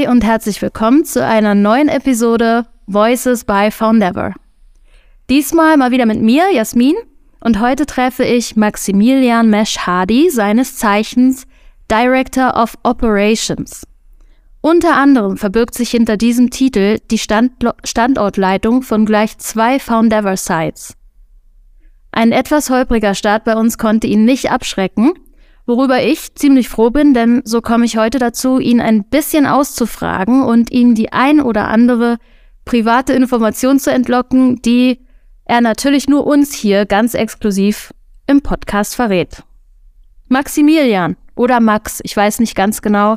Hi 0.00 0.08
und 0.08 0.24
herzlich 0.24 0.62
willkommen 0.62 1.04
zu 1.04 1.22
einer 1.22 1.54
neuen 1.54 1.88
Episode 1.88 2.64
Voices 2.86 3.44
by 3.44 3.70
Foundever. 3.70 4.32
Diesmal 5.28 5.76
mal 5.76 5.90
wieder 5.90 6.06
mit 6.06 6.22
mir, 6.22 6.50
Jasmin, 6.54 6.94
und 7.40 7.60
heute 7.60 7.84
treffe 7.84 8.24
ich 8.24 8.56
Maximilian 8.56 9.50
Mesh-Hadi, 9.50 10.30
seines 10.30 10.76
Zeichens 10.76 11.46
Director 11.90 12.54
of 12.56 12.78
Operations. 12.82 13.86
Unter 14.62 14.96
anderem 14.96 15.36
verbirgt 15.36 15.74
sich 15.74 15.90
hinter 15.90 16.16
diesem 16.16 16.48
Titel 16.48 16.98
die 17.10 17.18
Standlo 17.18 17.72
Standortleitung 17.84 18.80
von 18.82 19.04
gleich 19.04 19.36
zwei 19.36 19.78
Foundever 19.78 20.36
Sites. 20.38 20.94
Ein 22.10 22.32
etwas 22.32 22.70
holpriger 22.70 23.14
Start 23.14 23.44
bei 23.44 23.54
uns 23.54 23.76
konnte 23.76 24.06
ihn 24.06 24.24
nicht 24.24 24.50
abschrecken, 24.50 25.12
worüber 25.70 26.02
ich 26.02 26.34
ziemlich 26.34 26.68
froh 26.68 26.90
bin, 26.90 27.14
denn 27.14 27.42
so 27.44 27.60
komme 27.60 27.84
ich 27.84 27.96
heute 27.96 28.18
dazu, 28.18 28.58
ihn 28.58 28.80
ein 28.80 29.04
bisschen 29.04 29.46
auszufragen 29.46 30.42
und 30.42 30.72
ihm 30.72 30.96
die 30.96 31.12
ein 31.12 31.40
oder 31.40 31.68
andere 31.68 32.18
private 32.64 33.12
Information 33.12 33.78
zu 33.78 33.92
entlocken, 33.92 34.60
die 34.62 34.98
er 35.44 35.60
natürlich 35.60 36.08
nur 36.08 36.26
uns 36.26 36.52
hier 36.52 36.86
ganz 36.86 37.14
exklusiv 37.14 37.94
im 38.26 38.42
Podcast 38.42 38.96
verrät. 38.96 39.44
Maximilian 40.28 41.16
oder 41.36 41.60
Max, 41.60 42.00
ich 42.02 42.16
weiß 42.16 42.40
nicht 42.40 42.56
ganz 42.56 42.82
genau, 42.82 43.16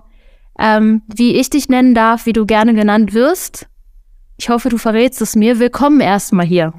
ähm, 0.59 1.01
wie 1.07 1.35
ich 1.35 1.49
dich 1.49 1.69
nennen 1.69 1.95
darf, 1.95 2.27
wie 2.27 2.33
du 2.33 2.45
gerne 2.45 2.75
genannt 2.75 3.13
wirst. 3.13 3.67
Ich 4.37 4.49
hoffe, 4.49 4.69
du 4.69 4.77
verrätst 4.77 5.21
es 5.21 5.35
mir. 5.35 5.57
Willkommen 5.57 6.01
erstmal 6.01 6.45
hier. 6.45 6.73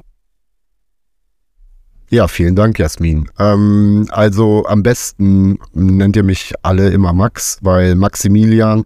Ja, 2.15 2.29
vielen 2.29 2.55
Dank, 2.55 2.79
Jasmin. 2.79 3.29
Ähm, 3.37 4.07
also 4.09 4.65
am 4.67 4.83
besten 4.83 5.59
nennt 5.73 6.15
ihr 6.15 6.23
mich 6.23 6.53
alle 6.63 6.87
immer 6.91 7.11
Max, 7.11 7.57
weil 7.61 7.95
Maximilian, 7.95 8.85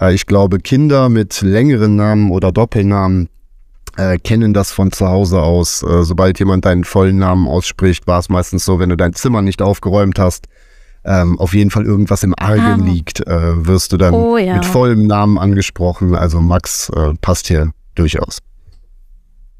äh, 0.00 0.12
ich 0.12 0.26
glaube, 0.26 0.58
Kinder 0.58 1.08
mit 1.08 1.40
längeren 1.40 1.94
Namen 1.94 2.32
oder 2.32 2.50
Doppelnamen 2.50 3.28
äh, 3.96 4.18
kennen 4.18 4.52
das 4.54 4.72
von 4.72 4.90
zu 4.90 5.06
Hause 5.06 5.40
aus. 5.40 5.84
Äh, 5.84 6.02
sobald 6.02 6.40
jemand 6.40 6.64
deinen 6.64 6.82
vollen 6.82 7.16
Namen 7.16 7.46
ausspricht, 7.46 8.08
war 8.08 8.18
es 8.18 8.28
meistens 8.28 8.64
so, 8.64 8.80
wenn 8.80 8.88
du 8.88 8.96
dein 8.96 9.12
Zimmer 9.12 9.40
nicht 9.40 9.62
aufgeräumt 9.62 10.18
hast, 10.18 10.46
ähm, 11.04 11.38
auf 11.38 11.54
jeden 11.54 11.70
Fall 11.70 11.86
irgendwas 11.86 12.24
im 12.24 12.34
Argen 12.36 12.82
ah. 12.82 12.84
liegt, 12.84 13.24
äh, 13.24 13.66
wirst 13.68 13.92
du 13.92 13.98
dann 13.98 14.14
oh, 14.14 14.36
ja. 14.36 14.54
mit 14.54 14.64
vollem 14.64 15.06
Namen 15.06 15.38
angesprochen. 15.38 16.16
Also 16.16 16.40
Max 16.40 16.88
äh, 16.88 17.14
passt 17.20 17.46
hier 17.46 17.70
durchaus. 17.94 18.40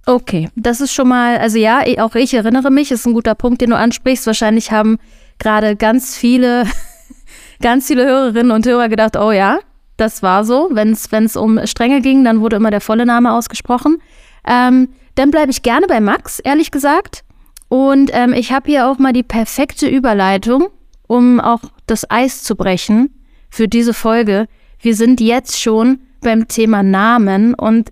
Okay, 0.07 0.51
das 0.55 0.81
ist 0.81 0.93
schon 0.93 1.09
mal, 1.09 1.39
also 1.39 1.59
ja, 1.59 1.83
auch 1.99 2.15
ich 2.15 2.35
erinnere 2.35 2.71
mich, 2.71 2.91
ist 2.91 3.07
ein 3.07 3.15
guter 3.15 3.35
Punkt, 3.35 3.63
den 3.63 3.71
du 3.71 3.77
ansprichst. 3.77 4.27
Wahrscheinlich 4.27 4.71
haben 4.71 4.99
gerade 5.39 5.77
ganz 5.77 6.17
viele, 6.17 6.67
ganz 7.63 7.87
viele 7.87 8.05
Hörerinnen 8.05 8.53
und 8.53 8.67
Hörer 8.67 8.89
gedacht, 8.89 9.17
oh 9.17 9.33
ja, 9.33 9.61
das 9.97 10.23
war 10.23 10.45
so. 10.45 10.69
Wenn 10.73 10.93
es 10.93 11.37
um 11.37 11.67
Strenge 11.67 12.03
ging, 12.03 12.23
dann 12.25 12.41
wurde 12.41 12.57
immer 12.57 12.71
der 12.71 12.83
volle 12.83 13.07
Name 13.07 13.33
ausgesprochen. 13.33 13.99
Ähm, 14.47 14.89
dann 15.15 15.31
bleibe 15.31 15.51
ich 15.51 15.63
gerne 15.63 15.87
bei 15.87 16.01
Max, 16.01 16.39
ehrlich 16.39 16.71
gesagt. 16.71 17.25
Und 17.69 18.11
ähm, 18.13 18.35
ich 18.35 18.53
habe 18.53 18.71
hier 18.71 18.89
auch 18.89 18.99
mal 18.99 19.13
die 19.13 19.23
perfekte 19.23 19.89
Überleitung, 19.89 20.69
um 21.07 21.41
auch 21.41 21.61
das 21.87 22.11
Eis 22.11 22.43
zu 22.43 22.57
brechen 22.57 23.11
für 23.49 23.69
diese 23.69 23.95
Folge. 23.95 24.47
Wir 24.81 24.95
sind 24.95 25.21
jetzt 25.21 25.61
schon 25.61 26.01
beim 26.21 26.47
Thema 26.47 26.83
Namen 26.83 27.55
und 27.55 27.91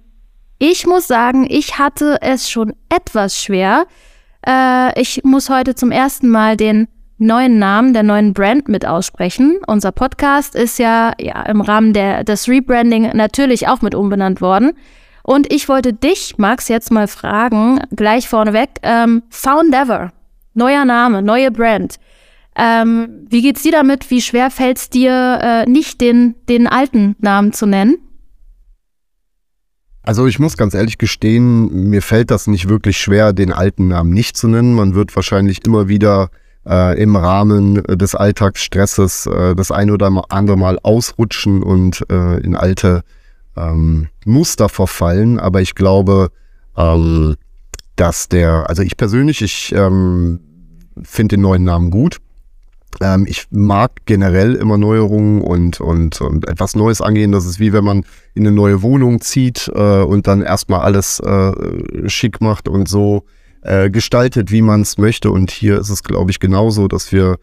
ich 0.64 0.86
muss 0.86 1.08
sagen, 1.08 1.44
ich 1.50 1.80
hatte 1.80 2.18
es 2.20 2.48
schon 2.48 2.72
etwas 2.88 3.36
schwer. 3.36 3.84
Äh, 4.46 5.00
ich 5.00 5.24
muss 5.24 5.50
heute 5.50 5.74
zum 5.74 5.90
ersten 5.90 6.28
Mal 6.28 6.56
den 6.56 6.86
neuen 7.18 7.58
Namen 7.58 7.94
der 7.94 8.04
neuen 8.04 8.32
Brand 8.32 8.68
mit 8.68 8.86
aussprechen. 8.86 9.58
Unser 9.66 9.90
Podcast 9.90 10.54
ist 10.54 10.78
ja, 10.78 11.14
ja 11.18 11.42
im 11.46 11.62
Rahmen 11.62 11.92
der, 11.92 12.22
des 12.22 12.48
Rebranding 12.48 13.10
natürlich 13.12 13.66
auch 13.66 13.82
mit 13.82 13.96
umbenannt 13.96 14.40
worden. 14.40 14.74
Und 15.24 15.52
ich 15.52 15.68
wollte 15.68 15.94
dich, 15.94 16.38
Max, 16.38 16.68
jetzt 16.68 16.92
mal 16.92 17.08
fragen, 17.08 17.80
gleich 17.90 18.28
vorneweg, 18.28 18.70
ähm, 18.84 19.24
Foundever, 19.30 20.12
neuer 20.54 20.84
Name, 20.84 21.22
neue 21.22 21.50
Brand. 21.50 21.96
Ähm, 22.54 23.26
wie 23.28 23.42
geht's 23.42 23.64
dir 23.64 23.72
damit? 23.72 24.12
Wie 24.12 24.22
schwer 24.22 24.48
fällt 24.48 24.78
es 24.78 24.90
dir, 24.90 25.40
äh, 25.42 25.68
nicht 25.68 26.00
den, 26.00 26.36
den 26.48 26.68
alten 26.68 27.16
Namen 27.18 27.52
zu 27.52 27.66
nennen? 27.66 27.96
Also 30.02 30.26
ich 30.26 30.38
muss 30.38 30.56
ganz 30.56 30.74
ehrlich 30.74 30.98
gestehen, 30.98 31.88
mir 31.90 32.02
fällt 32.02 32.30
das 32.30 32.48
nicht 32.48 32.68
wirklich 32.68 32.98
schwer, 32.98 33.32
den 33.32 33.52
alten 33.52 33.88
Namen 33.88 34.10
nicht 34.10 34.36
zu 34.36 34.48
nennen. 34.48 34.74
Man 34.74 34.94
wird 34.94 35.14
wahrscheinlich 35.14 35.64
immer 35.64 35.86
wieder 35.86 36.30
äh, 36.66 37.00
im 37.00 37.14
Rahmen 37.14 37.82
des 37.84 38.14
Alltagsstresses 38.16 39.26
äh, 39.26 39.54
das 39.54 39.70
ein 39.70 39.90
oder 39.90 40.10
andere 40.28 40.56
Mal 40.56 40.78
ausrutschen 40.82 41.62
und 41.62 42.04
äh, 42.10 42.38
in 42.40 42.56
alte 42.56 43.02
ähm, 43.56 44.08
Muster 44.24 44.68
verfallen. 44.68 45.38
Aber 45.38 45.60
ich 45.60 45.76
glaube, 45.76 46.30
ähm, 46.76 47.36
dass 47.94 48.28
der, 48.28 48.68
also 48.68 48.82
ich 48.82 48.96
persönlich, 48.96 49.40
ich 49.40 49.72
ähm, 49.72 50.40
finde 51.02 51.36
den 51.36 51.42
neuen 51.42 51.62
Namen 51.62 51.90
gut. 51.90 52.18
Ähm, 53.00 53.26
ich 53.28 53.46
mag 53.50 53.92
generell 54.06 54.54
immer 54.54 54.78
Neuerungen 54.78 55.40
und, 55.40 55.80
und, 55.80 56.20
und 56.20 56.48
etwas 56.48 56.74
Neues 56.74 57.00
angehen. 57.00 57.32
Das 57.32 57.46
ist 57.46 57.60
wie 57.60 57.72
wenn 57.72 57.84
man 57.84 58.04
in 58.34 58.46
eine 58.46 58.54
neue 58.54 58.82
Wohnung 58.82 59.20
zieht 59.20 59.70
äh, 59.74 60.02
und 60.02 60.26
dann 60.26 60.42
erstmal 60.42 60.80
alles 60.80 61.20
äh, 61.20 62.08
schick 62.08 62.40
macht 62.40 62.68
und 62.68 62.88
so 62.88 63.24
äh, 63.62 63.90
gestaltet, 63.90 64.50
wie 64.50 64.62
man 64.62 64.82
es 64.82 64.98
möchte. 64.98 65.30
Und 65.30 65.50
hier 65.50 65.78
ist 65.78 65.90
es, 65.90 66.02
glaube 66.02 66.30
ich, 66.30 66.40
genauso, 66.40 66.88
dass 66.88 67.12
wir 67.12 67.38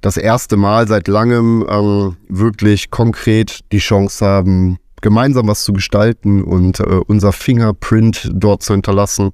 das 0.00 0.16
erste 0.16 0.56
Mal 0.56 0.88
seit 0.88 1.08
langem 1.08 1.66
ähm, 1.68 2.16
wirklich 2.28 2.90
konkret 2.90 3.60
die 3.72 3.78
Chance 3.78 4.24
haben, 4.24 4.78
gemeinsam 5.00 5.48
was 5.48 5.64
zu 5.64 5.72
gestalten 5.72 6.42
und 6.42 6.80
äh, 6.80 7.00
unser 7.06 7.32
Fingerprint 7.32 8.30
dort 8.32 8.62
zu 8.62 8.74
hinterlassen. 8.74 9.30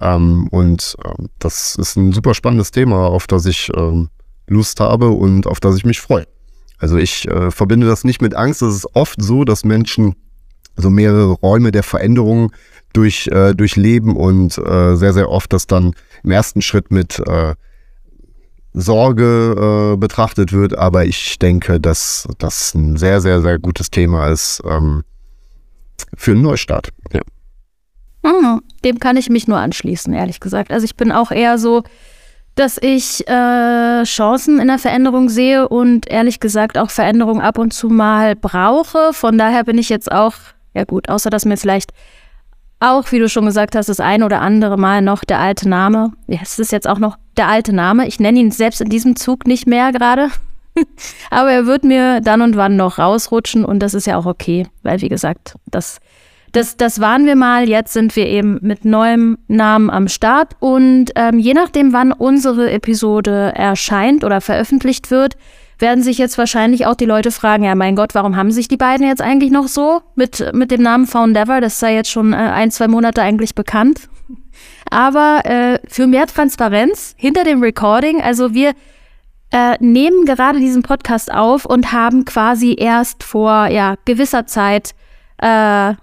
Ähm, 0.00 0.48
und 0.50 0.96
äh, 1.04 1.24
das 1.38 1.76
ist 1.76 1.96
ein 1.96 2.12
super 2.12 2.34
spannendes 2.34 2.70
Thema, 2.70 3.06
auf 3.06 3.26
das 3.26 3.46
ich 3.46 3.70
ähm, 3.74 4.08
Lust 4.46 4.80
habe 4.80 5.08
und 5.08 5.46
auf 5.46 5.60
das 5.60 5.76
ich 5.76 5.84
mich 5.84 6.00
freue. 6.00 6.26
Also 6.78 6.96
ich 6.96 7.28
äh, 7.28 7.50
verbinde 7.50 7.86
das 7.86 8.04
nicht 8.04 8.20
mit 8.20 8.34
Angst. 8.34 8.62
Es 8.62 8.74
ist 8.74 8.96
oft 8.96 9.22
so, 9.22 9.44
dass 9.44 9.64
Menschen 9.64 10.16
so 10.76 10.90
mehrere 10.90 11.32
Räume 11.32 11.70
der 11.70 11.82
Veränderung 11.82 12.52
durch, 12.92 13.28
äh, 13.28 13.54
durchleben 13.54 14.16
und 14.16 14.58
äh, 14.58 14.96
sehr, 14.96 15.12
sehr 15.12 15.30
oft 15.30 15.52
das 15.52 15.66
dann 15.66 15.92
im 16.24 16.30
ersten 16.30 16.62
Schritt 16.62 16.90
mit 16.90 17.20
äh, 17.20 17.54
Sorge 18.74 19.92
äh, 19.92 19.96
betrachtet 19.96 20.52
wird. 20.52 20.76
Aber 20.76 21.04
ich 21.04 21.38
denke, 21.38 21.80
dass 21.80 22.26
das 22.38 22.74
ein 22.74 22.96
sehr, 22.96 23.20
sehr, 23.20 23.40
sehr 23.42 23.58
gutes 23.58 23.90
Thema 23.90 24.28
ist 24.28 24.62
ähm, 24.66 25.04
für 26.16 26.32
einen 26.32 26.42
Neustart. 26.42 26.88
Ja. 27.12 27.20
Hm, 28.24 28.60
dem 28.84 28.98
kann 28.98 29.16
ich 29.16 29.28
mich 29.28 29.48
nur 29.48 29.58
anschließen, 29.58 30.12
ehrlich 30.12 30.40
gesagt. 30.40 30.70
Also 30.70 30.84
ich 30.84 30.96
bin 30.96 31.12
auch 31.12 31.30
eher 31.30 31.58
so, 31.58 31.82
dass 32.54 32.78
ich 32.80 33.26
äh, 33.28 34.02
Chancen 34.04 34.60
in 34.60 34.68
der 34.68 34.78
Veränderung 34.78 35.28
sehe 35.28 35.68
und 35.68 36.08
ehrlich 36.08 36.40
gesagt 36.40 36.76
auch 36.76 36.90
Veränderung 36.90 37.40
ab 37.40 37.58
und 37.58 37.72
zu 37.72 37.88
mal 37.88 38.36
brauche. 38.36 39.12
Von 39.12 39.38
daher 39.38 39.64
bin 39.64 39.78
ich 39.78 39.88
jetzt 39.88 40.12
auch, 40.12 40.34
ja 40.74 40.84
gut, 40.84 41.08
außer 41.08 41.30
dass 41.30 41.44
mir 41.44 41.56
vielleicht 41.56 41.92
auch, 42.80 43.12
wie 43.12 43.18
du 43.18 43.28
schon 43.28 43.46
gesagt 43.46 43.76
hast, 43.76 43.88
das 43.88 44.00
ein 44.00 44.22
oder 44.22 44.40
andere 44.40 44.76
Mal 44.76 45.02
noch 45.02 45.24
der 45.24 45.38
alte 45.38 45.68
Name, 45.68 46.12
ja, 46.26 46.40
es 46.42 46.58
ist 46.58 46.72
jetzt 46.72 46.88
auch 46.88 46.98
noch 46.98 47.16
der 47.36 47.48
alte 47.48 47.72
Name. 47.72 48.06
Ich 48.06 48.20
nenne 48.20 48.40
ihn 48.40 48.50
selbst 48.50 48.80
in 48.80 48.88
diesem 48.88 49.16
Zug 49.16 49.46
nicht 49.46 49.66
mehr 49.66 49.92
gerade. 49.92 50.28
Aber 51.30 51.52
er 51.52 51.66
wird 51.66 51.84
mir 51.84 52.20
dann 52.20 52.42
und 52.42 52.56
wann 52.56 52.76
noch 52.76 52.98
rausrutschen 52.98 53.64
und 53.64 53.80
das 53.80 53.94
ist 53.94 54.06
ja 54.06 54.16
auch 54.16 54.26
okay, 54.26 54.66
weil 54.82 55.00
wie 55.00 55.08
gesagt, 55.08 55.54
das 55.66 56.00
das, 56.52 56.76
das 56.76 57.00
waren 57.00 57.26
wir 57.26 57.36
mal. 57.36 57.68
Jetzt 57.68 57.92
sind 57.92 58.14
wir 58.14 58.26
eben 58.26 58.58
mit 58.60 58.84
neuem 58.84 59.38
Namen 59.48 59.90
am 59.90 60.08
Start. 60.08 60.54
Und 60.60 61.06
ähm, 61.16 61.38
je 61.38 61.54
nachdem, 61.54 61.92
wann 61.92 62.12
unsere 62.12 62.70
Episode 62.70 63.52
erscheint 63.54 64.22
oder 64.22 64.40
veröffentlicht 64.40 65.10
wird, 65.10 65.36
werden 65.78 66.04
sich 66.04 66.18
jetzt 66.18 66.38
wahrscheinlich 66.38 66.86
auch 66.86 66.94
die 66.94 67.06
Leute 67.06 67.32
fragen, 67.32 67.64
ja 67.64 67.74
mein 67.74 67.96
Gott, 67.96 68.14
warum 68.14 68.36
haben 68.36 68.52
sich 68.52 68.68
die 68.68 68.76
beiden 68.76 69.06
jetzt 69.06 69.20
eigentlich 69.20 69.50
noch 69.50 69.66
so 69.66 70.00
mit, 70.14 70.52
mit 70.54 70.70
dem 70.70 70.82
Namen 70.82 71.06
Foundever? 71.06 71.60
Das 71.60 71.80
sei 71.80 71.94
jetzt 71.94 72.10
schon 72.10 72.32
äh, 72.32 72.36
ein, 72.36 72.70
zwei 72.70 72.86
Monate 72.86 73.22
eigentlich 73.22 73.54
bekannt. 73.54 74.08
Aber 74.90 75.40
äh, 75.44 75.78
für 75.88 76.06
mehr 76.06 76.26
Transparenz 76.26 77.14
hinter 77.16 77.44
dem 77.44 77.62
Recording, 77.62 78.20
also 78.20 78.52
wir 78.52 78.72
äh, 79.52 79.76
nehmen 79.80 80.24
gerade 80.24 80.58
diesen 80.58 80.82
Podcast 80.82 81.32
auf 81.32 81.64
und 81.64 81.92
haben 81.92 82.24
quasi 82.24 82.76
erst 82.78 83.22
vor 83.22 83.66
ja, 83.66 83.96
gewisser 84.04 84.46
Zeit 84.46 84.94
äh, 85.38 85.94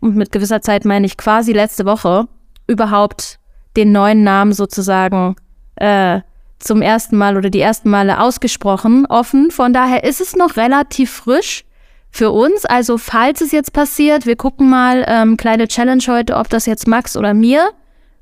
und 0.00 0.16
mit 0.16 0.32
gewisser 0.32 0.60
Zeit 0.60 0.84
meine 0.84 1.06
ich 1.06 1.16
quasi 1.16 1.52
letzte 1.52 1.84
Woche, 1.84 2.28
überhaupt 2.66 3.38
den 3.76 3.92
neuen 3.92 4.24
Namen 4.24 4.52
sozusagen 4.52 5.36
äh, 5.76 6.20
zum 6.58 6.82
ersten 6.82 7.16
Mal 7.16 7.36
oder 7.36 7.50
die 7.50 7.60
ersten 7.60 7.90
Male 7.90 8.20
ausgesprochen, 8.20 9.06
offen. 9.06 9.50
Von 9.50 9.72
daher 9.72 10.04
ist 10.04 10.20
es 10.20 10.34
noch 10.34 10.56
relativ 10.56 11.10
frisch 11.10 11.64
für 12.10 12.30
uns. 12.30 12.64
Also 12.64 12.98
falls 12.98 13.40
es 13.40 13.52
jetzt 13.52 13.72
passiert, 13.72 14.26
wir 14.26 14.36
gucken 14.36 14.68
mal, 14.68 15.04
ähm, 15.06 15.36
kleine 15.36 15.68
Challenge 15.68 16.02
heute, 16.08 16.36
ob 16.36 16.48
das 16.48 16.66
jetzt 16.66 16.88
Max 16.88 17.16
oder 17.16 17.34
mir 17.34 17.70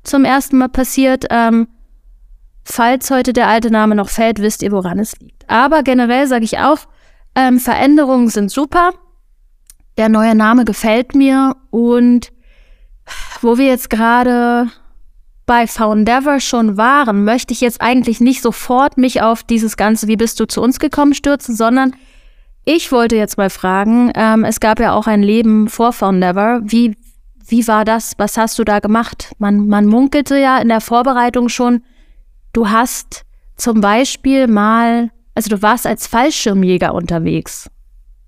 zum 0.03 0.25
ersten 0.25 0.57
Mal 0.57 0.69
passiert. 0.69 1.25
Ähm, 1.29 1.67
falls 2.63 3.09
heute 3.09 3.33
der 3.33 3.47
alte 3.47 3.71
Name 3.71 3.95
noch 3.95 4.09
fällt, 4.09 4.39
wisst 4.39 4.61
ihr, 4.61 4.71
woran 4.71 4.99
es 4.99 5.19
liegt. 5.19 5.49
Aber 5.49 5.83
generell 5.83 6.27
sage 6.27 6.45
ich 6.45 6.59
auch, 6.59 6.79
ähm, 7.35 7.59
Veränderungen 7.59 8.29
sind 8.29 8.51
super. 8.51 8.93
Der 9.97 10.09
neue 10.09 10.35
Name 10.35 10.65
gefällt 10.65 11.15
mir 11.15 11.55
und 11.71 12.29
wo 13.41 13.57
wir 13.57 13.65
jetzt 13.65 13.89
gerade 13.89 14.67
bei 15.45 15.65
Foundever 15.65 16.39
schon 16.39 16.77
waren, 16.77 17.23
möchte 17.23 17.53
ich 17.53 17.61
jetzt 17.61 17.81
eigentlich 17.81 18.19
nicht 18.19 18.41
sofort 18.41 18.97
mich 18.97 19.21
auf 19.21 19.43
dieses 19.43 19.77
Ganze, 19.77 20.07
wie 20.07 20.17
bist 20.17 20.39
du 20.39 20.45
zu 20.45 20.61
uns 20.61 20.77
gekommen, 20.77 21.13
stürzen, 21.13 21.55
sondern 21.55 21.95
ich 22.65 22.91
wollte 22.91 23.15
jetzt 23.15 23.37
mal 23.37 23.49
fragen, 23.49 24.11
ähm, 24.13 24.43
es 24.43 24.59
gab 24.59 24.79
ja 24.81 24.93
auch 24.93 25.07
ein 25.07 25.23
Leben 25.23 25.69
vor 25.69 25.93
Foundever. 25.93 26.59
Wie, 26.65 26.97
wie 27.47 27.65
war 27.65 27.85
das? 27.85 28.11
Was 28.17 28.37
hast 28.37 28.59
du 28.59 28.65
da 28.65 28.79
gemacht? 28.79 29.31
Man, 29.39 29.67
man 29.67 29.85
munkelte 29.85 30.37
ja 30.37 30.57
in 30.57 30.67
der 30.67 30.81
Vorbereitung 30.81 31.47
schon, 31.47 31.81
du 32.51 32.69
hast 32.69 33.23
zum 33.55 33.79
Beispiel 33.79 34.47
mal, 34.47 35.11
also 35.33 35.49
du 35.49 35.61
warst 35.61 35.87
als 35.87 36.07
Fallschirmjäger 36.07 36.93
unterwegs. 36.93 37.69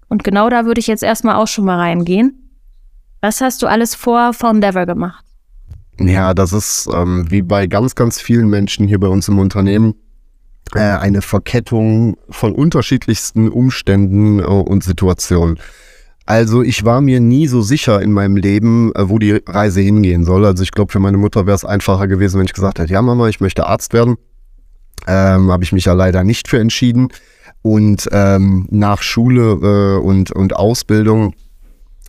Und 0.10 0.24
genau 0.24 0.50
da 0.50 0.66
würde 0.66 0.80
ich 0.80 0.88
jetzt 0.88 1.04
erstmal 1.04 1.36
auch 1.36 1.48
schon 1.48 1.66
mal 1.66 1.78
reingehen. 1.78 2.52
Was 3.22 3.42
hast 3.42 3.62
du 3.62 3.68
alles 3.68 3.96
vor 3.96 4.34
Foundever 4.34 4.86
gemacht? 4.86 5.24
Ja, 6.00 6.34
das 6.34 6.54
ist 6.54 6.90
ähm, 6.94 7.30
wie 7.30 7.42
bei 7.42 7.68
ganz, 7.68 7.96
ganz 7.96 8.20
vielen 8.20 8.50
Menschen 8.50 8.88
hier 8.88 9.00
bei 9.00 9.08
uns 9.08 9.28
im 9.28 9.38
Unternehmen 9.40 9.96
äh, 10.74 10.80
eine 10.80 11.22
Verkettung 11.22 12.18
von 12.30 12.54
unterschiedlichsten 12.54 13.50
Umständen 13.50 14.40
äh, 14.40 14.44
und 14.44 14.84
Situationen. 14.84 15.60
Also 16.26 16.62
ich 16.62 16.86
war 16.86 17.02
mir 17.02 17.20
nie 17.20 17.48
so 17.48 17.62
sicher 17.62 18.02
in 18.02 18.12
meinem 18.12 18.38
Leben, 18.38 18.94
äh, 18.96 19.10
wo 19.10 19.20
die 19.20 19.42
Reise 19.46 19.82
hingehen 19.82 20.24
soll. 20.24 20.46
Also 20.46 20.64
ich 20.64 20.72
glaube, 20.72 20.92
für 20.92 21.00
meine 21.00 21.18
Mutter 21.18 21.46
wäre 21.46 21.56
es 21.56 21.66
einfacher 21.66 22.08
gewesen, 22.08 22.38
wenn 22.38 22.46
ich 22.46 22.54
gesagt 22.54 22.80
hätte, 22.80 22.94
ja 22.94 23.02
Mama, 23.02 23.28
ich 23.28 23.42
möchte 23.42 23.66
Arzt 23.66 23.94
werden. 23.94 24.16
Ähm, 25.08 25.52
Habe 25.52 25.64
ich 25.64 25.72
mich 25.72 25.86
ja 25.86 25.94
leider 25.94 26.24
nicht 26.24 26.48
für 26.48 26.60
entschieden. 26.60 27.10
Und 27.62 28.08
ähm, 28.12 28.68
nach 28.70 29.02
Schule 29.02 29.98
äh, 30.00 30.02
und, 30.02 30.32
und 30.32 30.56
Ausbildung 30.56 31.34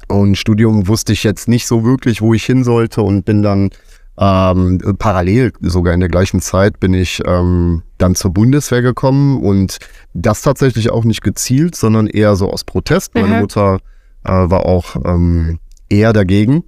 und 0.08 0.37
Studium 0.37 0.88
wusste 0.88 1.12
ich 1.12 1.25
jetzt 1.25 1.49
nicht 1.49 1.67
so 1.67 1.85
wirklich, 1.85 2.20
wo 2.20 2.35
ich 2.35 2.44
hin 2.44 2.64
sollte 2.64 3.02
und 3.02 3.25
bin 3.25 3.43
dann 3.43 3.70
ähm, 4.19 4.79
parallel, 4.99 5.52
sogar 5.61 5.94
in 5.94 6.00
der 6.00 6.08
gleichen 6.08 6.41
Zeit, 6.41 6.79
bin 6.79 6.94
ich 6.94 7.23
ähm, 7.26 7.82
dann 7.97 8.14
zur 8.14 8.32
Bundeswehr 8.32 8.82
gekommen 8.82 9.43
und 9.43 9.79
das 10.12 10.43
tatsächlich 10.43 10.91
auch 10.91 11.05
nicht 11.05 11.23
gezielt, 11.23 11.75
sondern 11.75 12.06
eher 12.06 12.37
so 12.37 12.50
aus 12.50 12.64
Protest. 12.64 13.14
Meine 13.14 13.35
mhm. 13.35 13.41
Mutter 13.41 13.79
äh, 14.25 14.31
war 14.31 14.67
auch 14.67 14.96
ähm, 15.05 15.58
eher 15.88 16.12
dagegen. 16.12 16.64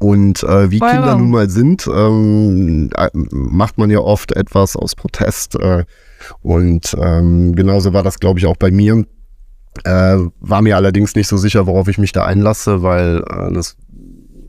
Und 0.00 0.42
äh, 0.42 0.70
wie 0.72 0.80
wow. 0.80 0.90
Kinder 0.90 1.16
nun 1.16 1.30
mal 1.30 1.48
sind, 1.48 1.86
ähm, 1.86 2.90
äh, 2.96 3.08
macht 3.30 3.78
man 3.78 3.90
ja 3.90 4.00
oft 4.00 4.32
etwas 4.32 4.74
aus 4.74 4.96
Protest. 4.96 5.54
Äh, 5.54 5.84
und 6.42 6.96
ähm, 7.00 7.54
genauso 7.54 7.92
war 7.92 8.02
das, 8.02 8.20
glaube 8.20 8.38
ich, 8.38 8.46
auch 8.46 8.56
bei 8.56 8.70
mir. 8.70 9.04
Äh, 9.84 10.18
war 10.40 10.62
mir 10.62 10.76
allerdings 10.76 11.14
nicht 11.16 11.26
so 11.26 11.36
sicher, 11.36 11.66
worauf 11.66 11.88
ich 11.88 11.98
mich 11.98 12.12
da 12.12 12.24
einlasse, 12.24 12.82
weil 12.82 13.24
äh, 13.28 13.52
das 13.52 13.76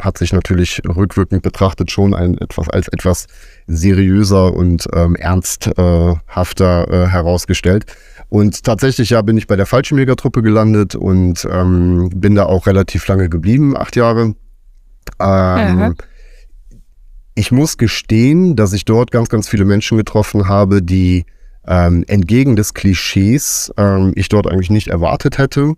hat 0.01 0.17
sich 0.17 0.33
natürlich 0.33 0.81
rückwirkend 0.87 1.41
betrachtet 1.41 1.91
schon 1.91 2.13
ein, 2.13 2.37
etwas 2.37 2.69
als 2.69 2.87
etwas 2.89 3.27
seriöser 3.67 4.53
und 4.53 4.87
ähm, 4.93 5.15
ernsthafter 5.15 6.91
äh, 6.91 7.07
herausgestellt. 7.07 7.85
Und 8.29 8.63
tatsächlich 8.63 9.11
ja 9.11 9.21
bin 9.21 9.37
ich 9.37 9.47
bei 9.47 9.55
der 9.55 9.65
Fallschirmjägertruppe 9.65 10.41
gelandet 10.41 10.95
und 10.95 11.47
ähm, 11.49 12.09
bin 12.13 12.35
da 12.35 12.45
auch 12.45 12.67
relativ 12.67 13.07
lange 13.07 13.29
geblieben, 13.29 13.77
acht 13.77 13.95
Jahre. 13.95 14.35
Ähm, 15.19 15.95
ich 17.35 17.51
muss 17.51 17.77
gestehen, 17.77 18.55
dass 18.55 18.73
ich 18.73 18.85
dort 18.85 19.11
ganz, 19.11 19.29
ganz 19.29 19.47
viele 19.47 19.65
Menschen 19.65 19.97
getroffen 19.97 20.47
habe, 20.47 20.81
die 20.81 21.25
ähm, 21.67 22.03
entgegen 22.07 22.55
des 22.55 22.73
Klischees 22.73 23.73
ähm, 23.77 24.13
ich 24.15 24.29
dort 24.29 24.47
eigentlich 24.47 24.69
nicht 24.69 24.87
erwartet 24.87 25.37
hätte. 25.37 25.73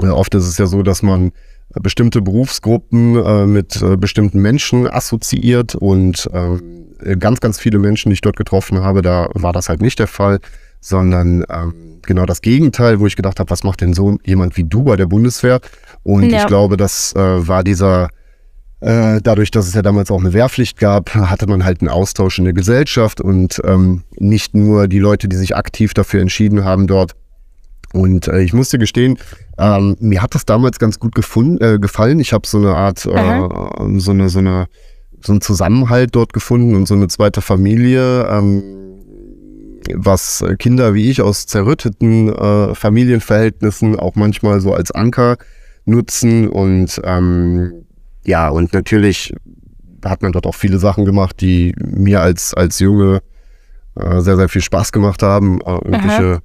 Äh, 0.00 0.08
oft 0.08 0.34
ist 0.34 0.46
es 0.46 0.58
ja 0.58 0.66
so, 0.66 0.82
dass 0.82 1.02
man 1.02 1.32
bestimmte 1.74 2.22
Berufsgruppen 2.22 3.16
äh, 3.16 3.46
mit 3.46 3.80
äh, 3.82 3.96
bestimmten 3.96 4.40
Menschen 4.40 4.88
assoziiert 4.88 5.74
und 5.74 6.28
äh, 6.32 7.16
ganz, 7.16 7.40
ganz 7.40 7.58
viele 7.58 7.78
Menschen, 7.78 8.10
die 8.10 8.14
ich 8.14 8.20
dort 8.20 8.36
getroffen 8.36 8.80
habe, 8.80 9.02
da 9.02 9.28
war 9.34 9.52
das 9.52 9.68
halt 9.68 9.82
nicht 9.82 9.98
der 9.98 10.06
Fall, 10.06 10.40
sondern 10.80 11.44
ähm, 11.50 12.00
genau 12.02 12.24
das 12.24 12.40
Gegenteil, 12.40 13.00
wo 13.00 13.06
ich 13.06 13.16
gedacht 13.16 13.38
habe, 13.38 13.50
was 13.50 13.64
macht 13.64 13.80
denn 13.80 13.94
so 13.94 14.18
jemand 14.24 14.56
wie 14.56 14.64
du 14.64 14.84
bei 14.84 14.96
der 14.96 15.06
Bundeswehr? 15.06 15.60
Und 16.02 16.30
ja. 16.30 16.40
ich 16.40 16.46
glaube, 16.46 16.76
das 16.76 17.14
äh, 17.14 17.46
war 17.46 17.64
dieser 17.64 18.08
dadurch, 18.80 19.50
dass 19.50 19.66
es 19.66 19.74
ja 19.74 19.82
damals 19.82 20.08
auch 20.10 20.20
eine 20.20 20.32
Wehrpflicht 20.32 20.78
gab, 20.78 21.12
hatte 21.12 21.48
man 21.48 21.64
halt 21.64 21.80
einen 21.80 21.88
Austausch 21.88 22.38
in 22.38 22.44
der 22.44 22.54
Gesellschaft 22.54 23.20
und 23.20 23.60
ähm, 23.64 24.04
nicht 24.16 24.54
nur 24.54 24.86
die 24.86 25.00
Leute, 25.00 25.26
die 25.28 25.34
sich 25.34 25.56
aktiv 25.56 25.94
dafür 25.94 26.20
entschieden 26.20 26.64
haben 26.64 26.86
dort. 26.86 27.16
Und 27.92 28.28
äh, 28.28 28.42
ich 28.42 28.52
musste 28.52 28.78
gestehen, 28.78 29.18
ähm, 29.58 29.96
mir 30.00 30.22
hat 30.22 30.34
das 30.34 30.44
damals 30.44 30.78
ganz 30.78 30.98
gut 30.98 31.14
gefunden, 31.14 31.62
äh, 31.62 31.78
gefallen. 31.78 32.20
Ich 32.20 32.32
habe 32.32 32.46
so 32.46 32.58
eine 32.58 32.74
Art, 32.74 33.06
äh, 33.06 33.98
so 33.98 34.10
eine, 34.10 34.28
so 34.28 34.38
eine, 34.38 34.66
so 35.20 35.32
einen 35.32 35.40
Zusammenhalt 35.40 36.14
dort 36.14 36.32
gefunden 36.32 36.74
und 36.74 36.86
so 36.86 36.94
eine 36.94 37.08
zweite 37.08 37.40
Familie, 37.40 38.28
ähm, 38.28 38.62
was 39.94 40.44
Kinder 40.58 40.92
wie 40.92 41.10
ich 41.10 41.22
aus 41.22 41.46
zerrütteten 41.46 42.32
äh, 42.32 42.74
Familienverhältnissen 42.74 43.98
auch 43.98 44.16
manchmal 44.16 44.60
so 44.60 44.74
als 44.74 44.90
Anker 44.90 45.38
nutzen 45.86 46.48
und 46.48 47.00
ähm, 47.04 47.86
ja, 48.28 48.50
und 48.50 48.74
natürlich 48.74 49.34
hat 50.04 50.22
man 50.22 50.32
dort 50.32 50.46
auch 50.46 50.54
viele 50.54 50.78
Sachen 50.78 51.06
gemacht, 51.06 51.40
die 51.40 51.74
mir 51.78 52.20
als, 52.20 52.52
als 52.52 52.78
Junge 52.78 53.22
äh, 53.96 54.20
sehr, 54.20 54.36
sehr 54.36 54.50
viel 54.50 54.60
Spaß 54.60 54.92
gemacht 54.92 55.22
haben. 55.22 55.60
Äh, 55.62 55.70
irgendwelche 55.70 56.42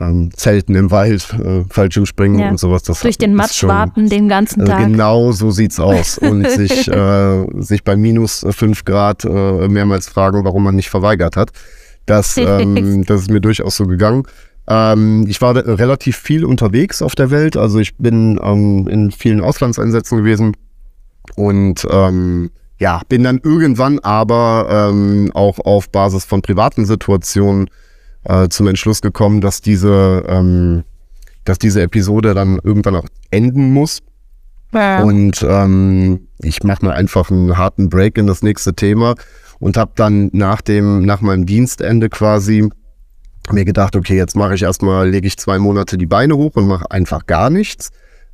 ähm, 0.00 0.30
Zelten 0.34 0.74
im 0.74 0.90
Wald, 0.90 1.28
äh, 1.34 1.64
Fallschirmspringen 1.68 2.40
ja. 2.40 2.48
und 2.48 2.58
sowas. 2.58 2.82
Das 2.84 3.00
Durch 3.00 3.18
den 3.18 3.34
Matsch 3.34 3.64
warten 3.64 4.08
den 4.08 4.30
ganzen 4.30 4.64
Tag. 4.64 4.86
genau 4.86 5.30
so 5.32 5.50
sieht's 5.50 5.78
aus. 5.78 6.16
Und 6.16 6.48
sich, 6.50 6.88
äh, 6.88 7.46
sich 7.58 7.84
bei 7.84 7.96
minus 7.96 8.46
fünf 8.50 8.86
Grad 8.86 9.26
äh, 9.26 9.68
mehrmals 9.68 10.08
fragen, 10.08 10.42
warum 10.44 10.64
man 10.64 10.74
nicht 10.74 10.88
verweigert 10.88 11.36
hat. 11.36 11.50
Das, 12.06 12.36
ähm, 12.38 13.04
das 13.04 13.20
ist 13.20 13.30
mir 13.30 13.42
durchaus 13.42 13.76
so 13.76 13.86
gegangen. 13.86 14.22
Ähm, 14.66 15.26
ich 15.28 15.42
war 15.42 15.54
relativ 15.54 16.16
viel 16.16 16.46
unterwegs 16.46 17.02
auf 17.02 17.14
der 17.14 17.30
Welt. 17.30 17.58
Also 17.58 17.78
ich 17.78 17.98
bin 17.98 18.40
ähm, 18.42 18.88
in 18.88 19.10
vielen 19.10 19.42
Auslandseinsätzen 19.42 20.16
gewesen 20.16 20.54
und 21.36 21.86
ähm, 21.90 22.50
ja, 22.78 23.02
bin 23.08 23.24
dann 23.24 23.40
irgendwann 23.42 23.98
aber 23.98 24.88
ähm, 24.90 25.30
auch 25.34 25.58
auf 25.58 25.90
Basis 25.90 26.24
von 26.24 26.40
privaten 26.40 26.86
Situationen 26.86 27.68
äh, 28.24 28.48
zum 28.48 28.66
Entschluss 28.66 29.02
gekommen, 29.02 29.40
dass 29.40 29.60
diese, 29.60 30.24
ähm, 30.26 30.84
dass 31.44 31.58
diese 31.58 31.82
Episode 31.82 32.32
dann 32.32 32.58
irgendwann 32.62 32.96
auch 32.96 33.06
enden 33.30 33.72
muss. 33.72 34.00
Ja. 34.72 35.02
Und 35.02 35.44
ähm, 35.46 36.28
ich 36.38 36.62
mache 36.62 36.86
mal 36.86 36.94
einfach 36.94 37.30
einen 37.30 37.56
harten 37.56 37.90
Break 37.90 38.16
in 38.16 38.26
das 38.26 38.42
nächste 38.42 38.74
Thema 38.74 39.14
und 39.58 39.76
habe 39.76 39.92
dann 39.96 40.30
nach 40.32 40.62
dem, 40.62 41.04
nach 41.04 41.20
meinem 41.20 41.44
Dienstende 41.44 42.08
quasi 42.08 42.70
mir 43.50 43.64
gedacht, 43.64 43.96
okay, 43.96 44.16
jetzt 44.16 44.36
mache 44.36 44.54
ich 44.54 44.62
erstmal, 44.62 45.08
lege 45.08 45.26
ich 45.26 45.36
zwei 45.36 45.58
Monate 45.58 45.98
die 45.98 46.06
Beine 46.06 46.36
hoch 46.36 46.52
und 46.54 46.66
mache 46.66 46.90
einfach 46.90 47.26
gar 47.26 47.50
nichts. 47.50 47.90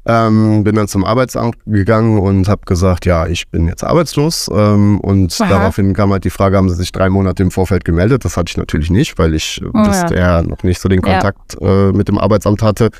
Ähm, 0.09 0.63
bin 0.63 0.77
dann 0.77 0.87
zum 0.87 1.05
Arbeitsamt 1.05 1.57
gegangen 1.67 2.21
und 2.21 2.49
habe 2.49 2.63
gesagt, 2.65 3.07
ja, 3.07 3.27
ich 3.27 3.49
bin 3.51 3.67
jetzt 3.67 3.83
arbeitslos. 3.83 4.49
Ähm, 4.53 5.01
und 5.01 5.37
Aha. 5.41 5.49
daraufhin 5.49 5.95
kam 5.95 6.13
halt 6.13 6.25
die 6.25 6.31
Frage, 6.31 6.57
haben 6.57 6.69
Sie 6.69 6.77
sich 6.77 6.93
drei 6.93 7.09
Monate 7.09 7.43
im 7.43 7.51
Vorfeld 7.51 7.85
gemeldet? 7.85 8.25
Das 8.25 8.37
hatte 8.37 8.51
ich 8.51 8.57
natürlich 8.57 8.91
nicht, 8.91 9.19
weil 9.19 9.35
ich 9.35 9.61
oh, 9.65 9.83
bisher 9.83 10.17
ja. 10.17 10.43
noch 10.43 10.63
nicht 10.63 10.81
so 10.81 10.89
den 10.89 11.03
Kontakt 11.03 11.57
ja. 11.61 11.89
äh, 11.89 11.93
mit 11.93 12.07
dem 12.07 12.19
Arbeitsamt 12.19 12.63
hatte. 12.63 12.91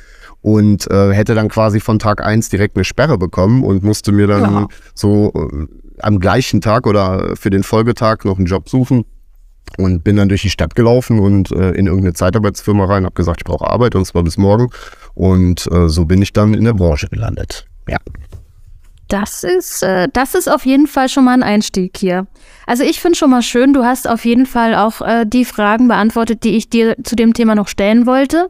Und 0.41 0.89
äh, 0.91 1.13
hätte 1.13 1.33
dann 1.33 1.47
quasi 1.47 1.79
von 1.79 1.97
Tag 1.97 2.23
eins 2.23 2.49
direkt 2.49 2.75
eine 2.75 2.83
Sperre 2.83 3.17
bekommen 3.17 3.63
und 3.63 3.83
musste 3.83 4.11
mir 4.11 4.27
dann 4.27 4.53
ja. 4.53 4.67
so 4.93 5.31
äh, 5.33 5.65
am 5.99 6.19
gleichen 6.19 6.61
Tag 6.61 6.87
oder 6.87 7.35
für 7.35 7.49
den 7.49 7.63
Folgetag 7.63 8.23
noch 8.23 8.37
einen 8.37 8.45
Job 8.47 8.69
suchen. 8.69 9.05
Und 9.77 10.03
bin 10.03 10.15
dann 10.15 10.29
durch 10.29 10.41
die 10.41 10.49
Stadt 10.49 10.75
gelaufen 10.75 11.19
und 11.19 11.51
äh, 11.51 11.71
in 11.71 11.87
irgendeine 11.87 12.13
Zeitarbeitsfirma 12.13 12.85
rein, 12.85 13.05
habe 13.05 13.13
gesagt, 13.13 13.41
ich 13.41 13.45
brauche 13.45 13.69
Arbeit 13.69 13.95
und 13.95 14.05
zwar 14.05 14.23
bis 14.23 14.37
morgen. 14.37 14.69
Und 15.13 15.67
äh, 15.71 15.87
so 15.89 16.05
bin 16.05 16.21
ich 16.21 16.33
dann 16.33 16.53
in 16.53 16.63
der 16.63 16.73
Branche 16.73 17.07
gelandet. 17.09 17.67
Ja. 17.87 17.97
Das 19.07 19.43
ist, 19.43 19.83
äh, 19.83 20.09
das 20.11 20.35
ist 20.35 20.49
auf 20.49 20.65
jeden 20.65 20.87
Fall 20.87 21.07
schon 21.09 21.25
mal 21.25 21.33
ein 21.33 21.43
Einstieg 21.43 21.97
hier. 21.97 22.27
Also 22.65 22.83
ich 22.83 22.99
finde 22.99 23.17
schon 23.17 23.29
mal 23.29 23.41
schön, 23.41 23.73
du 23.73 23.85
hast 23.85 24.07
auf 24.07 24.25
jeden 24.25 24.45
Fall 24.45 24.75
auch 24.75 25.01
äh, 25.01 25.25
die 25.25 25.45
Fragen 25.45 25.87
beantwortet, 25.87 26.43
die 26.43 26.57
ich 26.57 26.69
dir 26.69 26.95
zu 27.03 27.15
dem 27.15 27.33
Thema 27.33 27.55
noch 27.55 27.69
stellen 27.69 28.05
wollte. 28.05 28.49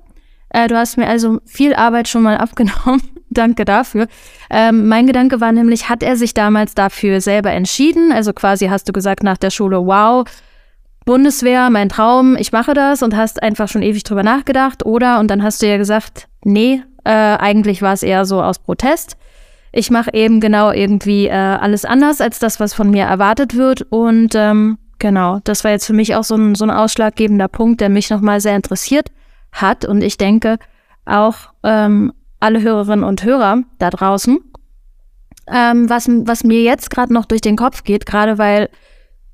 Äh, 0.49 0.67
du 0.67 0.75
hast 0.75 0.97
mir 0.97 1.07
also 1.07 1.39
viel 1.45 1.75
Arbeit 1.75 2.07
schon 2.07 2.23
mal 2.23 2.37
abgenommen. 2.37 3.01
Danke 3.29 3.65
dafür. 3.65 4.07
Ähm, 4.49 4.87
mein 4.87 5.05
Gedanke 5.05 5.41
war 5.41 5.51
nämlich, 5.51 5.89
hat 5.89 6.01
er 6.01 6.15
sich 6.15 6.33
damals 6.33 6.73
dafür 6.73 7.21
selber 7.21 7.51
entschieden? 7.51 8.11
Also 8.11 8.33
quasi 8.33 8.67
hast 8.67 8.87
du 8.87 8.93
gesagt 8.93 9.21
nach 9.21 9.37
der 9.37 9.51
Schule, 9.51 9.85
wow, 9.85 10.25
Bundeswehr, 11.07 11.69
mein 11.69 11.87
Traum, 11.87 12.35
ich 12.35 12.51
mache 12.51 12.73
das 12.73 13.01
und 13.01 13.15
hast 13.15 13.41
einfach 13.41 13.69
schon 13.69 13.81
ewig 13.81 14.03
drüber 14.03 14.23
nachgedacht, 14.23 14.85
oder? 14.85 15.19
Und 15.19 15.29
dann 15.31 15.41
hast 15.41 15.61
du 15.61 15.67
ja 15.67 15.77
gesagt, 15.77 16.27
nee, 16.43 16.83
äh, 17.05 17.09
eigentlich 17.09 17.81
war 17.81 17.93
es 17.93 18.03
eher 18.03 18.25
so 18.25 18.43
aus 18.43 18.59
Protest. 18.59 19.15
Ich 19.71 19.89
mache 19.89 20.13
eben 20.13 20.41
genau 20.41 20.71
irgendwie 20.71 21.27
äh, 21.27 21.31
alles 21.31 21.85
anders 21.85 22.19
als 22.19 22.39
das, 22.39 22.59
was 22.59 22.73
von 22.73 22.91
mir 22.91 23.05
erwartet 23.05 23.55
wird. 23.55 23.83
Und 23.89 24.35
ähm, 24.35 24.77
genau, 24.99 25.39
das 25.45 25.63
war 25.63 25.71
jetzt 25.71 25.85
für 25.85 25.93
mich 25.93 26.13
auch 26.13 26.25
so 26.25 26.35
ein, 26.35 26.55
so 26.55 26.65
ein 26.65 26.71
ausschlaggebender 26.71 27.47
Punkt, 27.47 27.79
der 27.79 27.87
mich 27.87 28.09
nochmal 28.09 28.41
sehr 28.41 28.57
interessiert 28.57 29.09
hat. 29.53 29.85
Und 29.85 30.01
ich 30.01 30.17
denke 30.17 30.57
auch 31.05 31.35
ähm, 31.63 32.11
alle 32.41 32.61
Hörerinnen 32.61 33.05
und 33.05 33.23
Hörer 33.23 33.63
da 33.79 33.91
draußen. 33.91 34.39
Ähm, 35.49 35.89
was, 35.89 36.09
was 36.09 36.43
mir 36.43 36.63
jetzt 36.63 36.89
gerade 36.89 37.13
noch 37.13 37.23
durch 37.23 37.39
den 37.39 37.55
Kopf 37.55 37.85
geht, 37.85 38.05
gerade 38.05 38.37
weil 38.37 38.67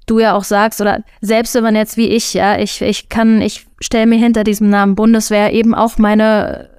du 0.06 0.20
ja 0.20 0.36
auch 0.36 0.44
sagst, 0.44 0.82
oder 0.82 1.04
selbst 1.22 1.56
wenn 1.56 1.64
man 1.64 1.76
jetzt 1.76 1.98
wie 1.98 2.08
ich, 2.08 2.34
ja, 2.34 2.58
ich, 2.58 2.82
ich 2.82 3.10
kann, 3.10 3.42
ich 3.42 3.66
stelle 3.80 4.06
mir 4.06 4.18
hinter 4.18 4.44
diesem 4.44 4.70
Namen 4.70 4.96
Bundeswehr 4.96 5.54
eben 5.54 5.74
auch 5.74 5.98
meine 5.98 6.70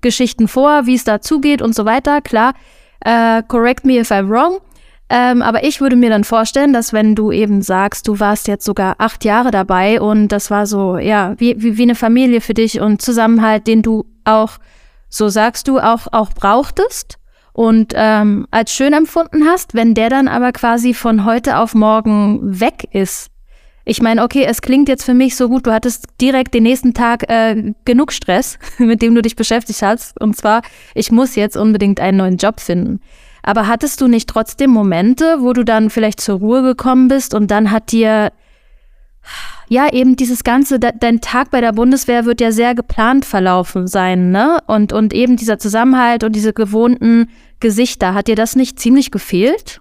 Geschichten 0.00 0.48
vor, 0.48 0.86
wie 0.86 0.94
es 0.94 1.04
da 1.04 1.20
zugeht 1.20 1.62
und 1.62 1.74
so 1.74 1.84
weiter, 1.84 2.20
klar. 2.20 2.54
Äh, 3.00 3.42
correct 3.48 3.84
me 3.84 3.98
if 3.98 4.10
I'm 4.10 4.28
wrong. 4.28 4.58
Ähm, 5.08 5.42
aber 5.42 5.64
ich 5.64 5.80
würde 5.80 5.96
mir 5.96 6.08
dann 6.08 6.24
vorstellen, 6.24 6.72
dass 6.72 6.92
wenn 6.92 7.14
du 7.14 7.32
eben 7.32 7.60
sagst, 7.60 8.08
du 8.08 8.18
warst 8.18 8.48
jetzt 8.48 8.64
sogar 8.64 8.94
acht 8.98 9.24
Jahre 9.24 9.50
dabei 9.50 10.00
und 10.00 10.28
das 10.28 10.50
war 10.50 10.66
so, 10.66 10.96
ja, 10.96 11.34
wie, 11.38 11.60
wie, 11.62 11.76
wie 11.76 11.82
eine 11.82 11.94
Familie 11.94 12.40
für 12.40 12.54
dich 12.54 12.80
und 12.80 13.02
Zusammenhalt, 13.02 13.66
den 13.66 13.82
du 13.82 14.06
auch, 14.24 14.52
so 15.10 15.28
sagst 15.28 15.68
du, 15.68 15.78
auch, 15.78 16.06
auch 16.12 16.30
brauchtest 16.32 17.18
und 17.52 17.92
ähm, 17.94 18.46
als 18.50 18.72
schön 18.72 18.92
empfunden 18.92 19.46
hast, 19.46 19.74
wenn 19.74 19.94
der 19.94 20.08
dann 20.08 20.28
aber 20.28 20.52
quasi 20.52 20.94
von 20.94 21.24
heute 21.24 21.58
auf 21.58 21.74
morgen 21.74 22.60
weg 22.60 22.88
ist. 22.92 23.28
Ich 23.84 24.00
meine, 24.00 24.22
okay, 24.22 24.44
es 24.44 24.62
klingt 24.62 24.88
jetzt 24.88 25.04
für 25.04 25.14
mich 25.14 25.34
so 25.36 25.48
gut, 25.48 25.66
du 25.66 25.72
hattest 25.72 26.06
direkt 26.20 26.54
den 26.54 26.62
nächsten 26.62 26.94
Tag 26.94 27.28
äh, 27.28 27.74
genug 27.84 28.12
Stress, 28.12 28.58
mit 28.78 29.02
dem 29.02 29.14
du 29.14 29.22
dich 29.22 29.36
beschäftigt 29.36 29.82
hast. 29.82 30.20
Und 30.20 30.36
zwar, 30.36 30.62
ich 30.94 31.10
muss 31.10 31.34
jetzt 31.34 31.56
unbedingt 31.56 31.98
einen 31.98 32.18
neuen 32.18 32.36
Job 32.36 32.60
finden. 32.60 33.00
Aber 33.42 33.66
hattest 33.66 34.00
du 34.00 34.06
nicht 34.06 34.28
trotzdem 34.28 34.70
Momente, 34.70 35.38
wo 35.40 35.52
du 35.52 35.64
dann 35.64 35.90
vielleicht 35.90 36.20
zur 36.20 36.38
Ruhe 36.38 36.62
gekommen 36.62 37.08
bist 37.08 37.34
und 37.34 37.50
dann 37.50 37.72
hat 37.72 37.90
dir, 37.90 38.30
ja, 39.68 39.92
eben 39.92 40.16
dieses 40.16 40.44
ganze, 40.44 40.78
de 40.78 40.92
dein 40.98 41.20
Tag 41.20 41.50
bei 41.50 41.60
der 41.60 41.72
Bundeswehr 41.72 42.24
wird 42.24 42.40
ja 42.40 42.52
sehr 42.52 42.74
geplant 42.74 43.24
verlaufen 43.24 43.86
sein, 43.86 44.30
ne? 44.30 44.58
Und, 44.66 44.92
und 44.92 45.14
eben 45.14 45.36
dieser 45.36 45.58
Zusammenhalt 45.58 46.24
und 46.24 46.36
diese 46.36 46.52
gewohnten 46.52 47.28
Gesichter, 47.60 48.14
hat 48.14 48.28
dir 48.28 48.36
das 48.36 48.56
nicht 48.56 48.78
ziemlich 48.78 49.10
gefehlt? 49.10 49.80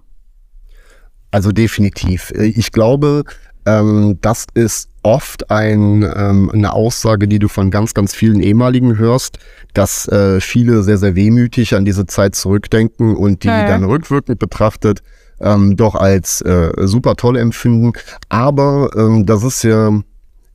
Also 1.31 1.51
definitiv. 1.51 2.31
Ich 2.31 2.71
glaube, 2.71 3.23
ähm, 3.65 4.17
das 4.21 4.45
ist 4.53 4.89
oft 5.03 5.49
ein, 5.49 6.03
ähm, 6.15 6.49
eine 6.53 6.73
Aussage, 6.73 7.27
die 7.27 7.39
du 7.39 7.47
von 7.47 7.71
ganz, 7.71 7.93
ganz 7.93 8.13
vielen 8.13 8.39
ehemaligen 8.39 8.97
hörst, 8.97 9.39
dass 9.73 10.07
äh, 10.07 10.39
viele 10.41 10.83
sehr, 10.83 10.97
sehr 10.97 11.15
wehmütig 11.15 11.73
an 11.75 11.85
diese 11.85 12.05
Zeit 12.05 12.35
zurückdenken 12.35 13.15
und 13.15 13.43
die 13.43 13.47
ja. 13.47 13.67
dann 13.67 13.83
rückwirkend 13.83 14.39
betrachtet 14.39 15.01
ähm, 15.41 15.75
doch 15.75 15.95
als 15.95 16.41
äh, 16.41 16.71
super 16.87 17.15
toll 17.15 17.37
empfinden. 17.37 17.93
Aber 18.29 18.89
ähm, 18.95 19.25
das 19.25 19.43
ist 19.43 19.63
ja, 19.63 19.91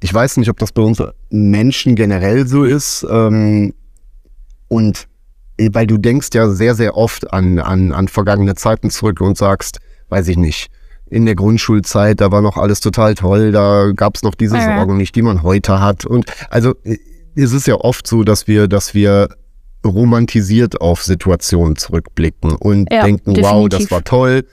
ich 0.01 0.13
weiß 0.13 0.37
nicht, 0.39 0.49
ob 0.49 0.59
das 0.59 0.73
bei 0.73 0.83
uns 0.83 1.03
Menschen 1.31 1.95
generell 1.95 2.47
so 2.47 2.65
ist. 2.65 3.07
Ähm, 3.11 3.75
und 4.69 5.09
äh, 5.59 5.71
weil 5.73 5.87
du 5.87 5.99
denkst 5.99 6.29
ja 6.35 6.49
sehr, 6.49 6.75
sehr 6.75 6.97
oft 6.97 7.33
an, 7.33 7.59
an, 7.59 7.93
an 7.93 8.09
vergangene 8.09 8.55
Zeiten 8.55 8.91
zurück 8.91 9.21
und 9.21 9.37
sagst, 9.37 9.79
weiß 10.09 10.29
ich 10.29 10.37
nicht, 10.37 10.69
in 11.09 11.25
der 11.25 11.37
Grundschulzeit, 11.37 12.21
da 12.21 12.33
war 12.33 12.43
noch 12.43 12.57
alles 12.57 12.81
total 12.81 13.15
toll, 13.15 13.53
da 13.53 13.93
gab 13.95 14.17
es 14.17 14.23
noch 14.23 14.35
diese 14.35 14.57
ja. 14.57 14.77
Sorgen 14.77 14.97
nicht, 14.97 15.15
die 15.15 15.23
man 15.23 15.43
heute 15.43 15.81
hat. 15.81 16.05
Und 16.05 16.27
also 16.51 16.75
äh, 16.85 16.99
es 17.37 17.53
ist 17.53 17.67
ja 17.67 17.77
oft 17.77 18.07
so, 18.07 18.25
dass 18.25 18.47
wir, 18.49 18.67
dass 18.67 18.95
wir 18.95 19.29
romantisiert 19.85 20.81
auf 20.81 21.03
Situationen 21.03 21.77
zurückblicken 21.77 22.53
und 22.53 22.91
ja, 22.91 23.05
denken, 23.05 23.35
definitiv. 23.35 23.53
wow, 23.53 23.69
das 23.69 23.91
war 23.91 24.03
toll. 24.03 24.45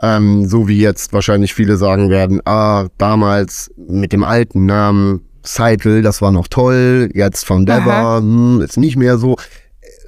Ähm, 0.00 0.46
so 0.48 0.68
wie 0.68 0.80
jetzt 0.80 1.12
wahrscheinlich 1.12 1.54
viele 1.54 1.76
sagen 1.76 2.10
werden, 2.10 2.40
ah, 2.44 2.86
damals 2.98 3.70
mit 3.76 4.12
dem 4.12 4.24
alten 4.24 4.66
Namen 4.66 5.22
Seidel, 5.42 6.02
das 6.02 6.22
war 6.22 6.30
noch 6.30 6.46
toll, 6.48 7.10
jetzt 7.14 7.46
von 7.46 7.66
Dever, 7.66 8.18
hm, 8.18 8.60
ist 8.60 8.76
nicht 8.76 8.96
mehr 8.96 9.18
so. 9.18 9.36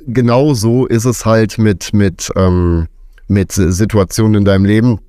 Genau 0.06 0.54
so 0.54 0.87
ist 0.87 1.04
es 1.04 1.26
halt 1.26 1.59
mit, 1.59 1.92
mit, 1.92 2.30
ähm, 2.37 2.87
mit 3.26 3.52
Situationen 3.52 4.37
in 4.37 4.44
deinem 4.44 4.64
Leben 4.64 5.00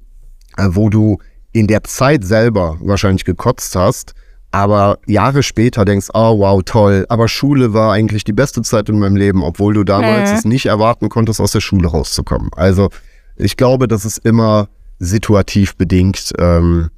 äh, 0.57 0.67
wo 0.69 0.89
du 0.89 1.17
in 1.51 1.67
der 1.67 1.83
Zeit 1.83 2.23
selber 2.23 2.77
wahrscheinlich 2.81 3.25
gekotzt 3.25 3.75
hast, 3.75 4.13
aber 4.51 4.99
Jahre 5.05 5.43
später 5.43 5.85
denkst, 5.85 6.09
oh 6.13 6.39
wow, 6.39 6.61
toll, 6.63 7.05
aber 7.09 7.27
Schule 7.27 7.73
war 7.73 7.93
eigentlich 7.93 8.23
die 8.23 8.33
beste 8.33 8.61
Zeit 8.61 8.89
in 8.89 8.99
meinem 8.99 9.15
Leben, 9.15 9.43
obwohl 9.43 9.73
du 9.73 9.83
damals 9.83 10.31
äh. 10.31 10.35
es 10.35 10.45
nicht 10.45 10.65
erwarten 10.65 11.09
konntest, 11.09 11.39
aus 11.39 11.51
der 11.51 11.61
Schule 11.61 11.87
rauszukommen. 11.87 12.51
Also 12.55 12.89
ich 13.35 13.57
glaube, 13.57 13.87
das 13.87 14.05
ist 14.05 14.19
immer 14.19 14.69
situativ 14.99 15.75
bedingt, 15.75 16.33
ähm, 16.37 16.89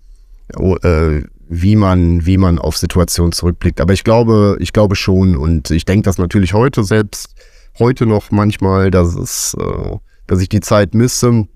äh, 0.57 1.21
wie 1.49 1.75
man, 1.75 2.25
wie 2.25 2.37
man 2.37 2.59
auf 2.59 2.77
Situationen 2.77 3.31
zurückblickt. 3.31 3.79
Aber 3.79 3.93
ich 3.93 4.03
glaube, 4.03 4.57
ich 4.59 4.73
glaube 4.73 4.95
schon 4.95 5.35
und 5.37 5.71
ich 5.71 5.85
denke 5.85 6.03
das 6.03 6.17
natürlich 6.17 6.53
heute 6.53 6.83
selbst, 6.83 7.35
heute 7.79 8.05
noch 8.05 8.31
manchmal, 8.31 8.91
dass 8.91 9.15
es, 9.15 9.55
äh, 9.59 9.97
dass 10.27 10.41
ich 10.41 10.49
die 10.49 10.61
Zeit 10.61 10.93
misse, 10.93 11.47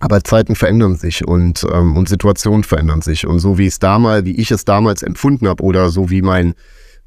aber 0.00 0.22
Zeiten 0.24 0.54
verändern 0.54 0.96
sich 0.96 1.26
und, 1.26 1.64
ähm, 1.72 1.96
und 1.96 2.08
Situationen 2.08 2.64
verändern 2.64 3.02
sich. 3.02 3.26
Und 3.26 3.38
so 3.38 3.58
wie 3.58 3.66
es 3.66 3.78
damals, 3.78 4.24
wie 4.24 4.36
ich 4.36 4.50
es 4.50 4.64
damals 4.64 5.02
empfunden 5.02 5.48
habe 5.48 5.62
oder 5.62 5.90
so 5.90 6.10
wie 6.10 6.22
mein 6.22 6.54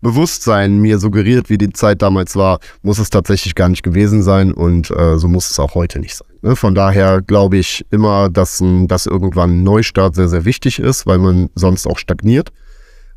Bewusstsein 0.02 0.78
mir 0.78 1.00
suggeriert, 1.00 1.50
wie 1.50 1.58
die 1.58 1.72
Zeit 1.72 2.02
damals 2.02 2.36
war, 2.36 2.60
muss 2.84 3.00
es 3.00 3.10
tatsächlich 3.10 3.56
gar 3.56 3.70
nicht 3.70 3.84
gewesen 3.84 4.22
sein 4.22 4.54
und 4.54 4.92
äh, 4.92 5.18
so 5.18 5.28
muss 5.28 5.50
es 5.50 5.60
auch 5.60 5.76
heute 5.76 6.00
nicht 6.00 6.16
sein. 6.16 6.28
Ne? 6.42 6.56
Von 6.56 6.76
daher 6.76 7.22
glaube 7.22 7.58
ich 7.58 7.86
immer, 7.92 8.30
dass, 8.30 8.64
dass 8.88 9.06
irgendwann 9.06 9.60
ein 9.60 9.64
Neustart 9.64 10.16
sehr, 10.16 10.28
sehr 10.28 10.46
wichtig 10.46 10.80
ist, 10.80 11.08
weil 11.08 11.18
man 11.18 11.50
sonst 11.56 11.88
auch 11.88 11.98
stagniert. 11.98 12.52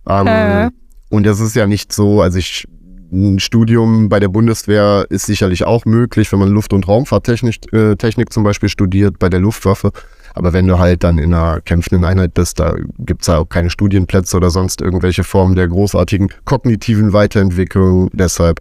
Ähm, 0.08 0.26
äh. 0.26 0.70
Und 1.10 1.24
das 1.24 1.40
ist 1.40 1.54
ja 1.56 1.66
nicht 1.66 1.92
so, 1.92 2.22
also 2.22 2.38
ich 2.38 2.66
ein 3.10 3.38
Studium 3.38 4.08
bei 4.08 4.20
der 4.20 4.28
Bundeswehr 4.28 5.06
ist 5.08 5.26
sicherlich 5.26 5.64
auch 5.64 5.84
möglich, 5.84 6.30
wenn 6.30 6.38
man 6.38 6.50
Luft- 6.50 6.72
und 6.72 6.86
Raumfahrttechnik 6.86 7.72
äh, 7.72 7.96
Technik 7.96 8.32
zum 8.32 8.44
Beispiel 8.44 8.68
studiert 8.68 9.18
bei 9.18 9.28
der 9.28 9.40
Luftwaffe. 9.40 9.92
Aber 10.38 10.52
wenn 10.52 10.66
du 10.66 10.78
halt 10.78 11.04
dann 11.04 11.18
in 11.18 11.34
einer 11.34 11.60
kämpfenden 11.60 12.04
Einheit 12.04 12.32
bist, 12.32 12.60
da 12.60 12.76
gibt 12.98 13.22
es 13.22 13.26
ja 13.26 13.38
auch 13.38 13.48
keine 13.48 13.70
Studienplätze 13.70 14.36
oder 14.36 14.50
sonst 14.50 14.80
irgendwelche 14.80 15.24
Formen 15.24 15.56
der 15.56 15.68
großartigen 15.68 16.28
kognitiven 16.44 17.12
Weiterentwicklung. 17.12 18.08
Deshalb 18.12 18.60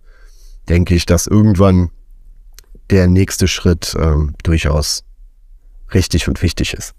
denke 0.68 0.96
ich, 0.96 1.06
dass 1.06 1.28
irgendwann 1.28 1.92
der 2.90 3.08
nächste 3.08 3.48
Schritt 3.48 3.96
ähm, 4.00 4.34
durchaus 4.44 5.04
richtig 5.94 6.28
und 6.28 6.42
wichtig 6.42 6.74
ist. 6.74 6.96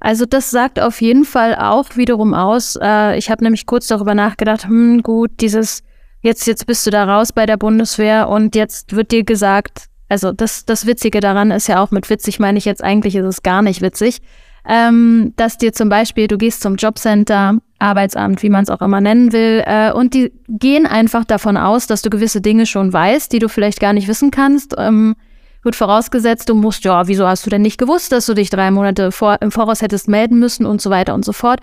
Also 0.00 0.26
das 0.26 0.50
sagt 0.50 0.80
auf 0.80 1.00
jeden 1.00 1.24
Fall 1.24 1.54
auch 1.54 1.96
wiederum 1.96 2.34
aus. 2.34 2.76
Äh, 2.80 3.16
ich 3.18 3.30
habe 3.30 3.44
nämlich 3.44 3.66
kurz 3.66 3.86
darüber 3.86 4.14
nachgedacht, 4.14 4.64
hm, 4.64 5.02
gut, 5.02 5.30
dieses, 5.40 5.84
jetzt, 6.22 6.46
jetzt 6.46 6.66
bist 6.66 6.84
du 6.86 6.90
da 6.90 7.04
raus 7.04 7.32
bei 7.32 7.46
der 7.46 7.56
Bundeswehr 7.56 8.28
und 8.28 8.56
jetzt 8.56 8.96
wird 8.96 9.12
dir 9.12 9.22
gesagt, 9.22 9.86
also 10.12 10.30
das, 10.30 10.66
das 10.66 10.84
Witzige 10.84 11.20
daran 11.20 11.50
ist 11.50 11.68
ja 11.68 11.82
auch 11.82 11.90
mit 11.90 12.10
witzig, 12.10 12.38
meine 12.38 12.58
ich 12.58 12.66
jetzt 12.66 12.84
eigentlich 12.84 13.16
ist 13.16 13.24
es 13.24 13.42
gar 13.42 13.62
nicht 13.62 13.80
witzig, 13.80 14.20
ähm, 14.68 15.32
dass 15.36 15.56
dir 15.56 15.72
zum 15.72 15.88
Beispiel, 15.88 16.28
du 16.28 16.36
gehst 16.36 16.60
zum 16.60 16.76
Jobcenter, 16.76 17.56
Arbeitsamt, 17.78 18.42
wie 18.42 18.50
man 18.50 18.62
es 18.62 18.68
auch 18.68 18.82
immer 18.82 19.00
nennen 19.00 19.32
will, 19.32 19.64
äh, 19.66 19.90
und 19.90 20.12
die 20.12 20.30
gehen 20.48 20.84
einfach 20.84 21.24
davon 21.24 21.56
aus, 21.56 21.86
dass 21.86 22.02
du 22.02 22.10
gewisse 22.10 22.42
Dinge 22.42 22.66
schon 22.66 22.92
weißt, 22.92 23.32
die 23.32 23.38
du 23.38 23.48
vielleicht 23.48 23.80
gar 23.80 23.94
nicht 23.94 24.06
wissen 24.06 24.30
kannst. 24.30 24.74
Ähm, 24.76 25.16
wird 25.62 25.76
vorausgesetzt, 25.76 26.50
du 26.50 26.54
musst, 26.54 26.84
ja, 26.84 27.08
wieso 27.08 27.26
hast 27.26 27.46
du 27.46 27.50
denn 27.50 27.62
nicht 27.62 27.78
gewusst, 27.78 28.12
dass 28.12 28.26
du 28.26 28.34
dich 28.34 28.50
drei 28.50 28.70
Monate 28.70 29.12
vor, 29.12 29.38
im 29.40 29.50
Voraus 29.50 29.80
hättest 29.80 30.08
melden 30.08 30.38
müssen 30.38 30.66
und 30.66 30.82
so 30.82 30.90
weiter 30.90 31.14
und 31.14 31.24
so 31.24 31.32
fort. 31.32 31.60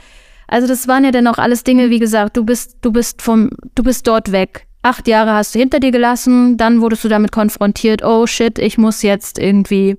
Also 0.47 0.67
das 0.67 0.87
waren 0.87 1.05
ja 1.05 1.11
dann 1.11 1.27
auch 1.27 1.37
alles 1.37 1.63
Dinge, 1.63 1.91
wie 1.91 1.99
gesagt, 1.99 2.35
du 2.35 2.43
bist, 2.43 2.77
du 2.81 2.91
bist 2.91 3.21
vom, 3.21 3.51
du 3.75 3.83
bist 3.83 4.07
dort 4.07 4.31
weg. 4.31 4.65
Acht 4.81 5.07
Jahre 5.07 5.33
hast 5.33 5.53
du 5.53 5.59
hinter 5.59 5.79
dir 5.79 5.91
gelassen, 5.91 6.57
dann 6.57 6.81
wurdest 6.81 7.03
du 7.03 7.09
damit 7.09 7.31
konfrontiert, 7.31 8.03
oh 8.03 8.25
shit, 8.25 8.57
ich 8.59 8.77
muss 8.77 9.01
jetzt 9.01 9.37
irgendwie 9.37 9.97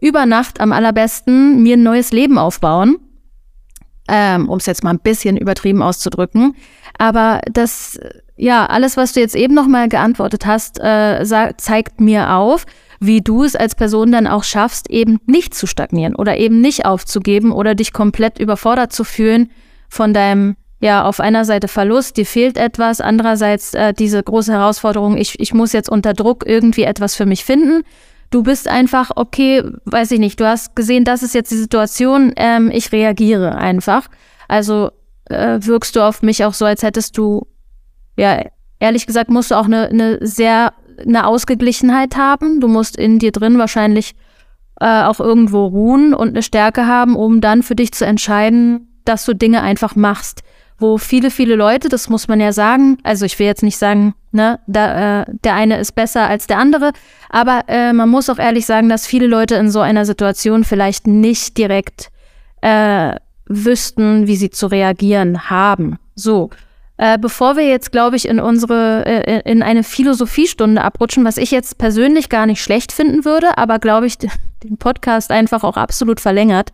über 0.00 0.26
Nacht 0.26 0.60
am 0.60 0.72
allerbesten 0.72 1.62
mir 1.62 1.76
ein 1.76 1.82
neues 1.82 2.12
Leben 2.12 2.38
aufbauen. 2.38 2.96
Ähm, 4.08 4.48
um 4.48 4.58
es 4.58 4.66
jetzt 4.66 4.84
mal 4.84 4.90
ein 4.90 5.00
bisschen 5.00 5.36
übertrieben 5.36 5.82
auszudrücken. 5.82 6.54
Aber 6.96 7.40
das, 7.50 7.98
ja, 8.36 8.64
alles, 8.66 8.96
was 8.96 9.12
du 9.12 9.20
jetzt 9.20 9.34
eben 9.34 9.52
nochmal 9.52 9.88
geantwortet 9.88 10.46
hast, 10.46 10.78
äh, 10.78 11.24
zeigt 11.56 12.00
mir 12.00 12.34
auf, 12.34 12.66
wie 13.00 13.20
du 13.20 13.42
es 13.44 13.56
als 13.56 13.74
Person 13.74 14.12
dann 14.12 14.26
auch 14.26 14.44
schaffst, 14.44 14.88
eben 14.90 15.18
nicht 15.26 15.54
zu 15.54 15.66
stagnieren 15.66 16.14
oder 16.14 16.36
eben 16.36 16.60
nicht 16.60 16.86
aufzugeben 16.86 17.50
oder 17.50 17.74
dich 17.74 17.92
komplett 17.92 18.38
überfordert 18.38 18.92
zu 18.92 19.04
fühlen 19.04 19.50
von 19.88 20.14
deinem, 20.14 20.56
ja, 20.80 21.04
auf 21.04 21.20
einer 21.20 21.44
Seite 21.44 21.68
Verlust, 21.68 22.16
dir 22.16 22.26
fehlt 22.26 22.58
etwas, 22.58 23.00
andererseits 23.00 23.74
äh, 23.74 23.94
diese 23.94 24.22
große 24.22 24.52
Herausforderung, 24.52 25.16
ich, 25.16 25.40
ich 25.40 25.54
muss 25.54 25.72
jetzt 25.72 25.88
unter 25.88 26.12
Druck 26.12 26.44
irgendwie 26.46 26.82
etwas 26.82 27.14
für 27.14 27.26
mich 27.26 27.44
finden. 27.44 27.82
Du 28.30 28.42
bist 28.42 28.68
einfach, 28.68 29.12
okay, 29.14 29.62
weiß 29.84 30.10
ich 30.10 30.18
nicht, 30.18 30.38
du 30.40 30.46
hast 30.46 30.76
gesehen, 30.76 31.04
das 31.04 31.22
ist 31.22 31.34
jetzt 31.34 31.50
die 31.50 31.56
Situation, 31.56 32.32
ähm, 32.36 32.70
ich 32.72 32.92
reagiere 32.92 33.54
einfach. 33.56 34.08
Also 34.48 34.90
äh, 35.26 35.58
wirkst 35.60 35.96
du 35.96 36.00
auf 36.00 36.22
mich 36.22 36.44
auch 36.44 36.54
so, 36.54 36.64
als 36.64 36.82
hättest 36.82 37.16
du, 37.16 37.46
ja, 38.16 38.42
ehrlich 38.78 39.06
gesagt, 39.06 39.30
musst 39.30 39.50
du 39.50 39.54
auch 39.54 39.66
eine, 39.66 39.88
eine 39.88 40.18
sehr 40.20 40.72
eine 41.04 41.26
Ausgeglichenheit 41.26 42.16
haben. 42.16 42.60
Du 42.60 42.68
musst 42.68 42.96
in 42.96 43.18
dir 43.18 43.32
drin 43.32 43.58
wahrscheinlich 43.58 44.14
äh, 44.80 45.02
auch 45.02 45.20
irgendwo 45.20 45.66
ruhen 45.66 46.14
und 46.14 46.28
eine 46.28 46.42
Stärke 46.42 46.86
haben, 46.86 47.16
um 47.16 47.40
dann 47.40 47.62
für 47.62 47.74
dich 47.74 47.92
zu 47.92 48.04
entscheiden, 48.06 49.00
dass 49.04 49.24
du 49.24 49.34
Dinge 49.34 49.62
einfach 49.62 49.94
machst. 49.96 50.42
Wo 50.78 50.98
viele, 50.98 51.30
viele 51.30 51.54
Leute, 51.54 51.88
das 51.88 52.08
muss 52.08 52.28
man 52.28 52.40
ja 52.40 52.52
sagen, 52.52 52.98
also 53.02 53.24
ich 53.24 53.38
will 53.38 53.46
jetzt 53.46 53.62
nicht 53.62 53.78
sagen, 53.78 54.14
ne, 54.32 54.60
da, 54.66 55.22
äh, 55.22 55.24
der 55.44 55.54
eine 55.54 55.78
ist 55.78 55.94
besser 55.94 56.28
als 56.28 56.46
der 56.46 56.58
andere, 56.58 56.92
aber 57.30 57.64
äh, 57.68 57.92
man 57.92 58.08
muss 58.08 58.28
auch 58.28 58.38
ehrlich 58.38 58.66
sagen, 58.66 58.88
dass 58.88 59.06
viele 59.06 59.26
Leute 59.26 59.54
in 59.54 59.70
so 59.70 59.80
einer 59.80 60.04
Situation 60.04 60.64
vielleicht 60.64 61.06
nicht 61.06 61.56
direkt 61.56 62.10
äh, 62.60 63.14
wüssten, 63.46 64.26
wie 64.26 64.36
sie 64.36 64.50
zu 64.50 64.66
reagieren 64.66 65.48
haben. 65.48 65.98
So. 66.14 66.50
Äh, 66.98 67.18
bevor 67.18 67.56
wir 67.56 67.68
jetzt, 67.68 67.92
glaube 67.92 68.16
ich, 68.16 68.26
in 68.26 68.40
unsere, 68.40 69.04
äh, 69.04 69.50
in 69.50 69.62
eine 69.62 69.82
Philosophiestunde 69.82 70.82
abrutschen, 70.82 71.26
was 71.26 71.36
ich 71.36 71.50
jetzt 71.50 71.76
persönlich 71.76 72.30
gar 72.30 72.46
nicht 72.46 72.62
schlecht 72.62 72.90
finden 72.90 73.26
würde, 73.26 73.58
aber 73.58 73.78
glaube 73.78 74.06
ich, 74.06 74.16
den 74.64 74.78
Podcast 74.78 75.30
einfach 75.30 75.62
auch 75.62 75.76
absolut 75.76 76.20
verlängert 76.20 76.72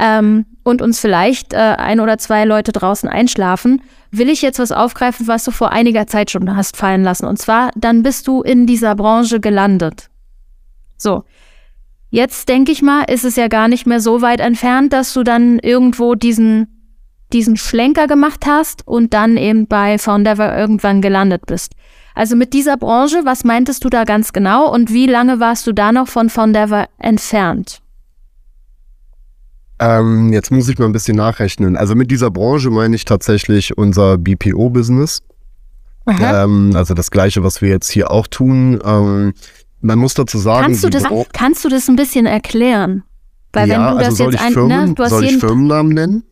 ähm, 0.00 0.46
und 0.62 0.82
uns 0.82 1.00
vielleicht 1.00 1.52
äh, 1.52 1.56
ein 1.56 2.00
oder 2.00 2.18
zwei 2.18 2.44
Leute 2.44 2.72
draußen 2.72 3.08
einschlafen, 3.08 3.82
will 4.10 4.28
ich 4.28 4.42
jetzt 4.42 4.58
was 4.58 4.72
aufgreifen, 4.72 5.26
was 5.26 5.44
du 5.44 5.50
vor 5.50 5.70
einiger 5.70 6.06
Zeit 6.06 6.30
schon 6.30 6.56
hast 6.56 6.76
fallen 6.76 7.02
lassen. 7.02 7.26
Und 7.26 7.38
zwar, 7.38 7.70
dann 7.76 8.02
bist 8.02 8.26
du 8.28 8.42
in 8.42 8.66
dieser 8.66 8.94
Branche 8.94 9.40
gelandet. 9.40 10.10
So. 10.96 11.24
Jetzt 12.10 12.48
denke 12.48 12.72
ich 12.72 12.82
mal, 12.82 13.02
ist 13.02 13.24
es 13.24 13.36
ja 13.36 13.48
gar 13.48 13.68
nicht 13.68 13.86
mehr 13.86 14.00
so 14.00 14.22
weit 14.22 14.40
entfernt, 14.40 14.92
dass 14.92 15.12
du 15.12 15.22
dann 15.22 15.58
irgendwo 15.58 16.14
diesen 16.14 16.68
diesen 17.32 17.56
Schlenker 17.56 18.06
gemacht 18.06 18.46
hast 18.46 18.86
und 18.86 19.12
dann 19.12 19.36
eben 19.36 19.66
bei 19.66 19.98
Foundever 19.98 20.56
irgendwann 20.56 21.02
gelandet 21.02 21.46
bist. 21.46 21.72
Also 22.14 22.36
mit 22.36 22.52
dieser 22.52 22.76
Branche, 22.76 23.24
was 23.24 23.44
meintest 23.44 23.84
du 23.84 23.90
da 23.90 24.04
ganz 24.04 24.32
genau 24.32 24.72
und 24.72 24.92
wie 24.92 25.06
lange 25.06 25.40
warst 25.40 25.66
du 25.66 25.72
da 25.72 25.92
noch 25.92 26.08
von 26.08 26.30
Foundever 26.30 26.88
entfernt? 26.98 27.80
Ähm, 29.78 30.32
jetzt 30.32 30.50
muss 30.50 30.68
ich 30.68 30.78
mal 30.78 30.86
ein 30.86 30.92
bisschen 30.92 31.16
nachrechnen. 31.16 31.76
Also 31.76 31.94
mit 31.94 32.10
dieser 32.10 32.30
Branche 32.30 32.70
meine 32.70 32.96
ich 32.96 33.04
tatsächlich 33.04 33.76
unser 33.76 34.16
BPO-Business. 34.16 35.22
Ähm, 36.08 36.72
also 36.74 36.94
das 36.94 37.10
gleiche, 37.10 37.42
was 37.42 37.60
wir 37.60 37.68
jetzt 37.68 37.90
hier 37.90 38.10
auch 38.10 38.26
tun. 38.26 38.78
Ähm, 38.84 39.34
man 39.80 39.98
muss 39.98 40.14
dazu 40.14 40.38
sagen, 40.38 40.66
kannst 40.66 40.84
du, 40.84 40.90
das, 40.90 41.04
kannst 41.32 41.64
du 41.64 41.68
das 41.68 41.88
ein 41.88 41.96
bisschen 41.96 42.26
erklären? 42.26 43.02
Weil 43.52 43.68
ja, 43.68 43.74
wenn 43.74 43.82
du 43.82 44.04
also 44.04 44.08
das 44.10 44.18
soll 44.18 44.32
jetzt 44.32 44.52
Firmen, 44.52 44.88
ne, 44.88 44.94
du 44.94 45.02
hast 45.02 45.10
soll 45.10 45.24
ich 45.24 45.36
Firmennamen 45.38 45.92
nennen? 45.92 46.24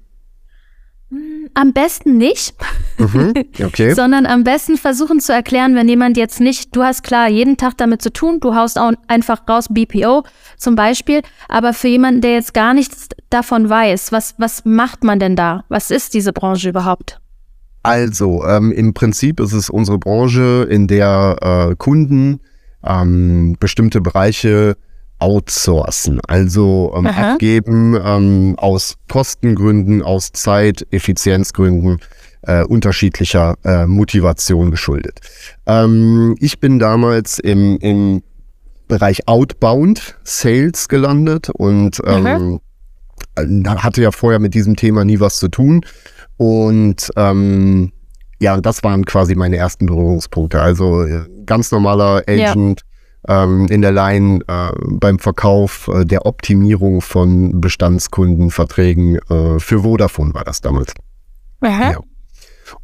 Am 1.55 1.73
besten 1.73 2.17
nicht, 2.17 2.55
mhm, 2.99 3.33
okay. 3.63 3.95
sondern 3.95 4.27
am 4.27 4.45
besten 4.45 4.77
versuchen 4.77 5.21
zu 5.21 5.33
erklären, 5.33 5.75
wenn 5.75 5.89
jemand 5.89 6.17
jetzt 6.17 6.41
nicht, 6.41 6.75
du 6.75 6.83
hast 6.83 7.03
klar 7.03 7.29
jeden 7.29 7.57
Tag 7.57 7.77
damit 7.77 8.03
zu 8.03 8.13
tun, 8.13 8.41
du 8.41 8.55
haust 8.55 8.79
auch 8.79 8.93
einfach 9.07 9.49
raus 9.49 9.67
BPO 9.71 10.25
zum 10.57 10.75
Beispiel, 10.75 11.23
aber 11.49 11.73
für 11.73 11.89
jemanden, 11.89 12.21
der 12.21 12.33
jetzt 12.33 12.55
gar 12.55 12.75
nichts 12.75 13.09
davon 13.31 13.69
weiß, 13.69 14.13
was, 14.13 14.35
was 14.39 14.65
macht 14.65 15.05
man 15.05 15.21
denn 15.21 15.37
da? 15.37 15.65
Was 15.69 15.91
ist 15.91 16.15
diese 16.15 16.33
Branche 16.33 16.71
überhaupt? 16.71 17.21
Also, 17.83 18.45
ähm, 18.47 18.73
im 18.73 18.95
Prinzip 18.95 19.41
ist 19.41 19.53
es 19.53 19.69
unsere 19.69 19.99
Branche, 19.99 20.67
in 20.71 20.87
der 20.87 21.37
äh, 21.71 21.77
Kunden 21.77 22.41
ähm, 22.83 23.57
bestimmte 23.61 24.01
Bereiche 24.01 24.77
outsourcen, 25.25 26.21
also 26.29 26.93
ähm, 26.95 27.07
abgeben 27.07 27.99
ähm, 28.05 28.55
aus 28.59 28.97
Kostengründen, 29.09 30.03
aus 30.03 30.33
Zeit, 30.33 30.87
Effizienzgründen, 30.91 31.99
äh, 32.43 32.63
unterschiedlicher 32.65 33.55
äh, 33.65 33.87
Motivation 33.87 34.71
geschuldet. 34.71 35.21
Ähm, 35.65 36.37
ich 36.41 36.61
bin 36.61 36.79
damals 36.79 37.39
im, 37.39 37.79
im 37.79 38.23
Bereich 38.87 39.27
Outbound 39.27 40.19
Sales 40.25 40.89
gelandet 40.89 41.49
und 41.49 42.03
ähm, 42.05 42.61
hatte 43.67 44.03
ja 44.03 44.11
vorher 44.11 44.41
mit 44.41 44.53
diesem 44.53 44.77
Thema 44.77 45.07
nie 45.07 45.21
was 45.21 45.39
zu 45.39 45.49
tun. 45.49 45.87
Und 46.37 47.11
ähm, 47.17 47.93
ja, 48.41 48.61
das 48.61 48.85
waren 48.85 49.07
quasi 49.07 49.35
meine 49.37 49.57
ersten 49.57 49.87
Berührungspunkte. 49.87 50.61
Also 50.61 51.03
äh, 51.05 51.23
ganz 51.47 51.73
normaler 51.73 52.25
Agent. 52.29 52.81
Ja 52.81 52.94
ähm, 53.29 53.67
in 53.69 53.83
der 53.83 53.93
Line 53.93 54.41
äh, 54.47 54.71
beim 54.89 55.19
Verkauf 55.19 55.89
äh, 55.89 56.05
der 56.05 56.27
Optimierung 56.27 57.01
von 57.01 57.61
Bestandskundenverträgen 57.61 59.17
äh, 59.31 59.59
für 59.59 59.83
Vodafone 59.83 60.35
war 60.35 60.45
das 60.45 60.61
damals. 60.61 60.93
Ja. 61.93 62.01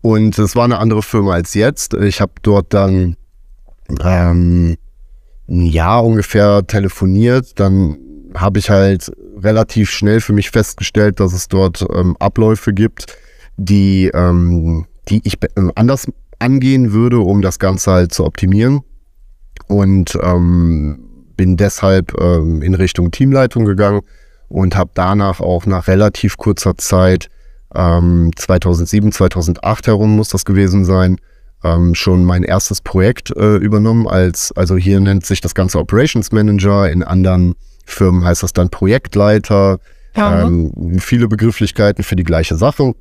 Und 0.03 0.39
es 0.39 0.57
war 0.57 0.65
eine 0.65 0.79
andere 0.79 1.03
Firma 1.03 1.35
als 1.35 1.55
jetzt. 1.55 1.95
Ich 1.95 2.21
habe 2.21 2.33
dort 2.43 2.73
dann 2.73 3.17
ähm, 4.03 4.77
ein 5.49 5.67
Jahr 5.67 6.05
ungefähr 6.05 6.67
telefoniert. 6.67 7.59
Dann 7.59 7.99
habe 8.35 8.59
ich 8.59 8.71
halt 8.71 9.13
relativ 9.43 9.91
schnell 9.91 10.21
für 10.21 10.33
mich 10.33 10.51
festgestellt, 10.51 11.21
dass 11.21 11.33
es 11.33 11.49
dort 11.49 11.85
ähm, 11.95 12.17
Abläufe 12.19 12.73
gibt, 12.73 13.17
die, 13.57 14.11
ähm, 14.15 14.87
die 15.09 15.21
ich 15.25 15.39
anders 15.75 16.07
angehen 16.39 16.93
würde, 16.93 17.19
um 17.19 17.43
das 17.43 17.59
Ganze 17.59 17.91
halt 17.91 18.15
zu 18.15 18.25
optimieren 18.25 18.83
und 19.71 20.19
ähm, 20.21 20.99
bin 21.37 21.57
deshalb 21.57 22.21
ähm, 22.21 22.61
in 22.61 22.75
Richtung 22.75 23.13
Teamleitung 23.13 23.65
gegangen 23.65 24.01
und 24.49 24.77
habe 24.77 24.91
danach 24.95 25.41
auch 25.41 25.65
nach 25.65 25.87
relativ 25.87 26.37
kurzer 26.37 26.77
Zeit, 26.77 27.29
ähm, 27.75 28.33
2007, 28.35 29.13
2008 29.13 29.87
herum 29.87 30.17
muss 30.17 30.29
das 30.29 30.45
gewesen 30.45 30.85
sein, 30.85 31.19
ähm, 31.63 31.95
schon 31.95 32.25
mein 32.25 32.43
erstes 32.43 32.81
Projekt 32.81 33.31
äh, 33.37 33.57
übernommen 33.57 34.09
als, 34.09 34.53
also 34.57 34.77
hier 34.77 34.99
nennt 34.99 35.25
sich 35.25 35.41
das 35.41 35.55
Ganze 35.55 35.79
Operations 35.79 36.33
Manager, 36.33 36.91
in 36.91 37.05
anderen 37.05 37.55
Firmen 37.85 38.25
heißt 38.25 38.43
das 38.43 38.53
dann 38.53 38.71
Projektleiter, 38.71 39.79
ja. 40.17 40.43
ähm, 40.43 40.99
viele 40.99 41.29
Begrifflichkeiten 41.29 42.03
für 42.03 42.17
die 42.17 42.25
gleiche 42.25 42.57
Sache. 42.57 42.95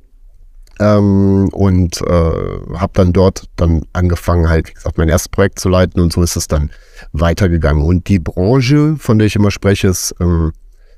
Ähm, 0.80 1.48
und 1.52 2.00
äh, 2.00 2.74
habe 2.74 2.92
dann 2.94 3.12
dort 3.12 3.44
dann 3.56 3.82
angefangen, 3.92 4.48
halt, 4.48 4.68
wie 4.68 4.72
gesagt, 4.72 4.96
mein 4.96 5.10
erstes 5.10 5.28
Projekt 5.28 5.58
zu 5.58 5.68
leiten 5.68 6.00
und 6.00 6.12
so 6.12 6.22
ist 6.22 6.36
es 6.36 6.48
dann 6.48 6.70
weitergegangen. 7.12 7.82
Und 7.82 8.08
die 8.08 8.18
Branche, 8.18 8.96
von 8.98 9.18
der 9.18 9.26
ich 9.26 9.36
immer 9.36 9.50
spreche, 9.50 9.88
ist 9.88 10.14
ähm, 10.20 10.52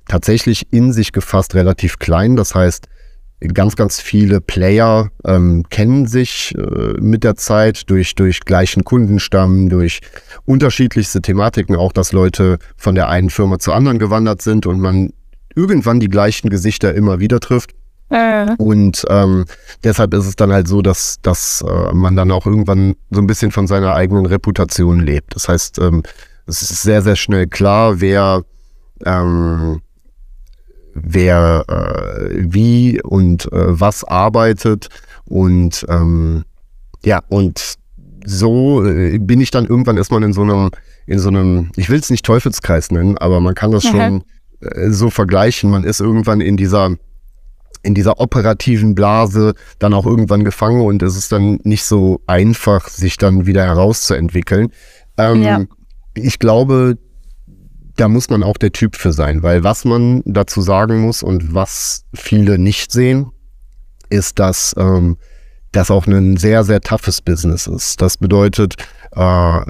tatsächlich 0.06 0.72
in 0.72 0.92
sich 0.92 1.12
gefasst 1.12 1.56
relativ 1.56 1.98
klein. 1.98 2.36
Das 2.36 2.54
heißt, 2.54 2.86
ganz, 3.48 3.76
ganz 3.76 4.00
viele 4.00 4.40
Player 4.40 5.10
ähm, 5.24 5.64
kennen 5.68 6.06
sich 6.06 6.54
äh, 6.56 7.00
mit 7.00 7.24
der 7.24 7.34
Zeit 7.34 7.90
durch, 7.90 8.14
durch 8.14 8.40
gleichen 8.40 8.84
Kundenstamm, 8.84 9.68
durch 9.68 10.00
unterschiedlichste 10.44 11.20
Thematiken, 11.22 11.76
auch 11.76 11.92
dass 11.92 12.12
Leute 12.12 12.58
von 12.76 12.94
der 12.94 13.08
einen 13.08 13.30
Firma 13.30 13.58
zur 13.58 13.74
anderen 13.74 13.98
gewandert 13.98 14.42
sind 14.42 14.66
und 14.66 14.80
man 14.80 15.12
irgendwann 15.54 16.00
die 16.00 16.08
gleichen 16.08 16.50
Gesichter 16.50 16.94
immer 16.94 17.20
wieder 17.20 17.40
trifft. 17.40 17.74
Äh. 18.12 18.54
Und 18.58 19.04
ähm, 19.08 19.46
deshalb 19.82 20.12
ist 20.12 20.26
es 20.26 20.36
dann 20.36 20.52
halt 20.52 20.68
so, 20.68 20.82
dass, 20.82 21.18
dass 21.22 21.64
äh, 21.66 21.92
man 21.94 22.14
dann 22.14 22.30
auch 22.30 22.46
irgendwann 22.46 22.94
so 23.10 23.20
ein 23.20 23.26
bisschen 23.26 23.50
von 23.50 23.66
seiner 23.66 23.94
eigenen 23.94 24.26
Reputation 24.26 25.00
lebt. 25.00 25.34
Das 25.34 25.48
heißt, 25.48 25.78
ähm, 25.78 26.02
es 26.46 26.60
ist 26.60 26.82
sehr, 26.82 27.00
sehr 27.00 27.16
schnell 27.16 27.46
klar, 27.46 28.00
wer, 28.00 28.42
ähm, 29.06 29.80
wer 30.92 31.64
äh, 31.68 32.52
wie 32.52 33.00
und 33.02 33.50
äh, 33.50 33.80
was 33.80 34.04
arbeitet. 34.04 34.88
Und 35.24 35.86
ähm, 35.88 36.44
ja, 37.04 37.22
und 37.28 37.76
so 38.26 38.84
äh, 38.84 39.18
bin 39.18 39.40
ich 39.40 39.50
dann 39.50 39.66
irgendwann 39.66 39.96
erstmal 39.96 40.22
in 40.22 40.34
so 40.34 40.42
einem, 40.42 40.70
in 41.06 41.18
so 41.18 41.30
einem, 41.30 41.70
ich 41.76 41.88
will 41.88 41.98
es 41.98 42.10
nicht 42.10 42.26
Teufelskreis 42.26 42.90
nennen, 42.90 43.16
aber 43.16 43.40
man 43.40 43.54
kann 43.54 43.70
das 43.70 43.84
mhm. 43.84 43.88
schon 43.88 44.24
äh, 44.60 44.90
so 44.90 45.08
vergleichen. 45.08 45.70
Man 45.70 45.84
ist 45.84 46.00
irgendwann 46.00 46.42
in 46.42 46.58
dieser 46.58 46.90
in 47.82 47.94
dieser 47.94 48.20
operativen 48.20 48.94
Blase 48.94 49.54
dann 49.78 49.94
auch 49.94 50.06
irgendwann 50.06 50.44
gefangen 50.44 50.82
und 50.82 51.02
es 51.02 51.16
ist 51.16 51.32
dann 51.32 51.58
nicht 51.64 51.84
so 51.84 52.20
einfach, 52.26 52.88
sich 52.88 53.16
dann 53.16 53.46
wieder 53.46 53.64
herauszuentwickeln. 53.64 54.68
Ähm, 55.18 55.42
ja. 55.42 55.64
Ich 56.14 56.38
glaube, 56.38 56.98
da 57.96 58.08
muss 58.08 58.30
man 58.30 58.42
auch 58.42 58.56
der 58.56 58.72
Typ 58.72 58.96
für 58.96 59.12
sein, 59.12 59.42
weil 59.42 59.64
was 59.64 59.84
man 59.84 60.22
dazu 60.24 60.62
sagen 60.62 61.00
muss 61.00 61.22
und 61.22 61.54
was 61.54 62.04
viele 62.14 62.58
nicht 62.58 62.92
sehen, 62.92 63.30
ist, 64.08 64.38
dass 64.38 64.74
ähm, 64.78 65.18
das 65.72 65.90
auch 65.90 66.06
ein 66.06 66.36
sehr, 66.36 66.64
sehr 66.64 66.80
toughes 66.80 67.20
Business 67.20 67.66
ist. 67.66 68.00
Das 68.00 68.18
bedeutet, 68.18 68.76
äh, 69.12 69.60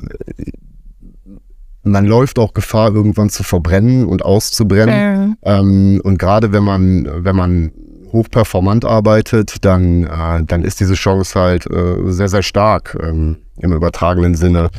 man 1.84 2.06
läuft 2.06 2.38
auch 2.38 2.54
Gefahr, 2.54 2.94
irgendwann 2.94 3.30
zu 3.30 3.42
verbrennen 3.42 4.06
und 4.06 4.24
auszubrennen. 4.24 5.36
Äh. 5.42 5.58
Ähm, 5.58 6.00
und 6.02 6.18
gerade 6.18 6.52
wenn 6.52 6.64
man, 6.64 7.24
wenn 7.24 7.36
man 7.36 7.72
hochperformant 8.12 8.84
arbeitet, 8.84 9.64
dann, 9.64 10.04
äh, 10.04 10.44
dann 10.44 10.62
ist 10.62 10.80
diese 10.80 10.94
Chance 10.94 11.38
halt 11.38 11.66
äh, 11.70 12.10
sehr, 12.10 12.28
sehr 12.28 12.42
stark 12.42 12.96
ähm, 13.02 13.38
im 13.58 13.72
übertragenen 13.72 14.34
Sinne. 14.34 14.70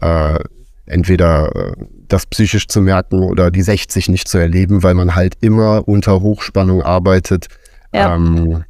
Äh, 0.00 0.38
entweder 0.86 1.54
äh, 1.54 1.72
das 2.08 2.26
psychisch 2.26 2.68
zu 2.68 2.80
merken 2.80 3.20
oder 3.20 3.50
die 3.50 3.62
60 3.62 4.08
nicht 4.08 4.28
zu 4.28 4.38
erleben, 4.38 4.82
weil 4.82 4.94
man 4.94 5.14
halt 5.14 5.36
immer 5.40 5.86
unter 5.86 6.20
Hochspannung 6.20 6.82
arbeitet 6.82 7.48
ja. 7.92 8.14
ähm, 8.14 8.64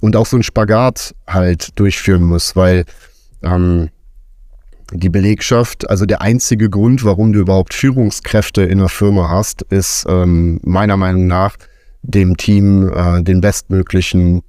und 0.00 0.16
auch 0.16 0.26
so 0.26 0.36
ein 0.36 0.42
Spagat 0.42 1.14
halt 1.26 1.78
durchführen 1.78 2.24
muss, 2.24 2.56
weil 2.56 2.84
ähm, 3.42 3.90
die 4.92 5.08
Belegschaft, 5.08 5.88
also 5.88 6.06
der 6.06 6.20
einzige 6.20 6.68
Grund, 6.68 7.04
warum 7.04 7.32
du 7.32 7.40
überhaupt 7.40 7.74
Führungskräfte 7.74 8.62
in 8.62 8.78
einer 8.78 8.88
Firma 8.88 9.28
hast, 9.30 9.62
ist 9.62 10.04
ähm, 10.08 10.60
meiner 10.62 10.96
Meinung 10.96 11.26
nach, 11.26 11.56
dem 12.04 12.36
Team 12.36 12.88
äh, 12.88 13.22
den 13.22 13.40
bestmöglichen 13.40 14.42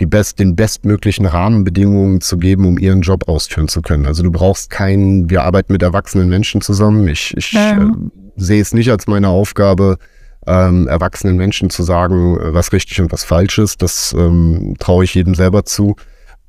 die 0.00 0.06
best, 0.06 0.38
den 0.38 0.54
bestmöglichen 0.54 1.26
Rahmenbedingungen 1.26 2.20
zu 2.20 2.38
geben, 2.38 2.66
um 2.66 2.78
ihren 2.78 3.00
Job 3.00 3.28
ausführen 3.28 3.68
zu 3.68 3.82
können. 3.82 4.06
Also 4.06 4.22
du 4.22 4.30
brauchst 4.30 4.70
keinen, 4.70 5.28
wir 5.28 5.42
arbeiten 5.42 5.72
mit 5.72 5.82
erwachsenen 5.82 6.28
Menschen 6.28 6.60
zusammen. 6.60 7.08
Ich, 7.08 7.36
ich 7.36 7.52
ja. 7.52 7.82
äh, 7.82 7.90
sehe 8.36 8.62
es 8.62 8.72
nicht 8.72 8.90
als 8.90 9.06
meine 9.06 9.28
Aufgabe, 9.28 9.98
ähm, 10.46 10.86
erwachsenen 10.86 11.36
Menschen 11.36 11.68
zu 11.70 11.82
sagen, 11.82 12.38
was 12.54 12.72
richtig 12.72 13.00
und 13.00 13.12
was 13.12 13.24
falsch 13.24 13.58
ist. 13.58 13.82
Das 13.82 14.14
ähm, 14.16 14.76
traue 14.78 15.04
ich 15.04 15.14
jedem 15.14 15.34
selber 15.34 15.64
zu. 15.64 15.96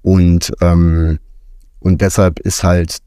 Und, 0.02 0.52
ähm, 0.62 1.18
und 1.80 2.02
deshalb 2.02 2.40
ist 2.40 2.64
halt 2.64 3.00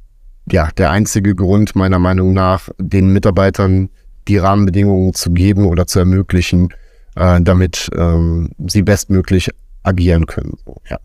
ja 0.50 0.70
der 0.76 0.90
einzige 0.90 1.36
Grund 1.36 1.76
meiner 1.76 2.00
Meinung 2.00 2.32
nach, 2.32 2.68
den 2.78 3.12
Mitarbeitern 3.12 3.90
die 4.26 4.38
Rahmenbedingungen 4.38 5.14
zu 5.14 5.30
geben 5.30 5.66
oder 5.66 5.86
zu 5.86 6.00
ermöglichen, 6.00 6.68
äh, 7.16 7.40
damit 7.40 7.88
ähm, 7.96 8.50
sie 8.66 8.82
bestmöglich 8.82 9.50
agieren 9.82 10.26
können. 10.26 10.54
So, 10.64 10.80
ja. 10.88 10.98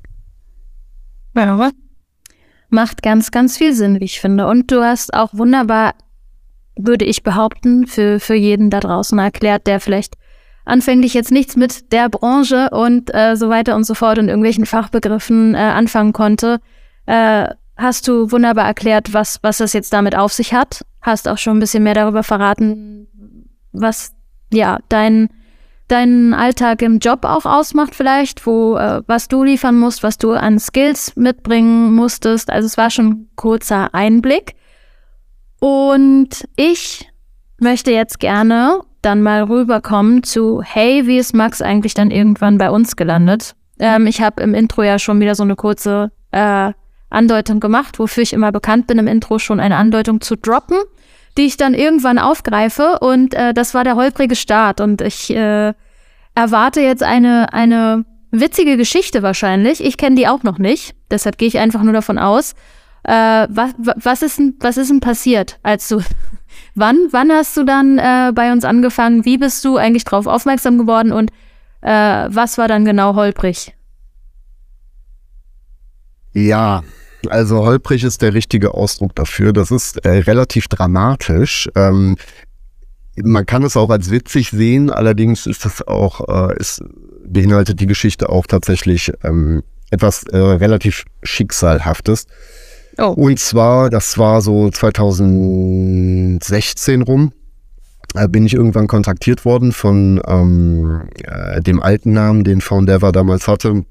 ja. 1.57 1.71
Macht 2.69 3.01
ganz, 3.01 3.31
ganz 3.31 3.57
viel 3.57 3.73
Sinn, 3.73 3.99
wie 3.99 4.05
ich 4.05 4.19
finde. 4.19 4.47
Und 4.47 4.71
du 4.71 4.83
hast 4.83 5.13
auch 5.13 5.33
wunderbar, 5.33 5.93
würde 6.75 7.05
ich 7.05 7.23
behaupten, 7.23 7.87
für, 7.87 8.19
für 8.19 8.35
jeden 8.35 8.69
da 8.69 8.79
draußen 8.79 9.17
erklärt, 9.17 9.67
der 9.67 9.79
vielleicht 9.79 10.15
anfänglich 10.65 11.13
jetzt 11.13 11.31
nichts 11.31 11.55
mit 11.55 11.91
der 11.93 12.09
Branche 12.09 12.69
und 12.71 13.13
äh, 13.13 13.35
so 13.35 13.49
weiter 13.49 13.75
und 13.75 13.85
so 13.85 13.93
fort 13.93 14.19
und 14.19 14.27
irgendwelchen 14.27 14.65
Fachbegriffen 14.65 15.55
äh, 15.55 15.59
anfangen 15.59 16.11
konnte, 16.11 16.59
äh, 17.05 17.47
hast 17.77 18.07
du 18.07 18.31
wunderbar 18.31 18.65
erklärt, 18.65 19.13
was, 19.13 19.39
was 19.43 19.57
das 19.57 19.73
jetzt 19.73 19.93
damit 19.93 20.15
auf 20.15 20.33
sich 20.33 20.53
hat. 20.53 20.85
Hast 21.01 21.27
auch 21.27 21.37
schon 21.37 21.57
ein 21.57 21.59
bisschen 21.59 21.83
mehr 21.83 21.93
darüber 21.93 22.23
verraten, 22.23 23.07
was 23.71 24.13
ja 24.51 24.79
dein, 24.89 25.29
dein 25.87 26.33
Alltag 26.33 26.81
im 26.81 26.99
Job 26.99 27.23
auch 27.23 27.45
ausmacht, 27.45 27.95
vielleicht, 27.95 28.45
wo 28.45 28.77
äh, 28.77 29.01
was 29.07 29.27
du 29.27 29.43
liefern 29.43 29.77
musst, 29.77 30.03
was 30.03 30.17
du 30.17 30.31
an 30.31 30.59
Skills 30.59 31.15
mitbringen 31.15 31.93
musstest. 31.93 32.49
Also 32.49 32.65
es 32.65 32.77
war 32.77 32.89
schon 32.89 33.07
ein 33.07 33.29
kurzer 33.35 33.93
Einblick. 33.93 34.55
Und 35.59 36.47
ich 36.55 37.09
möchte 37.59 37.91
jetzt 37.91 38.19
gerne 38.19 38.81
dann 39.01 39.21
mal 39.21 39.43
rüberkommen 39.43 40.23
zu, 40.23 40.61
hey, 40.61 41.07
wie 41.07 41.17
ist 41.17 41.33
Max 41.33 41.61
eigentlich 41.61 41.93
dann 41.93 42.11
irgendwann 42.11 42.57
bei 42.57 42.69
uns 42.69 42.95
gelandet? 42.95 43.55
Ähm, 43.79 44.07
ich 44.07 44.21
habe 44.21 44.43
im 44.43 44.53
Intro 44.53 44.83
ja 44.83 44.99
schon 44.99 45.19
wieder 45.19 45.35
so 45.35 45.43
eine 45.43 45.55
kurze 45.55 46.11
äh, 46.31 46.73
Andeutung 47.09 47.59
gemacht, 47.59 47.99
wofür 47.99 48.23
ich 48.23 48.33
immer 48.33 48.51
bekannt 48.51 48.87
bin, 48.87 48.99
im 48.99 49.07
Intro 49.07 49.39
schon 49.39 49.59
eine 49.59 49.77
Andeutung 49.77 50.19
zu 50.19 50.35
droppen, 50.35 50.77
die 51.37 51.45
ich 51.45 51.57
dann 51.57 51.73
irgendwann 51.73 52.19
aufgreife. 52.19 52.99
Und 52.99 53.33
äh, 53.33 53.53
das 53.53 53.73
war 53.73 53.83
der 53.83 53.95
holprige 53.95 54.35
Start. 54.35 54.81
Und 54.81 55.01
ich 55.01 55.29
äh, 55.29 55.73
erwarte 56.35 56.81
jetzt 56.81 57.03
eine, 57.03 57.53
eine 57.53 58.05
witzige 58.31 58.77
Geschichte 58.77 59.23
wahrscheinlich. 59.23 59.83
Ich 59.83 59.97
kenne 59.97 60.15
die 60.15 60.27
auch 60.27 60.43
noch 60.43 60.57
nicht. 60.57 60.95
Deshalb 61.09 61.37
gehe 61.37 61.47
ich 61.47 61.59
einfach 61.59 61.83
nur 61.83 61.93
davon 61.93 62.17
aus. 62.17 62.53
Äh, 63.03 63.47
was, 63.49 63.73
was, 63.77 64.21
ist 64.21 64.41
was 64.59 64.77
ist 64.77 64.89
denn 64.89 64.99
passiert, 64.99 65.59
als 65.63 65.87
du 65.87 66.01
wann, 66.75 66.97
wann 67.11 67.31
hast 67.31 67.55
du 67.55 67.63
dann 67.63 67.97
äh, 67.97 68.31
bei 68.33 68.51
uns 68.51 68.65
angefangen? 68.65 69.23
Wie 69.23 69.37
bist 69.37 69.63
du 69.63 69.77
eigentlich 69.77 70.03
darauf 70.03 70.27
aufmerksam 70.27 70.77
geworden 70.77 71.11
und 71.11 71.31
äh, 71.81 72.27
was 72.29 72.57
war 72.57 72.67
dann 72.67 72.83
genau 72.83 73.15
holprig? 73.15 73.73
Ja, 76.33 76.83
also 77.29 77.65
holprig 77.65 78.03
ist 78.03 78.21
der 78.21 78.33
richtige 78.33 78.73
Ausdruck 78.73 79.15
dafür. 79.15 79.53
Das 79.53 79.71
ist 79.71 80.03
äh, 80.05 80.19
relativ 80.19 80.67
dramatisch. 80.67 81.69
Ähm, 81.75 82.17
man 83.23 83.45
kann 83.45 83.63
es 83.63 83.77
auch 83.77 83.89
als 83.89 84.11
witzig 84.11 84.51
sehen, 84.51 84.91
allerdings 84.91 85.47
ist 85.47 85.65
das 85.65 85.87
auch, 85.87 86.49
äh, 86.49 86.57
ist, 86.57 86.83
beinhaltet 87.25 87.79
die 87.79 87.87
Geschichte 87.87 88.29
auch 88.29 88.45
tatsächlich 88.45 89.11
ähm, 89.23 89.63
etwas 89.89 90.23
äh, 90.23 90.37
relativ 90.37 91.05
Schicksalhaftes. 91.23 92.27
Oh. 92.99 93.09
Und 93.09 93.39
zwar, 93.39 93.89
das 93.89 94.17
war 94.17 94.41
so 94.41 94.69
2016 94.69 97.01
rum, 97.01 97.31
äh, 98.15 98.27
bin 98.27 98.45
ich 98.45 98.53
irgendwann 98.53 98.87
kontaktiert 98.87 99.45
worden 99.45 99.71
von 99.71 100.21
ähm, 100.27 101.07
äh, 101.23 101.61
dem 101.61 101.81
alten 101.81 102.13
Namen, 102.13 102.43
den 102.43 102.61
Foundever 102.61 103.11
damals 103.11 103.47
hatte 103.47 103.83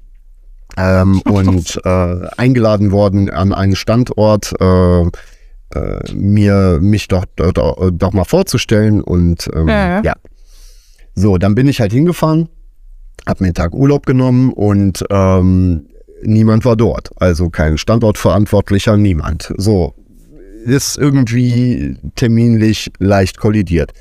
ähm, 0.75 1.21
und 1.25 1.79
äh, 1.83 2.27
eingeladen 2.37 2.91
worden 2.91 3.29
an 3.29 3.53
einen 3.53 3.75
Standort, 3.75 4.53
äh, 4.59 5.01
äh, 5.01 6.13
mir 6.13 6.79
mich 6.81 7.07
doch, 7.07 7.25
doch, 7.35 7.91
doch 7.91 8.13
mal 8.13 8.25
vorzustellen 8.25 9.01
und 9.01 9.49
ähm, 9.53 9.67
ja. 9.67 10.01
ja. 10.01 10.13
So, 11.15 11.37
dann 11.37 11.55
bin 11.55 11.67
ich 11.67 11.81
halt 11.81 11.91
hingefahren, 11.91 12.47
hab 13.25 13.41
mir 13.41 13.47
einen 13.47 13.55
Tag 13.55 13.73
Urlaub 13.73 14.05
genommen 14.05 14.53
und 14.53 15.03
ähm, 15.09 15.87
niemand 16.21 16.63
war 16.65 16.75
dort. 16.75 17.09
Also 17.17 17.49
kein 17.49 17.77
Standortverantwortlicher, 17.77 18.97
niemand. 18.97 19.53
So, 19.57 19.95
ist 20.63 20.97
irgendwie 20.97 21.97
terminlich 22.15 22.91
leicht 22.99 23.37
kollidiert. 23.37 23.93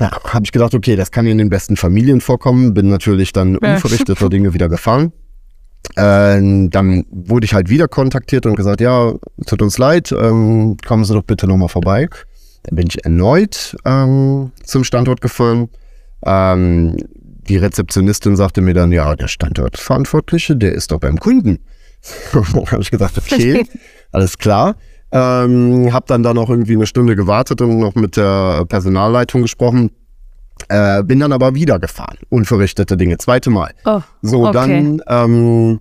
Ja, 0.00 0.10
habe 0.24 0.44
ich 0.44 0.50
gedacht, 0.50 0.74
okay, 0.74 0.96
das 0.96 1.12
kann 1.12 1.26
in 1.26 1.38
den 1.38 1.50
besten 1.50 1.76
Familien 1.76 2.20
vorkommen. 2.20 2.74
Bin 2.74 2.88
natürlich 2.88 3.32
dann 3.32 3.56
unverrichteter 3.56 4.28
Dinge 4.30 4.54
wieder 4.54 4.68
gefahren. 4.68 5.12
Äh, 5.96 6.68
dann 6.70 7.04
wurde 7.10 7.44
ich 7.44 7.54
halt 7.54 7.68
wieder 7.68 7.88
kontaktiert 7.88 8.46
und 8.46 8.56
gesagt, 8.56 8.80
ja, 8.80 9.12
tut 9.46 9.62
uns 9.62 9.78
leid, 9.78 10.12
ähm, 10.12 10.76
kommen 10.84 11.04
Sie 11.04 11.14
doch 11.14 11.22
bitte 11.22 11.46
nochmal 11.46 11.68
vorbei. 11.68 12.08
Dann 12.64 12.76
bin 12.76 12.86
ich 12.88 13.04
erneut 13.04 13.76
ähm, 13.84 14.50
zum 14.64 14.84
Standort 14.84 15.20
gefahren. 15.20 15.68
Ähm, 16.24 16.96
die 17.48 17.58
Rezeptionistin 17.58 18.36
sagte 18.36 18.60
mir 18.62 18.74
dann, 18.74 18.90
ja, 18.90 19.14
der 19.14 19.28
Standortverantwortliche, 19.28 20.56
der 20.56 20.72
ist 20.72 20.90
doch 20.90 20.98
beim 20.98 21.18
Kunden. 21.18 21.58
habe 22.32 22.80
ich 22.80 22.90
gesagt, 22.90 23.18
okay, 23.18 23.66
alles 24.12 24.38
klar. 24.38 24.76
Ähm, 25.12 25.92
habe 25.92 26.06
dann 26.08 26.22
da 26.22 26.34
noch 26.34 26.50
irgendwie 26.50 26.74
eine 26.74 26.86
Stunde 26.86 27.14
gewartet 27.16 27.60
und 27.60 27.78
noch 27.78 27.94
mit 27.94 28.16
der 28.16 28.64
Personalleitung 28.66 29.42
gesprochen. 29.42 29.90
Äh, 30.68 31.02
bin 31.02 31.20
dann 31.20 31.32
aber 31.32 31.54
wieder 31.54 31.78
gefahren. 31.78 32.18
Unverrichtete 32.30 32.96
Dinge. 32.96 33.18
Zweite 33.18 33.50
Mal. 33.50 33.72
Oh, 33.84 34.00
so, 34.22 34.46
okay. 34.46 34.52
dann, 34.52 35.02
ähm, 35.08 35.80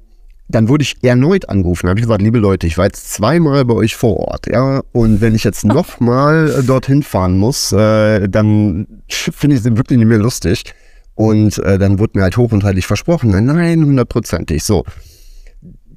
dann 0.50 0.68
wurde 0.68 0.84
ich 0.84 1.04
erneut 1.04 1.48
angerufen. 1.50 1.86
Da 1.86 1.92
habe 1.92 2.00
ich 2.00 2.06
gesagt, 2.06 2.22
liebe 2.22 2.40
Leute, 2.40 2.68
ich 2.68 2.78
war 2.78 2.86
jetzt 2.86 3.14
zweimal 3.14 3.66
bei 3.66 3.74
euch 3.74 3.96
vor 3.96 4.18
Ort, 4.18 4.48
ja. 4.48 4.82
Und 4.92 5.22
wenn 5.22 5.36
ich 5.36 5.44
jetzt 5.44 5.64
nochmal 5.64 6.50
äh, 6.60 6.64
dorthin 6.64 7.04
fahren 7.04 7.38
muss, 7.38 7.72
äh, 7.72 8.28
dann 8.28 8.88
finde 9.10 9.56
ich 9.56 9.66
es 9.66 9.78
wirklich 9.78 9.98
nicht 9.98 10.08
mehr 10.08 10.18
lustig. 10.18 10.64
Und 11.16 11.60
äh, 11.60 11.78
dann 11.78 12.00
wurde 12.00 12.14
mir 12.16 12.24
halt 12.24 12.38
hoch 12.38 12.52
und 12.52 12.64
heilig 12.64 12.88
versprochen, 12.88 13.30
nein, 13.30 13.84
hundertprozentig. 13.86 14.64
So. 14.64 14.84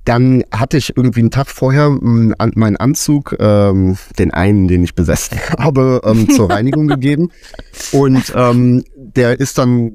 Dann 0.06 0.44
hatte 0.52 0.76
ich 0.76 0.96
irgendwie 0.96 1.20
einen 1.20 1.32
Tag 1.32 1.48
vorher 1.48 1.90
meinen 1.90 2.76
Anzug, 2.76 3.36
ähm, 3.40 3.98
den 4.18 4.30
einen, 4.30 4.68
den 4.68 4.84
ich 4.84 4.94
besessen 4.94 5.38
habe, 5.58 6.00
ähm, 6.04 6.30
zur 6.30 6.48
Reinigung 6.48 6.86
gegeben. 6.86 7.30
Und 7.92 8.32
ähm, 8.34 8.84
der 8.96 9.38
ist 9.38 9.58
dann 9.58 9.92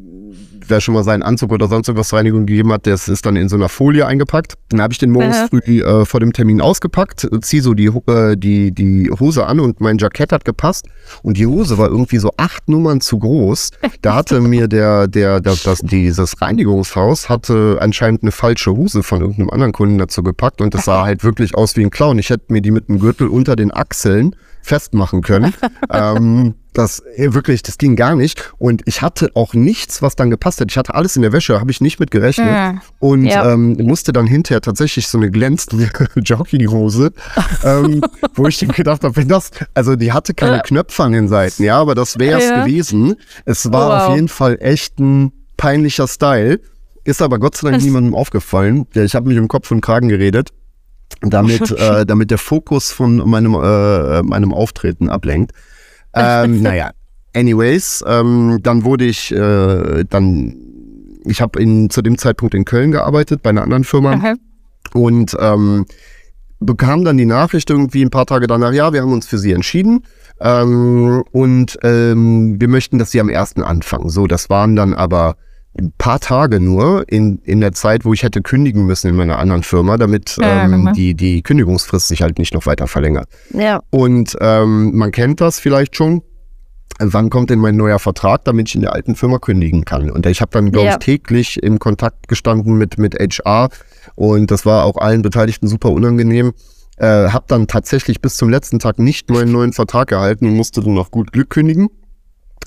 wer 0.68 0.82
schon 0.82 0.94
mal 0.94 1.04
seinen 1.04 1.24
Anzug 1.24 1.52
oder 1.52 1.68
sonst 1.68 1.88
irgendwas 1.88 2.14
Reinigung 2.14 2.46
gegeben 2.46 2.72
hat, 2.72 2.88
das 2.88 3.08
ist 3.08 3.26
dann 3.26 3.36
in 3.36 3.50
so 3.50 3.56
einer 3.56 3.70
Folie 3.70 4.06
eingepackt. 4.06 4.56
Dann 4.70 4.82
habe 4.82 4.94
ich 4.94 5.00
den 5.00 5.12
morgens 5.12 5.50
früh 5.50 5.82
äh, 5.82 6.06
vor 6.06 6.20
dem 6.20 6.34
Termin 6.34 6.62
ausgepackt, 6.62 7.28
ziehe 7.42 7.62
so 7.62 7.74
die, 7.74 7.88
äh, 7.88 8.36
die, 8.36 8.72
die 8.72 9.12
Hose 9.20 9.46
an 9.46 9.60
und 9.60 9.82
mein 9.82 9.98
Jackett 9.98 10.32
hat 10.32 10.46
gepasst. 10.46 10.88
Und 11.24 11.38
die 11.38 11.48
Hose 11.48 11.78
war 11.78 11.90
irgendwie 11.90 12.18
so 12.18 12.32
acht 12.38 12.68
Nummern 12.70 13.02
zu 13.02 13.20
groß. 13.20 13.72
Da 14.02 14.16
hatte 14.16 14.42
mir 14.42 14.68
der, 14.68 15.08
der, 15.08 15.40
der 15.40 15.56
das, 15.64 15.80
dieses 15.80 16.42
Reinigungshaus 16.42 17.30
hatte 17.30 17.78
anscheinend 17.82 18.24
eine 18.24 18.32
falsche 18.32 18.72
Hose 18.72 19.04
von 19.04 19.22
irgendeinem 19.22 19.50
anderen 19.50 19.74
Kunden 19.74 19.98
dazu 19.98 20.24
gepackt 20.24 20.62
und 20.62 20.74
das 20.74 20.86
sah 20.86 21.04
halt 21.06 21.24
wirklich 21.24 21.56
aus 21.56 21.76
wie 21.76 21.84
ein 21.84 21.90
Clown. 21.90 22.20
Ich 22.20 22.30
hätte 22.30 22.52
mir 22.52 22.62
die 22.62 22.72
mit 22.72 22.88
dem 22.90 23.00
Gürtel 23.00 23.28
unter 23.28 23.56
den 23.56 23.74
Achseln 23.74 24.36
festmachen 24.62 25.22
können. 25.22 25.54
ähm, 25.92 26.56
das 26.74 27.02
äh, 27.16 27.34
wirklich, 27.34 27.64
das 27.64 27.78
ging 27.78 27.96
gar 27.96 28.16
nicht. 28.16 28.54
Und 28.58 28.82
ich 28.86 29.02
hatte 29.02 29.32
auch 29.34 29.54
nichts, 29.54 30.02
was 30.02 30.16
dann 30.16 30.30
gepasst 30.30 30.62
hat. 30.62 30.72
Ich 30.72 30.78
hatte 30.78 30.96
alles 30.96 31.16
in 31.16 31.22
der 31.22 31.34
Wäsche, 31.34 31.60
habe 31.60 31.72
ich 31.72 31.82
nicht 31.82 32.00
mit 32.00 32.12
gerechnet. 32.12 32.48
Ja. 32.48 32.82
Und 33.00 33.26
ja. 33.26 33.52
Ähm, 33.52 33.74
musste 33.82 34.14
dann 34.14 34.28
hinterher 34.28 34.62
tatsächlich 34.62 35.08
so 35.08 35.18
eine 35.18 35.30
glänzende 35.32 35.90
Jogginghose, 36.16 37.12
ähm, 37.64 38.02
wo 38.36 38.48
ich 38.48 38.60
gedacht 38.60 39.04
habe, 39.04 39.16
wenn 39.16 39.28
das, 39.28 39.52
also 39.74 39.96
die 39.96 40.14
hatte 40.14 40.34
keine 40.34 40.58
ja. 40.58 40.62
Knöpfe 40.62 41.04
an 41.04 41.12
den 41.12 41.28
Seiten, 41.28 41.64
ja, 41.64 41.80
aber 41.80 41.96
das 41.96 42.20
wäre 42.20 42.40
es 42.40 42.50
gewesen. 42.50 43.16
Es 43.46 43.72
war 43.72 43.90
wow. 43.90 44.10
auf 44.10 44.16
jeden 44.16 44.30
Fall 44.30 44.58
echt 44.62 45.00
ein 45.00 45.32
peinlicher 45.58 46.08
Style. 46.08 46.60
Ist 47.04 47.22
aber 47.22 47.40
Gott 47.40 47.58
sei 47.58 47.72
Dank 47.72 47.84
niemandem 47.84 48.14
aufgefallen. 48.14 48.86
Ja, 48.94 49.04
ich 49.04 49.16
habe 49.16 49.28
mich 49.28 49.38
im 49.38 49.48
Kopf 49.48 49.72
und 49.72 49.82
Kragen 49.82 50.08
geredet 50.08 50.52
damit, 51.22 51.72
äh, 51.78 52.06
damit 52.06 52.32
der 52.32 52.38
Fokus 52.38 52.92
von 52.92 53.18
meinem, 53.30 53.56
äh, 53.56 54.22
meinem 54.24 54.54
Auftreten 54.54 55.10
ablenkt. 55.10 55.52
Ähm, 56.14 56.62
naja, 56.62 56.92
anyways, 57.34 58.04
ähm, 58.08 58.60
dann 58.62 58.84
wurde 58.84 59.06
ich 59.06 59.32
äh, 59.32 60.04
dann, 60.10 60.56
ich 61.26 61.42
habe 61.42 61.60
zu 61.90 62.02
dem 62.02 62.18
Zeitpunkt 62.18 62.54
in 62.54 62.66
Köln 62.66 62.92
gearbeitet 62.92 63.42
bei 63.44 63.50
einer 63.50 63.64
anderen 63.64 63.84
Firma 63.84 64.14
Aha. 64.14 64.36
und 64.94 65.36
ähm, 65.40 65.86
bekam 66.60 67.04
dann 67.04 67.18
die 67.18 67.26
Nachricht 67.26 67.70
irgendwie 67.70 68.04
ein 68.04 68.12
paar 68.12 68.26
Tage 68.26 68.48
danach, 68.48 68.74
ja, 68.74 68.94
wir 68.94 69.02
haben 69.02 69.14
uns 69.14 69.28
für 69.28 69.38
sie 69.38 69.52
entschieden 69.52 70.04
ähm, 70.40 71.24
und 71.32 71.80
ähm, 71.84 72.60
wir 72.60 72.68
möchten, 72.68 73.00
dass 73.00 73.12
sie 73.12 73.20
am 73.20 73.30
ersten 73.30 73.64
anfangen. 73.64 74.10
So, 74.10 74.28
das 74.28 74.50
waren 74.50 74.76
dann 74.76 74.94
aber 74.94 75.36
ein 75.80 75.94
paar 75.98 76.20
Tage 76.20 76.60
nur 76.60 77.06
in, 77.08 77.38
in 77.44 77.62
der 77.62 77.72
Zeit, 77.72 78.04
wo 78.04 78.14
ich 78.14 78.24
hätte 78.24 78.42
kündigen 78.42 78.86
müssen 78.86 79.08
in 79.08 79.16
meiner 79.16 79.40
anderen 79.40 79.64
Firma, 79.64 79.98
damit 79.98 80.38
Ja, 80.40 80.66
ähm, 80.66 80.72
genau. 80.72 80.92
die, 80.94 81.14
die 81.14 81.42
Kündigungsfrist 81.44 82.10
sich 82.10 82.22
halt 82.22 82.40
nicht 82.40 82.54
noch 82.54 82.66
weiter 82.66 82.88
verlängert. 82.88 83.30
Ja. 83.54 83.82
Und 83.90 84.36
ähm, 84.42 84.96
man 84.98 85.12
kennt 85.12 85.40
das 85.42 85.60
vielleicht 85.60 85.96
schon. 85.96 86.22
Wann 87.00 87.30
kommt 87.30 87.50
denn 87.50 87.60
mein 87.60 87.78
neuer 87.78 87.98
Vertrag, 88.00 88.44
damit 88.44 88.68
ich 88.70 88.76
in 88.76 88.82
der 88.82 88.94
alten 88.94 89.16
Firma 89.16 89.40
kündigen 89.40 89.86
kann? 89.86 90.12
Und 90.12 90.26
ich 90.26 90.42
habe 90.42 90.52
dann, 90.52 90.72
glaube 90.72 90.88
Ja. 90.88 90.92
ich, 90.94 90.98
täglich 91.00 91.64
im 91.64 91.80
Kontakt 91.80 92.28
gestanden 92.28 92.78
mit, 92.78 92.98
mit 93.00 93.16
HR 93.16 93.70
und 94.16 94.52
das 94.52 94.66
war 94.66 94.84
auch 94.86 94.98
allen 94.98 95.22
Beteiligten 95.22 95.68
super 95.68 95.90
unangenehm. 95.92 96.52
Äh, 96.98 97.30
habe 97.30 97.46
dann 97.48 97.66
tatsächlich 97.68 98.22
bis 98.22 98.36
zum 98.38 98.50
letzten 98.50 98.78
Tag 98.78 99.00
nicht 99.00 99.30
meinen 99.32 99.52
neuen 99.52 99.74
Vertrag 99.74 100.12
erhalten 100.12 100.46
und 100.46 100.56
musste 100.56 100.82
dann 100.82 100.98
auf 101.00 101.10
gut 101.10 101.32
Glück 101.32 101.50
kündigen. 101.50 101.88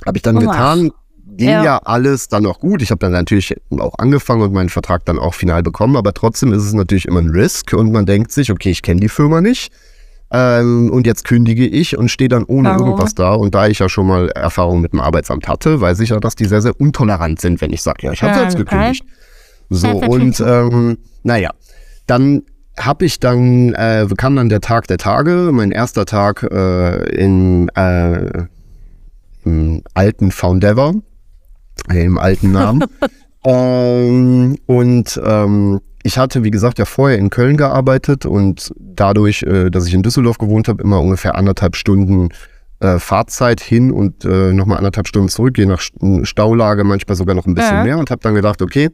Habe 0.05 0.17
ich 0.17 0.23
dann 0.23 0.37
Oh, 0.39 0.41
getan. 0.41 0.91
Ging 1.37 1.49
ja. 1.49 1.65
Ja. 1.65 1.79
alles 1.79 2.29
dann 2.29 2.47
auch 2.47 2.61
gut. 2.61 2.81
Ich 2.83 2.91
habe 2.91 2.99
dann 3.01 3.13
natürlich 3.13 3.55
auch 3.79 3.99
angefangen 3.99 4.43
und 4.43 4.53
meinen 4.53 4.69
Vertrag 4.69 5.05
dann 5.05 5.19
auch 5.19 5.35
final 5.35 5.63
bekommen, 5.63 5.97
aber 5.97 6.15
trotzdem 6.15 6.53
ist 6.53 6.63
es 6.65 6.73
natürlich 6.73 7.07
immer 7.07 7.21
ein 7.21 7.31
Risk 7.31 7.73
und 7.73 7.93
man 7.93 8.07
denkt 8.07 8.31
sich, 8.33 8.51
okay, 8.53 8.71
ich 8.71 8.83
kenne 8.83 9.01
die 9.01 9.09
Firma 9.09 9.41
nicht. 9.41 9.73
Ähm, 10.31 10.91
und 10.91 11.07
jetzt 11.07 11.25
kündige 11.25 11.67
ich 11.67 11.97
und 11.97 12.09
stehe 12.09 12.29
dann 12.29 12.45
ohne 12.45 12.71
Warum? 12.71 12.87
irgendwas 12.87 13.15
da. 13.15 13.35
Und 13.35 13.55
da 13.55 13.67
ich 13.69 13.79
ja 13.79 13.89
schon 13.89 14.07
mal 14.07 14.29
Erfahrung 14.31 14.81
mit 14.81 14.93
dem 14.93 15.01
Arbeitsamt 15.01 15.47
hatte, 15.49 15.81
weiß 15.81 16.01
ich 16.01 16.09
ja, 16.11 16.19
dass 16.19 16.35
die 16.35 16.47
sehr, 16.47 16.63
sehr 16.63 16.79
untolerant 16.81 17.41
sind, 17.41 17.61
wenn 17.61 17.73
ich 17.73 17.83
sage, 17.83 18.07
ja, 18.07 18.13
ich 18.13 18.23
habe 18.23 18.33
Ja, 18.33 18.39
selbst 18.41 18.55
okay. 18.57 18.65
gekündigt. 18.65 19.05
So, 19.71 19.89
und 19.91 20.41
ähm, 20.41 20.99
naja, 21.23 21.51
dann 22.07 22.43
habe 22.79 23.05
ich 23.05 23.21
dann, 23.21 23.75
äh, 23.75 24.07
kam 24.17 24.37
dann 24.37 24.49
der 24.49 24.61
Tag 24.61 24.89
der 24.89 24.99
Tage, 24.99 25.51
mein 25.53 25.71
erster 25.71 26.05
Tag 26.07 26.43
äh, 26.43 27.05
in, 27.15 27.69
äh, 27.77 28.47
im 29.45 29.83
alten 29.95 30.33
Foundever, 30.33 30.95
im 31.93 32.19
alten 32.19 32.53
Namen. 32.53 32.85
ähm, 33.45 34.57
und 34.67 35.21
ähm, 35.25 35.81
ich 36.03 36.19
hatte, 36.19 36.45
wie 36.45 36.51
gesagt, 36.51 36.79
ja 36.79 36.85
vorher 36.85 37.19
in 37.19 37.31
Köln 37.31 37.57
gearbeitet 37.57 38.27
und 38.27 38.73
dadurch, 38.79 39.43
äh, 39.43 39.71
dass 39.71 39.87
ich 39.87 39.95
in 39.95 40.03
Düsseldorf 40.03 40.39
gewohnt 40.39 40.69
habe, 40.69 40.83
immer 40.83 41.01
ungefähr 41.01 41.35
anderthalb 41.35 41.77
Stunden 41.77 42.29
äh, 42.81 42.99
Fahrzeit 42.99 43.61
hin 43.61 43.91
und 43.91 44.25
äh, 44.25 44.53
nochmal 44.53 44.79
anderthalb 44.79 45.09
Stunden 45.09 45.29
zurück, 45.29 45.57
je 45.57 45.67
nach 45.67 45.81
St- 45.81 46.25
Staulage, 46.27 46.85
manchmal 46.85 47.17
sogar 47.17 47.35
noch 47.35 47.47
ein 47.47 47.55
bisschen 47.55 47.77
Ja. 47.77 47.85
mehr 47.85 47.99
und 47.99 48.11
habe 48.11 48.21
dann 48.23 48.35
gedacht, 48.35 48.61
okay, 48.61 48.91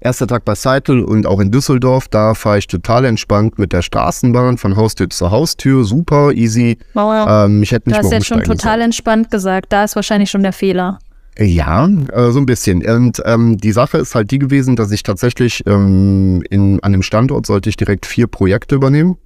erster 0.00 0.26
Tag 0.26 0.44
bei 0.44 0.54
Seitel 0.54 1.02
und 1.02 1.26
auch 1.26 1.40
in 1.40 1.50
Düsseldorf, 1.50 2.08
da 2.08 2.34
fahre 2.34 2.58
ich 2.58 2.66
total 2.66 3.04
entspannt 3.04 3.58
mit 3.58 3.72
der 3.72 3.82
Straßenbahn 3.82 4.56
von 4.56 4.76
Haustür 4.76 5.10
zu 5.10 5.30
Haustür, 5.30 5.84
super 5.84 6.32
easy. 6.32 6.78
Wow. 6.94 7.26
Ähm, 7.28 7.62
ich 7.62 7.72
hätte 7.72 7.84
du 7.84 7.90
nicht 7.90 7.98
hast 7.98 8.08
mehr 8.10 8.18
jetzt 8.20 8.26
schon 8.28 8.42
total 8.44 8.80
entspannt 8.80 9.30
gesagt. 9.30 9.66
Da 9.72 9.84
ist 9.84 9.96
wahrscheinlich 9.96 10.30
schon 10.30 10.42
der 10.42 10.52
Fehler. 10.52 10.98
Ja, 11.38 11.86
äh, 12.12 12.30
so 12.32 12.38
ein 12.40 12.46
bisschen. 12.46 12.84
Und 12.84 13.22
ähm, 13.24 13.58
die 13.58 13.72
Sache 13.72 13.98
ist 13.98 14.14
halt 14.14 14.30
die 14.30 14.38
gewesen, 14.38 14.74
dass 14.76 14.90
ich 14.90 15.02
tatsächlich 15.04 15.62
ähm, 15.66 16.42
in, 16.50 16.80
an 16.82 16.92
dem 16.92 17.02
Standort 17.02 17.46
sollte 17.46 17.68
ich 17.68 17.76
direkt 17.76 18.06
vier 18.06 18.26
Projekte 18.26 18.74
übernehmen 18.74 19.16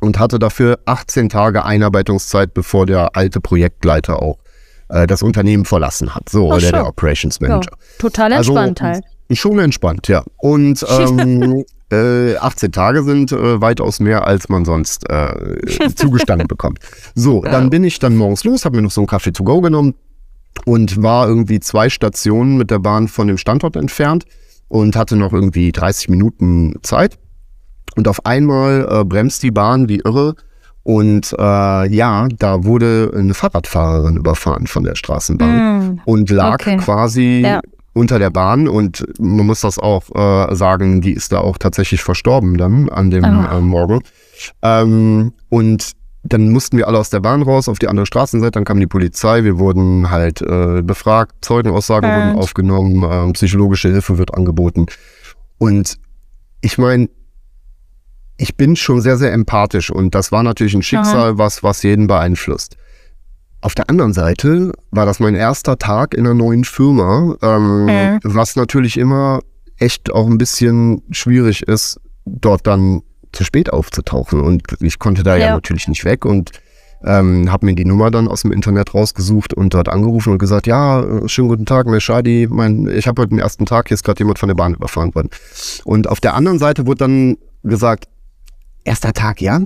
und 0.00 0.18
hatte 0.18 0.38
dafür 0.38 0.78
18 0.86 1.28
Tage 1.28 1.64
Einarbeitungszeit, 1.64 2.54
bevor 2.54 2.86
der 2.86 3.16
alte 3.16 3.40
Projektleiter 3.40 4.22
auch 4.22 4.38
äh, 4.88 5.06
das 5.06 5.22
Unternehmen 5.22 5.66
verlassen 5.66 6.14
hat. 6.14 6.28
So, 6.30 6.50
Ach, 6.50 6.56
oder 6.56 6.60
der, 6.60 6.68
schon. 6.68 6.78
der 6.78 6.86
Operations 6.88 7.38
Ja, 7.40 7.48
Manager. 7.48 7.72
total 7.98 8.32
Also, 8.32 8.56
entspannt 8.56 8.80
halt. 8.82 9.04
Schon 9.38 9.58
entspannt, 9.58 10.08
ja. 10.08 10.24
Und 10.38 10.84
ähm, 10.98 11.64
äh, 11.90 12.36
18 12.36 12.72
Tage 12.72 13.02
sind 13.02 13.30
äh, 13.32 13.60
weitaus 13.60 14.00
mehr, 14.00 14.26
als 14.26 14.48
man 14.48 14.64
sonst 14.64 15.08
äh, 15.10 15.88
zugestanden 15.94 16.48
bekommt. 16.48 16.78
So, 17.14 17.42
dann 17.42 17.68
bin 17.68 17.84
ich 17.84 17.98
dann 17.98 18.16
morgens 18.16 18.44
los, 18.44 18.64
habe 18.64 18.76
mir 18.76 18.82
noch 18.82 18.90
so 18.90 19.02
einen 19.02 19.08
Kaffee 19.08 19.32
to 19.32 19.44
go 19.44 19.60
genommen 19.60 19.94
und 20.64 21.02
war 21.02 21.28
irgendwie 21.28 21.60
zwei 21.60 21.88
Stationen 21.90 22.56
mit 22.56 22.70
der 22.70 22.78
Bahn 22.78 23.08
von 23.08 23.26
dem 23.28 23.38
Standort 23.38 23.76
entfernt 23.76 24.24
und 24.68 24.96
hatte 24.96 25.16
noch 25.16 25.32
irgendwie 25.32 25.72
30 25.72 26.08
Minuten 26.08 26.74
Zeit. 26.82 27.18
Und 27.96 28.08
auf 28.08 28.24
einmal 28.24 28.86
äh, 28.90 29.04
bremst 29.04 29.42
die 29.42 29.50
Bahn 29.50 29.88
wie 29.88 29.98
irre. 30.04 30.34
Und 30.84 31.32
äh, 31.38 31.94
ja, 31.94 32.26
da 32.38 32.64
wurde 32.64 33.12
eine 33.14 33.34
Fahrradfahrerin 33.34 34.16
überfahren 34.16 34.66
von 34.66 34.82
der 34.84 34.94
Straßenbahn 34.96 35.52
Mm. 35.94 36.00
und 36.06 36.30
lag 36.30 36.54
Okay. 36.54 36.76
quasi 36.78 37.42
Ja. 37.44 37.60
unter 37.92 38.18
der 38.18 38.30
Bahn 38.30 38.66
und 38.66 39.04
man 39.20 39.46
muss 39.46 39.60
das 39.60 39.78
auch 39.78 40.04
äh, 40.14 40.54
sagen, 40.56 41.00
die 41.00 41.12
ist 41.12 41.30
da 41.32 41.38
auch 41.38 41.58
tatsächlich 41.58 42.02
verstorben 42.02 42.56
dann 42.58 42.88
an 42.88 43.10
dem 43.10 43.22
äh, 43.24 43.60
Morgen. 43.60 44.00
Ähm, 44.62 45.32
und 45.50 45.92
dann 46.24 46.50
mussten 46.50 46.76
wir 46.78 46.86
alle 46.88 46.98
aus 46.98 47.10
der 47.10 47.20
Bahn 47.20 47.42
raus 47.42 47.68
auf 47.68 47.78
die 47.78 47.88
andere 47.88 48.06
Straßenseite, 48.06 48.52
dann 48.52 48.64
kam 48.64 48.78
die 48.78 48.86
Polizei, 48.86 49.42
wir 49.44 49.58
wurden 49.58 50.10
halt 50.10 50.40
äh, 50.40 50.82
befragt, 50.82 51.34
Zeugenaussagen 51.44 52.10
Und? 52.10 52.16
wurden 52.16 52.38
aufgenommen, 52.38 53.02
äh, 53.02 53.32
psychologische 53.32 53.88
Hilfe 53.90 54.18
wird 54.18 54.34
angeboten. 54.34 54.86
Und 55.58 55.98
ich 56.60 56.78
meine, 56.78 57.08
ich 58.36 58.56
bin 58.56 58.76
schon 58.76 59.00
sehr, 59.00 59.16
sehr 59.16 59.32
empathisch 59.32 59.90
und 59.90 60.14
das 60.14 60.32
war 60.32 60.42
natürlich 60.42 60.74
ein 60.74 60.82
Schicksal, 60.82 61.38
was, 61.38 61.62
was 61.62 61.82
jeden 61.82 62.06
beeinflusst. 62.06 62.76
Auf 63.60 63.74
der 63.74 63.88
anderen 63.90 64.12
Seite 64.12 64.72
war 64.90 65.06
das 65.06 65.20
mein 65.20 65.34
erster 65.36 65.78
Tag 65.78 66.14
in 66.14 66.20
einer 66.26 66.34
neuen 66.34 66.64
Firma, 66.64 67.36
ähm, 67.42 67.86
Mhm. 67.86 68.20
was 68.24 68.56
natürlich 68.56 68.96
immer 68.96 69.40
echt 69.78 70.12
auch 70.12 70.26
ein 70.26 70.38
bisschen 70.38 71.02
schwierig 71.10 71.62
ist, 71.68 72.00
dort 72.24 72.66
dann 72.66 73.02
zu 73.32 73.44
spät 73.44 73.72
aufzutauchen. 73.72 74.40
Und 74.40 74.62
ich 74.80 74.98
konnte 74.98 75.22
da 75.22 75.36
ja, 75.36 75.46
Ja. 75.46 75.54
natürlich 75.54 75.88
nicht 75.88 76.04
weg 76.04 76.24
und 76.24 76.50
ähm, 77.04 77.50
habe 77.50 77.66
mir 77.66 77.74
die 77.74 77.84
Nummer 77.84 78.10
dann 78.10 78.28
aus 78.28 78.42
dem 78.42 78.52
Internet 78.52 78.94
rausgesucht 78.94 79.54
und 79.54 79.74
dort 79.74 79.88
angerufen 79.88 80.32
und 80.32 80.38
gesagt, 80.38 80.66
ja, 80.68 81.02
äh, 81.02 81.28
schönen 81.28 81.48
guten 81.48 81.66
Tag, 81.66 81.86
Meshadi, 81.86 82.46
mein, 82.48 82.86
ich 82.88 83.08
habe 83.08 83.22
heute 83.22 83.30
den 83.30 83.40
ersten 83.40 83.66
Tag, 83.66 83.88
hier 83.88 83.96
ist 83.96 84.04
gerade 84.04 84.20
jemand 84.20 84.38
von 84.38 84.48
der 84.48 84.54
Bahn 84.54 84.74
überfahren 84.74 85.12
worden. 85.14 85.28
Und 85.84 86.08
auf 86.08 86.20
der 86.20 86.34
anderen 86.34 86.58
Seite 86.60 86.86
wurde 86.86 86.98
dann 86.98 87.38
gesagt, 87.64 88.06
erster 88.84 89.12
Tag, 89.12 89.40
ja? 89.40 89.62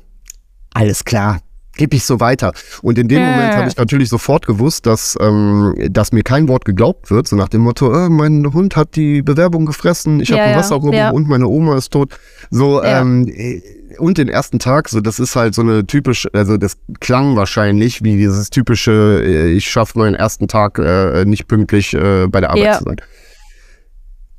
Alles 0.72 1.04
klar. 1.04 1.40
Gib 1.76 1.94
ich 1.94 2.04
so 2.04 2.20
weiter. 2.20 2.52
Und 2.82 2.98
in 2.98 3.08
dem 3.08 3.18
Ja. 3.20 3.30
Moment 3.30 3.56
habe 3.56 3.68
ich 3.68 3.76
natürlich 3.76 4.08
sofort 4.08 4.46
gewusst, 4.46 4.86
dass, 4.86 5.16
ähm, 5.20 5.74
dass 5.90 6.12
mir 6.12 6.22
kein 6.22 6.48
Wort 6.48 6.64
geglaubt 6.64 7.10
wird. 7.10 7.28
So 7.28 7.36
nach 7.36 7.48
dem 7.48 7.60
Motto, 7.62 7.92
äh, 7.92 8.08
mein 8.08 8.52
Hund 8.52 8.76
hat 8.76 8.96
die 8.96 9.22
Bewerbung 9.22 9.66
gefressen, 9.66 10.20
ich 10.20 10.30
habe 10.30 10.38
Ja, 10.40 10.44
ein 10.46 10.50
ja, 10.52 10.58
Wasser 10.58 10.80
ja. 10.92 11.10
und 11.10 11.28
meine 11.28 11.46
Oma 11.48 11.76
ist 11.76 11.90
tot. 11.90 12.18
So, 12.50 12.82
Ja. 12.82 13.00
ähm, 13.00 13.28
äh, 13.28 13.60
und 13.98 14.18
den 14.18 14.28
ersten 14.28 14.58
Tag, 14.58 14.88
so 14.88 15.00
das 15.00 15.18
ist 15.18 15.36
halt 15.36 15.54
so 15.54 15.62
eine 15.62 15.86
typisch, 15.86 16.26
also 16.32 16.56
das 16.56 16.76
klang 17.00 17.36
wahrscheinlich 17.36 18.02
wie 18.04 18.16
dieses 18.16 18.50
typische, 18.50 19.22
äh, 19.24 19.52
ich 19.52 19.70
schaffe 19.70 19.98
meinen 19.98 20.14
ersten 20.14 20.48
Tag 20.48 20.78
äh, 20.78 21.24
nicht 21.24 21.48
pünktlich 21.48 21.94
äh, 21.94 22.26
bei 22.28 22.40
der 22.40 22.50
Arbeit 22.50 22.76
zu 22.78 22.84
sein. 22.84 22.96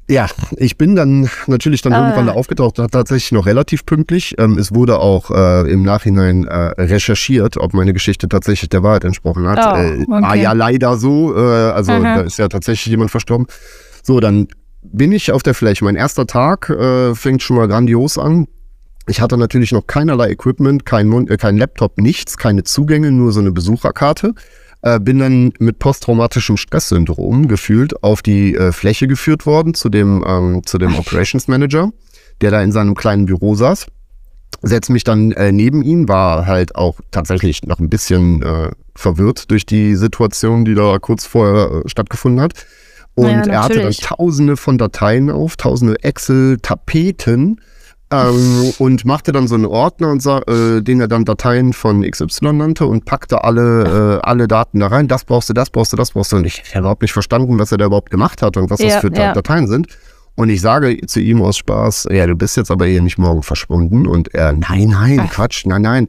Ja, 0.10 0.28
ich 0.56 0.78
bin 0.78 0.96
dann 0.96 1.30
natürlich 1.48 1.82
dann 1.82 1.92
Ah. 1.94 2.02
irgendwann 2.04 2.28
da 2.28 2.32
aufgetaucht, 2.34 2.76
tatsächlich 2.76 3.34
noch 3.34 3.46
relativ 3.46 3.86
pünktlich. 3.86 4.36
Ähm, 4.38 4.58
es 4.58 4.74
wurde 4.74 5.00
auch 5.00 5.32
äh, 5.32 5.70
im 5.70 5.84
Nachhinein 5.84 6.46
äh, 6.46 6.54
recherchiert, 6.82 7.58
ob 7.58 7.74
meine 7.74 7.92
Geschichte 7.92 8.30
tatsächlich 8.30 8.70
der 8.70 8.84
Wahrheit 8.84 9.04
entsprochen 9.04 9.46
hat. 9.50 9.58
Oh, 9.60 9.78
äh, 9.78 9.92
okay. 10.02 10.06
War 10.08 10.36
ja 10.38 10.54
leider 10.54 10.96
so, 10.98 11.36
äh, 11.36 11.40
also 11.72 11.92
Mhm. 11.92 12.04
da 12.04 12.22
ist 12.22 12.40
ja 12.40 12.48
tatsächlich 12.48 12.86
jemand 12.90 13.12
verstorben. 13.12 13.48
So, 14.02 14.22
dann 14.22 14.48
bin 14.82 15.12
ich 15.12 15.34
auf 15.34 15.44
der 15.44 15.54
Fläche. 15.54 15.84
Mein 15.84 15.98
erster 15.98 16.26
Tag 16.26 16.70
äh, 16.70 17.14
fängt 17.14 17.42
schon 17.44 17.58
mal 17.58 17.68
grandios 17.68 18.18
an. 18.18 18.48
Ich 19.10 19.20
hatte 19.20 19.38
natürlich 19.38 19.74
noch 19.74 19.88
keinerlei 19.88 20.30
Equipment, 20.32 20.86
kein, 20.86 21.08
Mon 21.08 21.28
äh, 21.28 21.36
kein 21.36 21.58
Laptop, 21.58 21.98
nichts, 21.98 22.38
keine 22.38 22.64
Zugänge, 22.64 23.12
nur 23.12 23.34
so 23.34 23.42
eine 23.42 23.52
Besucherkarte. 23.52 24.34
Äh, 24.88 25.00
bin 25.02 25.20
dann 25.20 25.52
mit 25.60 25.80
posttraumatischem 25.80 26.56
Stresssyndrom 26.56 27.50
gefühlt 27.50 28.04
auf 28.04 28.22
die 28.22 28.56
äh, 28.56 28.72
Fläche 28.72 29.08
geführt 29.08 29.46
worden 29.46 29.74
zu 29.74 29.90
dem, 29.90 30.24
ähm, 30.26 30.62
zu 30.66 30.78
dem 30.78 30.96
Operations 30.96 31.50
Manager, 31.50 31.92
der 32.40 32.52
da 32.52 32.62
in 32.62 32.72
seinem 32.72 32.96
kleinen 32.96 33.26
Büro 33.26 33.56
saß. 33.56 33.88
Setz 34.62 34.88
mich 34.88 35.04
dann 35.04 35.34
äh, 35.34 35.52
neben 35.52 35.84
ihn, 35.84 36.08
war 36.08 36.46
halt 36.46 36.76
auch 36.76 37.02
tatsächlich 37.12 37.64
noch 37.64 37.80
ein 37.80 37.90
bisschen 37.90 38.42
äh, 38.42 38.72
verwirrt 38.96 39.52
durch 39.52 39.66
die 39.66 39.96
Situation, 39.96 40.64
die 40.64 40.76
da 40.76 41.00
kurz 41.00 41.26
vorher 41.26 41.84
äh, 41.84 41.90
stattgefunden 41.90 42.40
hat. 42.40 42.54
Und 43.14 43.28
Ja, 43.28 43.42
er 43.46 43.64
hatte 43.64 43.82
dann 43.82 43.92
tausende 43.92 44.56
von 44.56 44.78
Dateien 44.78 45.30
auf, 45.30 45.58
tausende 45.58 46.02
Excel-Tapeten 46.02 47.60
ähm, 48.12 48.74
und 48.80 49.06
machte 49.06 49.32
dann 49.32 49.48
so 49.48 49.56
einen 49.56 49.66
Ordner, 49.66 50.10
und 50.12 50.22
sa 50.22 50.40
äh, 50.48 50.82
den 50.82 51.02
er 51.02 51.08
dann 51.08 51.26
Dateien 51.26 51.74
von 51.74 52.02
XY 52.10 52.54
nannte 52.54 52.86
und 52.86 53.06
packte 53.06 53.44
alle, 53.44 54.20
äh, 54.24 54.28
alle 54.28 54.48
Daten 54.48 54.80
da 54.80 54.88
rein. 54.88 55.08
Das 55.08 55.26
brauchst 55.26 55.50
du, 55.50 55.54
das 55.54 55.70
brauchst 55.70 55.92
du, 55.94 55.98
das 55.98 56.12
brauchst 56.12 56.32
du. 56.32 56.38
Und 56.38 56.46
ich 56.46 56.64
habe 56.72 56.80
überhaupt 56.80 57.02
nicht 57.02 57.14
verstanden, 57.14 57.60
was 57.60 57.72
er 57.72 57.78
da 57.78 57.86
überhaupt 57.86 58.10
gemacht 58.10 58.42
hat 58.42 58.56
und 58.58 58.70
was 58.70 58.80
das 58.80 58.94
Ja, 58.94 59.00
für 59.02 59.12
Da- 59.12 59.22
ja. 59.22 59.34
Dateien 59.34 59.68
sind. 59.68 59.88
Und 60.36 60.50
ich 60.50 60.62
sage 60.62 60.98
zu 61.08 61.20
ihm 61.20 61.42
aus 61.42 61.58
Spaß, 61.58 62.08
ja, 62.12 62.28
du 62.28 62.36
bist 62.36 62.56
jetzt 62.58 62.70
aber 62.70 62.86
hier 62.86 63.02
nicht 63.02 63.18
morgen 63.18 63.42
verschwunden. 63.44 64.06
Und 64.08 64.34
er, 64.36 64.54
nein, 64.54 64.90
nein, 64.90 65.20
Ach. 65.24 65.32
Quatsch, 65.32 65.66
nein, 65.66 65.82
nein. 65.82 66.08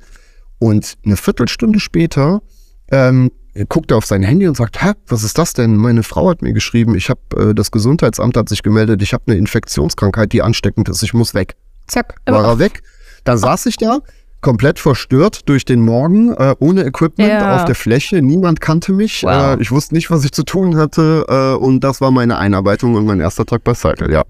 Und 0.58 0.94
eine 1.04 1.16
Viertelstunde 1.16 1.80
später 1.80 2.42
ähm, 2.90 3.30
guckt 3.68 3.90
er 3.90 3.96
auf 3.96 4.04
sein 4.06 4.22
Handy 4.22 4.46
und 4.46 4.56
sagt, 4.56 4.82
hä, 4.82 4.92
was 5.06 5.22
ist 5.24 5.38
das 5.38 5.52
denn? 5.54 5.76
Meine 5.76 6.02
Frau 6.02 6.28
hat 6.30 6.42
mir 6.42 6.52
geschrieben, 6.52 6.94
ich 6.94 7.08
habe 7.10 7.20
äh, 7.50 7.54
das 7.54 7.70
Gesundheitsamt 7.70 8.36
hat 8.36 8.48
sich 8.48 8.62
gemeldet, 8.62 9.02
ich 9.02 9.14
habe 9.14 9.24
eine 9.28 9.36
Infektionskrankheit, 9.36 10.32
die 10.32 10.42
ansteckend 10.42 10.88
ist, 10.88 11.02
ich 11.02 11.14
muss 11.14 11.32
weg. 11.34 11.56
Zack, 11.88 12.16
war 12.26 12.44
er 12.44 12.58
weg. 12.58 12.82
Dann 13.24 13.38
saß 13.38 13.66
ich 13.66 13.76
da, 13.76 13.98
komplett 14.40 14.78
verstört 14.78 15.48
durch 15.48 15.64
den 15.64 15.80
Morgen, 15.80 16.32
äh, 16.34 16.54
ohne 16.60 16.84
Equipment 16.84 17.28
Ja. 17.28 17.56
auf 17.56 17.64
der 17.64 17.74
Fläche. 17.74 18.22
Niemand 18.22 18.60
kannte 18.60 18.92
mich. 18.92 19.22
Wow. 19.24 19.56
Äh, 19.58 19.62
ich 19.62 19.70
wusste 19.72 19.94
nicht, 19.94 20.10
was 20.10 20.24
ich 20.24 20.32
zu 20.32 20.44
tun 20.44 20.76
hatte. 20.76 21.24
Äh, 21.28 21.54
und 21.62 21.80
das 21.80 22.00
war 22.00 22.10
meine 22.12 22.38
Einarbeitung 22.38 22.94
und 22.94 23.04
mein 23.04 23.20
erster 23.20 23.44
Tag 23.44 23.64
bei 23.64 23.74
Cycle. 23.74 24.12
Ja, 24.12 24.22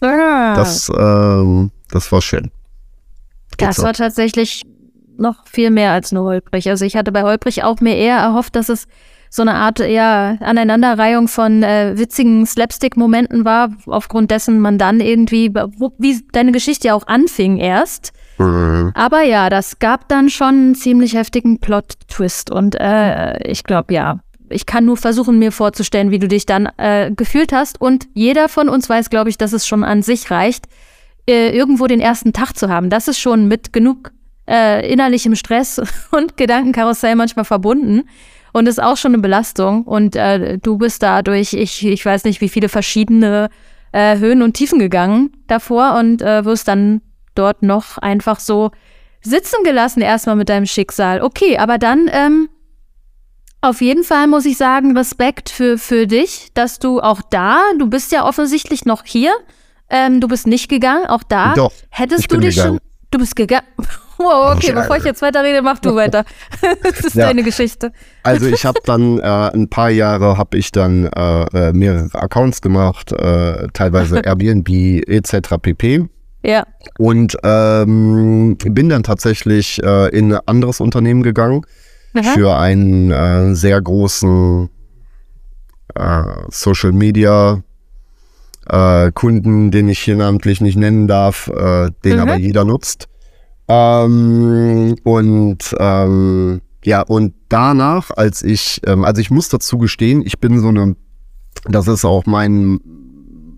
Ah, 0.00 0.54
das, 0.56 0.90
ähm, 0.96 1.70
das 1.90 2.10
war 2.12 2.20
schön. 2.20 2.50
Geht 3.56 3.68
das 3.68 3.78
war 3.82 3.92
tatsächlich 3.94 4.62
noch 5.16 5.46
viel 5.46 5.70
mehr 5.70 5.92
als 5.92 6.12
nur 6.12 6.24
holprig. 6.24 6.68
Also 6.68 6.84
ich 6.84 6.96
hatte 6.96 7.12
bei 7.12 7.22
holprig 7.22 7.62
auch 7.62 7.80
mir 7.80 7.96
eher 7.96 8.16
erhofft, 8.18 8.56
dass 8.56 8.68
es 8.68 8.86
so 9.34 9.42
eine 9.42 9.54
Art 9.54 9.80
ja, 9.80 10.36
Aneinanderreihung 10.38 11.26
von 11.26 11.64
äh, 11.64 11.98
witzigen 11.98 12.46
Slapstick-Momenten 12.46 13.44
war, 13.44 13.70
aufgrund 13.86 14.30
dessen 14.30 14.60
man 14.60 14.78
dann 14.78 15.00
irgendwie, 15.00 15.52
wo, 15.52 15.92
wie 15.98 16.20
deine 16.30 16.52
Geschichte 16.52 16.86
ja 16.86 16.94
auch 16.94 17.08
anfing 17.08 17.56
erst. 17.56 18.12
Mhm. 18.38 18.92
Aber 18.94 19.22
ja, 19.22 19.50
das 19.50 19.80
gab 19.80 20.08
dann 20.08 20.30
schon 20.30 20.54
einen 20.54 20.74
ziemlich 20.76 21.16
heftigen 21.16 21.58
Plot-Twist. 21.58 22.52
Und 22.52 22.76
äh, 22.78 23.36
ich 23.50 23.64
glaube, 23.64 23.92
ja, 23.92 24.20
ich 24.50 24.66
kann 24.66 24.84
nur 24.84 24.96
versuchen, 24.96 25.40
mir 25.40 25.50
vorzustellen, 25.50 26.12
wie 26.12 26.20
du 26.20 26.28
dich 26.28 26.46
dann 26.46 26.68
äh, 26.76 27.10
gefühlt 27.10 27.52
hast. 27.52 27.80
Und 27.80 28.06
jeder 28.14 28.48
von 28.48 28.68
uns 28.68 28.88
weiß, 28.88 29.10
glaube 29.10 29.30
ich, 29.30 29.36
dass 29.36 29.52
es 29.52 29.66
schon 29.66 29.82
an 29.82 30.02
sich 30.02 30.30
reicht, 30.30 30.66
äh, 31.28 31.50
irgendwo 31.50 31.88
den 31.88 32.00
ersten 32.00 32.32
Tag 32.32 32.52
zu 32.56 32.68
haben. 32.68 32.88
Das 32.88 33.08
ist 33.08 33.18
schon 33.18 33.48
mit 33.48 33.72
genug 33.72 34.12
äh, 34.48 34.88
innerlichem 34.88 35.34
Stress 35.34 35.82
und 36.12 36.36
Gedankenkarussell 36.36 37.16
manchmal 37.16 37.44
verbunden. 37.44 38.04
Und 38.54 38.68
ist 38.68 38.80
auch 38.80 38.96
schon 38.96 39.12
eine 39.14 39.20
Belastung. 39.20 39.82
Und 39.82 40.14
äh, 40.14 40.58
du 40.58 40.78
bist 40.78 41.02
dadurch, 41.02 41.54
ich, 41.54 41.84
ich 41.84 42.06
weiß 42.06 42.22
nicht, 42.22 42.40
wie 42.40 42.48
viele 42.48 42.68
verschiedene 42.68 43.48
äh, 43.90 44.16
Höhen 44.18 44.42
und 44.42 44.54
Tiefen 44.54 44.78
gegangen 44.78 45.32
davor 45.48 45.96
und 45.98 46.22
äh, 46.22 46.44
wirst 46.44 46.68
dann 46.68 47.02
dort 47.34 47.64
noch 47.64 47.98
einfach 47.98 48.38
so 48.38 48.70
sitzen 49.20 49.64
gelassen, 49.64 50.02
erstmal 50.02 50.36
mit 50.36 50.48
deinem 50.48 50.66
Schicksal. 50.66 51.20
Okay, 51.20 51.58
aber 51.58 51.78
dann 51.78 52.08
ähm, 52.12 52.48
auf 53.60 53.80
jeden 53.80 54.04
Fall 54.04 54.28
muss 54.28 54.44
ich 54.44 54.56
sagen, 54.56 54.96
Respekt 54.96 55.50
für, 55.50 55.76
für 55.76 56.06
dich, 56.06 56.50
dass 56.54 56.78
du 56.78 57.00
auch 57.00 57.22
da, 57.30 57.60
du 57.76 57.88
bist 57.88 58.12
ja 58.12 58.24
offensichtlich 58.24 58.84
noch 58.84 59.04
hier, 59.04 59.34
ähm, 59.90 60.20
du 60.20 60.28
bist 60.28 60.46
nicht 60.46 60.68
gegangen, 60.68 61.06
auch 61.06 61.24
da. 61.24 61.54
Doch, 61.54 61.72
Hättest 61.90 62.30
du 62.30 62.36
dich 62.36 62.54
gegangen. 62.54 62.78
schon. 62.78 62.93
Du 63.14 63.18
bist 63.20 63.36
gegangen. 63.36 63.66
Wow, 64.16 64.54
okay, 64.54 64.72
bevor 64.72 64.96
ich 64.96 65.02
jetzt 65.02 65.22
weiter 65.22 65.42
rede, 65.42 65.60
mach 65.60 65.80
du 65.80 65.96
weiter. 65.96 66.24
das 66.84 67.00
ist 67.00 67.16
Ja. 67.16 67.26
deine 67.26 67.42
Geschichte. 67.42 67.90
Also 68.22 68.46
ich 68.46 68.64
habe 68.64 68.78
dann 68.84 69.18
äh, 69.18 69.22
ein 69.22 69.68
paar 69.68 69.90
Jahre 69.90 70.38
habe 70.38 70.56
ich 70.56 70.70
dann 70.70 71.06
äh, 71.06 71.42
äh, 71.46 71.72
mehrere 71.72 72.08
Accounts 72.14 72.60
gemacht, 72.62 73.10
äh, 73.10 73.66
teilweise 73.72 74.20
Airbnb 74.20 74.68
etc. 75.08 75.56
pp. 75.60 76.08
Ja. 76.44 76.64
Und 76.96 77.36
ähm, 77.42 78.56
bin 78.56 78.88
dann 78.88 79.02
tatsächlich 79.02 79.82
äh, 79.82 80.16
in 80.16 80.32
ein 80.32 80.40
anderes 80.46 80.78
Unternehmen 80.80 81.24
gegangen 81.24 81.62
Aha. 82.14 82.34
für 82.34 82.56
einen 82.56 83.10
äh, 83.10 83.54
sehr 83.56 83.80
großen 83.82 84.70
Social 86.50 86.92
Media 86.92 87.62
äh, 88.68 89.10
Kunden, 89.12 89.70
den 89.70 89.88
ich 89.88 89.98
hier 90.00 90.16
namentlich 90.16 90.60
nicht 90.60 90.76
nennen 90.76 91.06
darf, 91.08 91.48
äh, 91.48 91.90
den 92.04 92.14
Mhm. 92.16 92.20
aber 92.20 92.36
jeder 92.36 92.64
nutzt. 92.64 93.08
Ähm, 93.68 94.96
und 95.04 95.74
ähm, 95.78 96.60
ja, 96.84 97.02
und 97.02 97.34
danach, 97.48 98.10
als 98.10 98.42
ich, 98.42 98.80
ähm, 98.86 99.04
also 99.04 99.20
ich 99.20 99.30
muss 99.30 99.48
dazu 99.48 99.78
gestehen, 99.78 100.22
ich 100.24 100.38
bin 100.38 100.60
so 100.60 100.68
eine, 100.68 100.96
das 101.68 101.88
ist 101.88 102.04
auch 102.04 102.26
mein, 102.26 102.80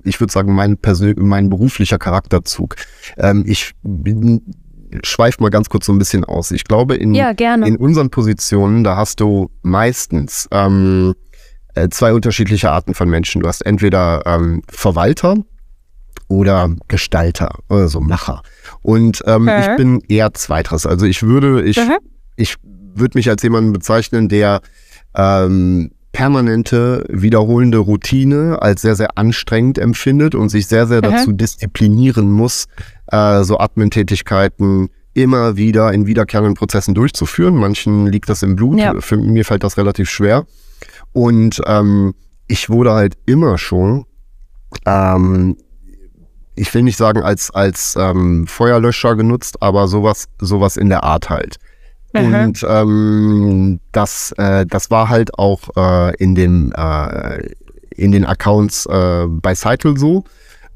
ich 0.05 0.21
würde 0.21 0.33
sagen, 0.33 0.55
mein 0.55 0.77
persön 0.77 1.17
mein 1.19 1.49
beruflicher 1.51 1.99
Charakterzug. 1.99 2.77
Ähm, 3.19 3.43
ich 3.47 3.73
bin, 3.83 4.43
schweif 5.03 5.41
mal 5.41 5.51
ganz 5.51 5.69
kurz 5.69 5.87
so 5.87 5.93
ein 5.93 5.99
bisschen 5.99 6.25
aus. 6.25 6.53
Ich 6.53 6.63
glaube, 6.65 6.95
in, 6.95 7.15
Ja, 7.15 7.33
gerne. 7.33 7.67
in 7.67 7.77
unseren 7.77 8.11
Positionen, 8.11 8.85
da 8.85 8.97
hast 8.97 9.19
du 9.21 9.51
meistens 9.63 10.49
ähm, 10.53 11.15
äh, 11.17 11.26
zwei 11.91 12.13
unterschiedliche 12.13 12.71
Arten 12.71 12.95
von 12.95 13.09
Menschen. 13.09 13.43
Du 13.43 13.49
hast 13.49 13.61
entweder 13.65 14.23
ähm, 14.27 14.63
Verwalter 14.69 15.37
oder 16.29 16.71
Gestalter, 16.89 17.51
also 17.69 18.01
Macher. 18.01 18.43
Und 18.83 19.23
ähm, 19.27 19.45
Mhm. 19.45 19.49
ich 19.61 19.77
bin 19.77 20.01
eher 20.09 20.35
zweiteres. 20.35 20.87
Also 20.87 21.07
ich 21.07 21.23
würde, 21.23 21.63
ich, 21.63 21.77
Mhm. 21.77 21.99
ich 22.37 22.57
würde 22.95 23.17
mich 23.19 23.29
als 23.29 23.43
jemanden 23.43 23.73
bezeichnen, 23.73 24.29
der 24.29 24.61
ähm, 25.15 25.91
permanente, 26.13 27.05
wiederholende 27.11 27.79
Routine 27.79 28.61
als 28.63 28.83
sehr, 28.83 28.97
sehr 28.97 29.19
anstrengend 29.19 29.79
empfindet 29.79 30.35
und 30.35 30.49
sich 30.49 30.67
sehr, 30.67 30.87
sehr 30.87 30.99
Mhm. 30.99 31.03
dazu 31.13 31.33
disziplinieren 31.33 32.31
muss, 32.31 32.67
äh, 33.13 33.43
so 33.45 33.59
Admin-Tätigkeiten 33.59 34.89
immer 35.15 35.57
wieder 35.57 35.93
in 35.93 36.07
wiederkehrenden 36.07 36.55
Prozessen 36.55 36.95
durchzuführen. 36.95 37.55
Manchen 37.55 38.07
liegt 38.07 38.29
das 38.29 38.43
im 38.43 38.57
Blut. 38.57 38.79
Ja. 38.79 39.01
Für 39.01 39.17
mir 39.17 39.45
fällt 39.45 39.63
das 39.63 39.77
relativ 39.79 40.11
schwer. 40.11 40.45
Und 41.17 41.63
ähm, 41.65 42.13
ich 42.47 42.69
wurde 42.69 42.93
halt 42.93 43.15
immer 43.25 43.57
schon, 43.57 44.05
ähm, 44.85 45.57
ich 46.57 46.75
will 46.75 46.83
nicht 46.83 46.99
sagen 46.99 47.23
als, 47.23 47.51
als 47.53 47.97
ähm, 47.99 48.47
Feuerlöscher 48.47 49.17
genutzt, 49.17 49.63
aber 49.63 49.89
sowas, 49.89 50.29
sowas 50.39 50.77
in 50.77 50.91
der 50.91 51.05
Art 51.05 51.31
halt. 51.31 51.57
Und 52.13 52.67
ähm, 52.69 53.81
das, 53.93 54.33
äh, 54.37 54.67
das 54.67 54.91
war 54.91 55.09
halt 55.09 55.39
auch 55.39 55.71
äh, 55.75 56.15
in, 56.17 56.35
dem, 56.35 56.75
äh, 56.77 57.49
in 57.95 58.13
den 58.13 58.27
Accounts 58.27 58.85
äh, 58.85 59.25
bei 59.27 59.55
Cycle 59.55 59.97
so. 59.97 60.25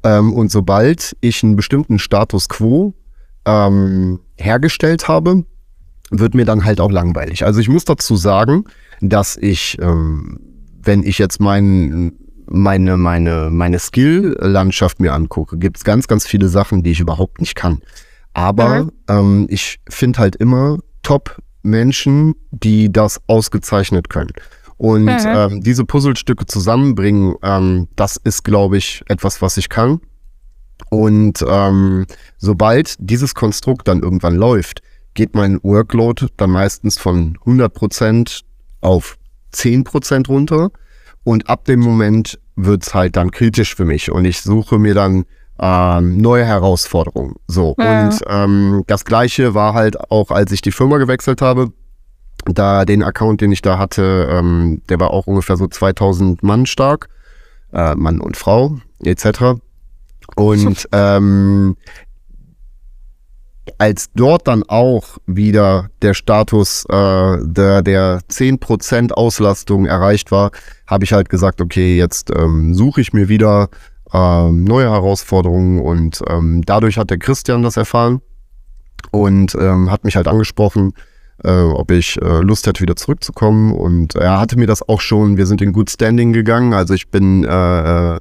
Ähm, 0.03 0.33
und 0.33 0.50
sobald 0.50 1.18
ich 1.20 1.42
einen 1.42 1.57
bestimmten 1.57 1.98
Status 1.98 2.48
quo 2.48 2.94
ähm, 3.44 4.20
hergestellt 4.38 5.07
habe, 5.07 5.44
wird 6.11 6.35
mir 6.35 6.46
dann 6.46 6.64
halt 6.64 6.81
auch 6.81 6.90
langweilig. 6.90 7.44
Also 7.44 7.61
ich 7.61 7.68
muss 7.68 7.85
dazu 7.85 8.16
sagen, 8.16 8.64
dass 9.00 9.36
ich, 9.36 9.78
ähm, 9.80 10.38
wenn 10.82 11.02
ich 11.02 11.18
jetzt 11.18 11.40
mein, 11.40 12.12
meine, 12.46 12.96
meine, 12.96 13.48
meine 13.50 13.78
Skill-Landschaft 13.78 15.00
mir 15.00 15.12
angucke, 15.14 15.56
gibt 15.58 15.76
es 15.78 15.84
ganz, 15.84 16.08
ganz 16.08 16.26
viele 16.26 16.48
Sachen, 16.48 16.82
die 16.82 16.90
ich 16.90 17.00
überhaupt 17.00 17.40
nicht 17.40 17.54
kann. 17.54 17.80
Aber 18.34 18.84
Mhm. 18.84 18.90
ähm, 19.08 19.46
ich 19.50 19.80
finde 19.88 20.18
halt 20.18 20.36
immer 20.36 20.78
Top-Menschen, 21.02 22.34
die 22.50 22.90
das 22.92 23.20
ausgezeichnet 23.26 24.08
können. 24.10 24.32
Und 24.76 25.04
Mhm. 25.06 25.18
ähm, 25.26 25.60
diese 25.60 25.84
Puzzlestücke 25.84 26.46
zusammenbringen, 26.46 27.34
ähm, 27.42 27.88
das 27.96 28.16
ist, 28.16 28.44
glaube 28.44 28.78
ich, 28.78 29.02
etwas, 29.08 29.42
was 29.42 29.56
ich 29.56 29.68
kann. 29.68 30.00
Und 30.88 31.44
ähm, 31.46 32.06
sobald 32.38 32.96
dieses 32.98 33.34
Konstrukt 33.34 33.86
dann 33.88 34.00
irgendwann 34.02 34.34
läuft, 34.36 34.80
geht 35.14 35.34
mein 35.34 35.60
Workload 35.62 36.26
dann 36.36 36.50
meistens 36.50 36.98
von 36.98 37.36
100% 37.44 38.40
auf 38.81 39.16
10% 39.55 40.29
runter. 40.29 40.71
Und 41.25 41.49
ab 41.49 41.64
dem 41.66 41.81
Moment 41.81 42.38
wird's 42.57 42.95
halt 42.95 43.16
dann 43.16 43.31
kritisch 43.31 43.75
für 43.75 43.85
mich. 43.85 44.11
Und 44.11 44.25
ich 44.25 44.40
suche 44.40 44.79
mir 44.79 44.95
dann 44.95 45.25
ähm, 45.61 46.16
neue 46.19 46.45
Herausforderungen. 46.45 47.35
So. 47.47 47.75
Ja. 47.79 48.05
Und 48.07 48.21
ähm, 48.27 48.85
das 48.87 49.05
gleiche 49.05 49.55
war 49.55 49.75
halt 49.75 50.11
auch, 50.11 50.31
als 50.31 50.53
ich 50.53 50.62
die 50.62 50.73
Firma 50.73 50.99
gewechselt 50.99 51.43
habe. 51.43 51.73
Da 52.47 52.87
den 52.87 53.03
Account, 53.03 53.43
den 53.43 53.53
ich 53.53 53.61
da 53.61 53.77
hatte, 53.77 54.29
ähm, 54.31 54.81
der 54.88 54.99
war 54.99 55.11
auch 55.11 55.27
ungefähr 55.27 55.59
so 55.59 55.66
2000 55.66 56.43
Mann 56.43 56.64
stark. 56.64 57.09
Äh, 57.72 57.95
Mann 57.95 58.20
und 58.20 58.37
Frau, 58.39 58.78
etc. 59.05 59.61
Und 60.37 60.89
ähm, 60.93 61.76
als 63.79 64.11
dort 64.14 64.49
dann 64.49 64.62
auch 64.64 65.18
wieder 65.27 65.89
der 66.03 66.14
Status 66.14 66.85
äh, 66.89 67.39
der, 67.41 67.83
der 67.83 68.21
10% 68.31 69.12
Auslastung 69.12 69.87
erreicht 69.87 70.31
war, 70.31 70.51
habe 70.87 71.05
ich 71.05 71.12
halt 71.12 71.29
gesagt, 71.29 71.61
okay, 71.61 71.97
jetzt 71.97 72.31
ähm, 72.37 72.75
suche 72.75 73.01
ich 73.01 73.12
mir 73.12 73.29
wieder 73.29 73.68
ähm, 74.12 74.64
neue 74.64 74.91
Herausforderungen 74.91 75.81
und 75.81 76.23
ähm, 76.29 76.62
dadurch 76.64 76.99
hat 76.99 77.11
der 77.11 77.18
Christian 77.18 77.62
das 77.62 77.77
erfahren 77.77 78.21
und 79.11 79.55
ähm, 79.55 79.91
hat 79.91 80.05
mich 80.05 80.16
halt 80.16 80.29
angesprochen, 80.29 80.93
äh, 81.45 81.51
ob 81.51 81.91
ich 81.91 82.21
äh, 82.21 82.41
Lust 82.41 82.66
hätte, 82.66 82.83
wieder 82.83 82.97
zurückzukommen 82.97 83.73
und 83.73 84.14
er 84.14 84.41
hatte 84.41 84.59
mir 84.59 84.66
das 84.66 84.89
auch 84.89 85.01
schon, 85.01 85.37
wir 85.37 85.47
sind 85.47 85.62
in 85.62 85.73
Good 85.73 85.91
Standing 85.91 86.33
gegangen, 86.33 86.75
also 86.75 86.95
ich 86.95 87.11
bin 87.11 87.45
äh, 87.45 88.14
äh, 88.14 88.21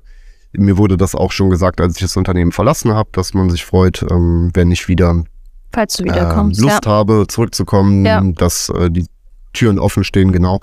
mir 0.53 0.77
wurde 0.77 0.97
das 0.97 1.15
auch 1.15 1.31
schon 1.31 1.49
gesagt, 1.49 1.79
als 1.79 1.95
ich 1.95 2.01
das 2.01 2.17
Unternehmen 2.17 2.51
verlassen 2.51 2.93
habe, 2.93 3.09
dass 3.11 3.33
man 3.33 3.49
sich 3.49 3.65
freut, 3.65 4.03
ähm, 4.09 4.49
wenn 4.53 4.71
ich 4.71 4.87
wieder 4.87 5.23
Falls 5.71 5.95
du 5.97 6.03
ähm, 6.03 6.09
wiederkommst. 6.11 6.61
Lust 6.61 6.85
habe, 6.87 7.25
zurückzukommen, 7.27 8.05
Ja. 8.05 8.21
dass 8.21 8.69
äh, 8.69 8.89
die 8.89 9.05
Türen 9.53 9.79
offen 9.79 10.03
stehen, 10.03 10.31
genau. 10.31 10.59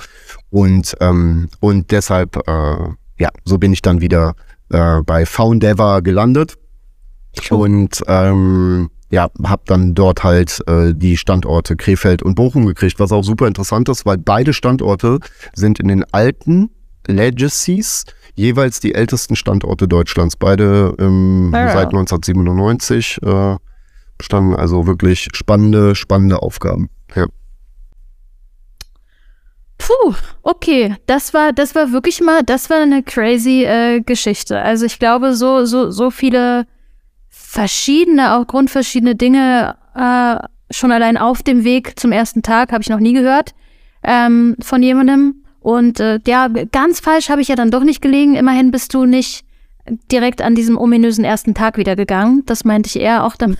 Und, 0.51 0.95
ähm, 1.01 1.49
und 1.61 1.91
deshalb, 1.91 2.37
äh, 2.49 2.77
ja, 3.19 3.29
so 3.45 3.59
bin 3.59 3.73
ich 3.73 3.83
dann 3.83 4.01
wieder 4.01 4.35
äh, 4.71 5.03
bei 5.03 5.27
Foundever 5.27 6.03
gelandet. 6.03 6.55
Cool. 7.51 7.61
Und 7.61 8.03
ähm, 8.07 8.91
ja, 9.11 9.29
habe 9.45 9.63
dann 9.67 9.95
dort 9.95 10.25
halt 10.25 10.61
äh, 10.67 10.93
die 10.95 11.17
Standorte 11.17 11.77
Krefeld 11.77 12.23
und 12.23 12.35
Bochum 12.35 12.67
gekriegt, 12.67 12.99
was 12.99 13.13
auch 13.13 13.23
super 13.23 13.47
interessant 13.47 13.89
ist, 13.89 14.07
weil 14.07 14.19
beide 14.19 14.53
Standorte 14.53 15.19
sind 15.55 15.79
in 15.79 15.89
den 15.89 16.05
alten 16.13 16.71
Legacies 17.07 18.05
jeweils 18.35 18.81
die 18.81 18.95
ältesten 18.95 19.37
Standorte 19.37 19.87
Deutschlands. 19.87 20.37
Beide 20.37 20.95
ähm, 20.99 21.51
Ja. 21.55 21.69
seit 21.73 21.87
1997 21.89 23.21
äh, 23.23 23.57
bestanden. 24.19 24.57
Also 24.57 24.87
wirklich 24.87 25.29
spannende, 25.33 25.95
spannende 25.95 26.43
Aufgaben. 26.43 26.89
Ja. 27.15 27.27
Puh, 29.79 30.15
okay, 30.43 30.97
das 31.07 31.35
war, 31.35 31.53
das 31.53 31.75
war 31.75 31.93
wirklich 31.93 32.21
mal, 32.21 32.43
das 32.43 32.71
war 32.71 32.81
eine 32.81 33.03
crazy 33.03 33.65
äh, 33.65 34.01
Geschichte. 34.01 34.61
Also 34.61 34.87
ich 34.87 34.99
glaube, 34.99 35.35
so, 35.35 35.65
so, 35.65 35.91
so 35.91 36.11
viele 36.11 36.67
verschiedene, 37.29 38.35
auch 38.35 38.47
grundverschiedene 38.47 39.17
Dinge 39.17 39.77
äh, 39.95 40.37
schon 40.71 40.93
allein 40.93 41.17
auf 41.17 41.43
dem 41.43 41.65
Weg 41.65 41.99
zum 41.99 42.13
ersten 42.13 42.43
Tag 42.43 42.73
habe 42.73 42.83
ich 42.83 42.89
noch 42.89 42.99
nie 42.99 43.13
gehört 43.13 43.55
ähm, 44.03 44.57
von 44.61 44.83
jemandem. 44.83 45.43
Und 45.61 46.01
äh, 46.01 46.21
ja, 46.27 46.49
ganz 46.49 47.01
falsch 47.01 47.29
habe 47.29 47.43
ich 47.43 47.49
ja 47.49 47.57
dann 47.57 47.71
doch 47.71 47.83
nicht 47.83 48.01
gelegen. 48.01 48.37
Immerhin 48.37 48.71
bist 48.71 48.95
du 48.95 49.05
nicht 49.05 49.45
direkt 50.11 50.43
an 50.43 50.55
diesem 50.55 50.79
ominösen 50.79 51.25
ersten 51.25 51.55
Tag 51.55 51.77
wieder 51.77 51.97
gegangen. 51.97 52.43
Das 52.47 52.65
meinte 52.65 52.89
ich 52.89 53.01
eher 53.01 53.25
auch 53.25 53.37
damit. 53.37 53.59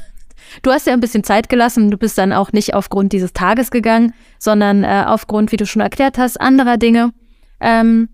Du 0.63 0.71
hast 0.71 0.87
ja 0.87 0.93
ein 0.93 1.01
bisschen 1.01 1.25
Zeit 1.25 1.49
gelassen. 1.49 1.91
Du 1.91 1.97
bist 1.97 2.19
dann 2.19 2.33
auch 2.33 2.53
nicht 2.53 2.75
aufgrund 2.75 3.13
dieses 3.13 3.33
Tages 3.33 3.71
gegangen, 3.71 4.15
sondern 4.39 4.85
äh, 4.85 5.05
aufgrund, 5.07 5.53
wie 5.53 5.57
du 5.57 5.67
schon 5.67 5.83
erklärt 5.83 6.19
hast, 6.19 6.41
anderer 6.41 6.77
Dinge, 6.77 7.13
ähm, 7.61 8.09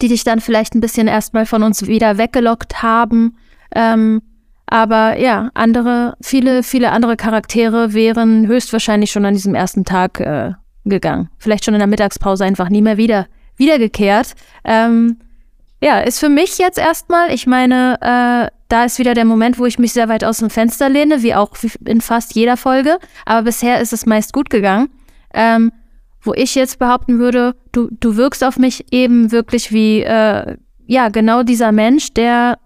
die 0.00 0.08
dich 0.08 0.24
dann 0.24 0.40
vielleicht 0.40 0.74
ein 0.74 0.80
bisschen 0.80 1.06
erstmal 1.06 1.46
von 1.46 1.62
uns 1.62 1.86
wieder 1.86 2.18
weggelockt 2.18 2.82
haben. 2.82 3.36
Ähm, 3.74 4.22
aber 4.66 5.18
ja, 5.18 5.50
andere, 5.54 6.16
viele, 6.22 6.62
viele 6.62 6.92
andere 6.92 7.16
Charaktere 7.16 7.92
wären 7.92 8.46
höchstwahrscheinlich 8.46 9.10
schon 9.10 9.24
an 9.24 9.34
diesem 9.34 9.54
ersten 9.54 9.84
Tag 9.84 10.20
äh, 10.20 10.52
gegangen. 10.84 11.28
Vielleicht 11.38 11.64
schon 11.64 11.74
in 11.74 11.80
der 11.80 11.86
Mittagspause 11.86 12.44
einfach 12.44 12.68
nie 12.68 12.82
mehr 12.82 12.96
wieder 12.96 13.26
wiedergekehrt. 13.56 14.34
Ähm, 14.64 15.18
ja, 15.82 16.00
ist 16.00 16.20
für 16.20 16.28
mich 16.28 16.58
jetzt 16.58 16.78
erstmal, 16.78 17.32
ich 17.32 17.46
meine, 17.46 17.98
äh, 18.00 18.61
da 18.72 18.84
ist 18.84 18.98
wieder 18.98 19.12
der 19.12 19.26
Moment, 19.26 19.58
wo 19.58 19.66
ich 19.66 19.78
mich 19.78 19.92
sehr 19.92 20.08
weit 20.08 20.24
aus 20.24 20.38
dem 20.38 20.48
Fenster 20.48 20.88
lehne, 20.88 21.22
wie 21.22 21.34
auch 21.34 21.50
in 21.84 22.00
fast 22.00 22.34
jeder 22.34 22.56
Folge. 22.56 22.98
Aber 23.26 23.42
bisher 23.42 23.80
ist 23.80 23.92
es 23.92 24.06
meist 24.06 24.32
gut 24.32 24.48
gegangen. 24.48 24.88
Ähm, 25.34 25.72
wo 26.22 26.32
ich 26.32 26.54
jetzt 26.54 26.78
behaupten 26.78 27.18
würde, 27.18 27.54
du, 27.72 27.88
du 27.90 28.16
wirkst 28.16 28.42
auf 28.42 28.58
mich 28.58 28.90
eben 28.90 29.30
wirklich 29.30 29.72
wie, 29.72 30.00
äh, 30.00 30.56
ja, 30.86 31.08
genau 31.10 31.42
dieser 31.42 31.70
Mensch, 31.70 32.14
der 32.14 32.58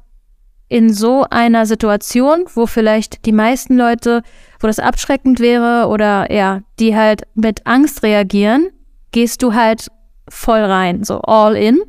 in 0.69 0.93
so 0.93 1.27
einer 1.29 1.67
Situation, 1.67 2.45
wo 2.55 2.67
vielleicht 2.67 3.27
die 3.27 3.33
meisten 3.33 3.77
Leute, 3.77 4.23
wo 4.61 4.69
das 4.69 4.79
abschreckend 4.79 5.41
wäre 5.41 5.89
oder 5.89 6.33
ja, 6.33 6.61
die 6.79 6.95
halt 6.95 7.23
mit 7.35 7.67
Angst 7.67 8.05
reagieren, 8.05 8.69
gehst 9.11 9.43
du 9.43 9.55
halt 9.55 9.89
voll 10.29 10.61
rein, 10.61 11.03
so 11.03 11.21
all 11.23 11.57
in 11.57 11.81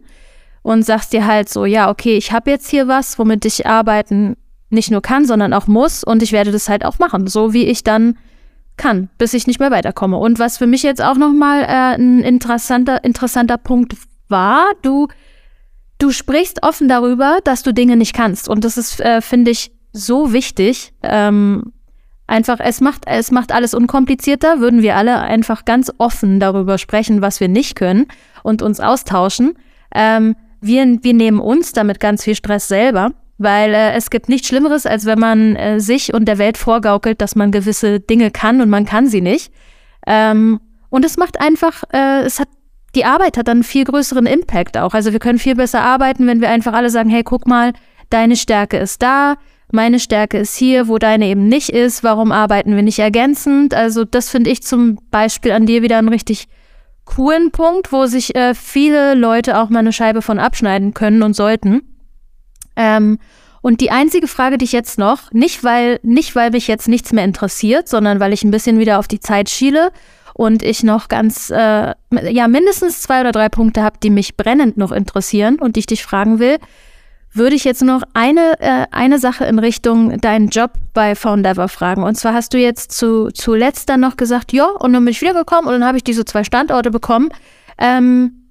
und 0.67 0.83
sagst 0.83 1.13
dir 1.13 1.25
halt 1.25 1.47
so, 1.47 1.63
ja, 1.63 1.89
okay, 1.89 2.17
ich 2.17 2.33
habe 2.33 2.51
jetzt 2.51 2.69
hier 2.69 2.89
was, 2.89 3.17
womit 3.17 3.45
ich 3.45 3.65
arbeiten 3.65 4.35
nicht 4.69 4.91
nur 4.91 5.01
kann, 5.01 5.23
sondern 5.23 5.53
auch 5.53 5.67
muss 5.67 6.03
und 6.03 6.21
ich 6.21 6.33
werde 6.33 6.51
das 6.51 6.67
halt 6.67 6.83
auch 6.83 6.99
machen, 6.99 7.25
so 7.27 7.53
wie 7.53 7.63
ich 7.63 7.85
dann 7.85 8.17
kann, 8.75 9.07
bis 9.17 9.33
ich 9.33 9.47
nicht 9.47 9.61
mehr 9.61 9.71
weiterkomme. 9.71 10.17
Und 10.17 10.39
was 10.39 10.57
für 10.57 10.67
mich 10.67 10.83
jetzt 10.83 11.01
auch 11.01 11.15
nochmal 11.15 11.61
äh, 11.61 11.95
ein 11.95 12.19
interessanter, 12.19 13.01
interessanter 13.05 13.57
Punkt 13.57 13.95
war, 14.27 14.65
du, 14.81 15.07
du 15.99 16.11
sprichst 16.11 16.61
offen 16.63 16.89
darüber, 16.89 17.39
dass 17.45 17.63
du 17.63 17.73
Dinge 17.73 17.95
nicht 17.95 18.13
kannst. 18.13 18.49
Und 18.49 18.65
das 18.65 18.75
ist, 18.75 18.99
äh, 18.99 19.21
finde 19.21 19.51
ich, 19.51 19.71
so 19.93 20.33
wichtig. 20.33 20.91
Ähm, 21.01 21.71
einfach, 22.27 22.59
es 22.59 22.81
macht, 22.81 23.03
es 23.05 23.31
macht 23.31 23.53
alles 23.53 23.73
unkomplizierter, 23.73 24.59
würden 24.59 24.81
wir 24.81 24.97
alle 24.97 25.17
einfach 25.17 25.63
ganz 25.63 25.93
offen 25.97 26.41
darüber 26.41 26.77
sprechen, 26.77 27.21
was 27.21 27.39
wir 27.39 27.47
nicht 27.47 27.75
können 27.77 28.07
und 28.43 28.61
uns 28.61 28.81
austauschen. 28.81 29.53
Ähm, 29.95 30.35
wir, 30.67 30.85
wir 31.01 31.13
nehmen 31.13 31.39
uns 31.39 31.73
damit 31.73 31.99
ganz 31.99 32.23
viel 32.23 32.35
Stress 32.35 32.67
selber, 32.67 33.11
weil 33.37 33.73
äh, 33.73 33.93
es 33.93 34.09
gibt 34.09 34.29
nichts 34.29 34.47
Schlimmeres, 34.47 34.85
als 34.85 35.05
wenn 35.05 35.19
man 35.19 35.55
äh, 35.55 35.79
sich 35.79 36.13
und 36.13 36.25
der 36.25 36.37
Welt 36.37 36.57
vorgaukelt, 36.57 37.21
dass 37.21 37.35
man 37.35 37.51
gewisse 37.51 37.99
Dinge 37.99 38.31
kann 38.31 38.61
und 38.61 38.69
man 38.69 38.85
kann 38.85 39.07
sie 39.07 39.21
nicht. 39.21 39.51
Ähm, 40.05 40.59
und 40.89 41.05
es 41.05 41.17
macht 41.17 41.39
einfach, 41.39 41.83
äh, 41.91 42.21
es 42.21 42.39
hat, 42.39 42.47
die 42.95 43.05
Arbeit 43.05 43.37
hat 43.37 43.47
dann 43.47 43.57
einen 43.57 43.63
viel 43.63 43.83
größeren 43.83 44.25
Impact 44.25 44.77
auch. 44.77 44.93
Also 44.93 45.11
wir 45.11 45.19
können 45.19 45.39
viel 45.39 45.55
besser 45.55 45.81
arbeiten, 45.81 46.27
wenn 46.27 46.41
wir 46.41 46.49
einfach 46.49 46.73
alle 46.73 46.89
sagen, 46.89 47.09
hey, 47.09 47.23
guck 47.23 47.47
mal, 47.47 47.73
deine 48.09 48.35
Stärke 48.35 48.77
ist 48.77 49.01
da, 49.01 49.35
meine 49.71 49.99
Stärke 49.99 50.37
ist 50.37 50.55
hier, 50.55 50.87
wo 50.87 50.97
deine 50.97 51.25
eben 51.25 51.47
nicht 51.47 51.69
ist, 51.69 52.03
warum 52.03 52.31
arbeiten 52.31 52.75
wir 52.75 52.83
nicht 52.83 52.99
ergänzend? 52.99 53.73
Also 53.73 54.05
das 54.05 54.29
finde 54.29 54.49
ich 54.49 54.63
zum 54.63 54.97
Beispiel 55.11 55.51
an 55.51 55.65
dir 55.65 55.81
wieder 55.81 55.97
ein 55.97 56.07
richtig 56.07 56.47
coolen 57.07 57.51
Punkt, 57.51 57.91
wo 57.91 58.05
sich 58.05 58.35
äh, 58.35 58.53
viele 58.53 59.15
Leute 59.15 59.57
auch 59.57 59.69
mal 59.69 59.79
eine 59.79 59.93
Scheibe 59.93 60.21
von 60.21 60.37
abschneiden 60.37 60.93
können 60.93 61.23
und 61.23 61.35
sollten. 61.35 61.81
Ähm, 62.75 63.17
und 63.61 63.81
die 63.81 63.89
einzige 63.89 64.27
Frage, 64.27 64.59
die 64.59 64.65
ich 64.65 64.71
jetzt 64.71 64.99
noch, 64.99 65.31
nicht 65.31 65.63
weil, 65.63 65.99
nicht 66.03 66.35
weil 66.35 66.51
mich 66.51 66.67
jetzt 66.67 66.87
nichts 66.87 67.11
mehr 67.11 67.25
interessiert, 67.25 67.87
sondern 67.87 68.19
weil 68.19 68.31
ich 68.31 68.43
ein 68.43 68.51
bisschen 68.51 68.77
wieder 68.77 68.99
auf 68.99 69.07
die 69.07 69.19
Zeit 69.19 69.49
schiele 69.49 69.91
und 70.35 70.61
ich 70.61 70.83
noch 70.83 71.07
ganz, 71.07 71.49
äh, 71.49 71.93
ja, 72.29 72.47
mindestens 72.47 73.01
zwei 73.01 73.21
oder 73.21 73.31
drei 73.31 73.49
Punkte 73.49 73.81
habe, 73.81 73.97
die 74.01 74.11
mich 74.11 74.37
brennend 74.37 74.77
noch 74.77 74.91
interessieren 74.91 75.57
und 75.59 75.75
die 75.75 75.79
ich 75.81 75.87
dich 75.87 76.03
fragen 76.03 76.39
will 76.39 76.57
würde 77.37 77.55
ich 77.55 77.63
jetzt 77.63 77.83
noch 77.83 78.03
eine, 78.13 78.59
äh, 78.59 78.85
eine 78.91 79.19
Sache 79.19 79.45
in 79.45 79.59
Richtung 79.59 80.19
deinen 80.19 80.49
Job 80.49 80.71
bei 80.93 81.15
Foundever 81.15 81.67
fragen. 81.67 82.03
Und 82.03 82.15
zwar 82.15 82.33
hast 82.33 82.53
du 82.53 82.57
jetzt 82.57 82.91
zu, 82.91 83.29
zuletzt 83.31 83.89
dann 83.89 83.99
noch 83.99 84.17
gesagt, 84.17 84.53
ja, 84.53 84.65
und 84.65 84.93
dann 84.93 85.03
bin 85.05 85.11
ich 85.11 85.21
wiedergekommen 85.21 85.65
und 85.65 85.73
dann 85.79 85.85
habe 85.85 85.97
ich 85.97 86.03
diese 86.03 86.25
zwei 86.25 86.43
Standorte 86.43 86.91
bekommen. 86.91 87.29
Ähm, 87.77 88.47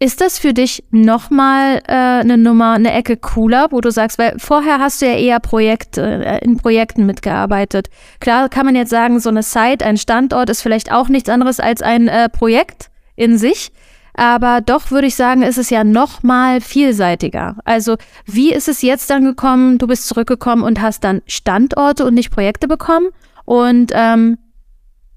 ist 0.00 0.20
das 0.20 0.38
für 0.38 0.54
dich 0.54 0.84
nochmal 0.90 1.80
äh, 1.88 1.92
eine 1.92 2.38
Nummer, 2.38 2.74
eine 2.74 2.92
Ecke 2.92 3.16
cooler, 3.16 3.68
wo 3.70 3.80
du 3.80 3.90
sagst, 3.90 4.18
weil 4.18 4.38
vorher 4.38 4.78
hast 4.78 5.02
du 5.02 5.06
ja 5.06 5.16
eher 5.16 5.40
Projekt, 5.40 5.98
äh, 5.98 6.38
in 6.38 6.56
Projekten 6.56 7.04
mitgearbeitet. 7.04 7.88
Klar 8.20 8.48
kann 8.48 8.64
man 8.64 8.76
jetzt 8.76 8.90
sagen, 8.90 9.18
so 9.18 9.28
eine 9.28 9.42
Site, 9.42 9.84
ein 9.84 9.96
Standort 9.96 10.50
ist 10.50 10.62
vielleicht 10.62 10.92
auch 10.92 11.08
nichts 11.08 11.28
anderes 11.28 11.58
als 11.58 11.82
ein 11.82 12.06
äh, 12.06 12.28
Projekt 12.28 12.90
in 13.16 13.38
sich. 13.38 13.72
Aber 14.18 14.60
doch 14.60 14.90
würde 14.90 15.06
ich 15.06 15.14
sagen, 15.14 15.42
ist 15.42 15.58
es 15.58 15.70
ja 15.70 15.84
noch 15.84 16.24
mal 16.24 16.60
vielseitiger. 16.60 17.54
Also 17.64 17.96
wie 18.26 18.52
ist 18.52 18.66
es 18.66 18.82
jetzt 18.82 19.08
dann 19.10 19.24
gekommen? 19.24 19.78
Du 19.78 19.86
bist 19.86 20.08
zurückgekommen 20.08 20.64
und 20.64 20.80
hast 20.80 21.04
dann 21.04 21.22
Standorte 21.26 22.04
und 22.04 22.14
nicht 22.14 22.32
Projekte 22.32 22.66
bekommen. 22.66 23.10
Und 23.44 23.92
ähm, 23.94 24.36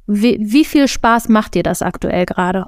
wie, 0.05 0.37
wie 0.39 0.65
viel 0.65 0.87
Spaß 0.87 1.29
macht 1.29 1.55
dir 1.55 1.63
das 1.63 1.81
aktuell 1.81 2.27
gerade? 2.27 2.67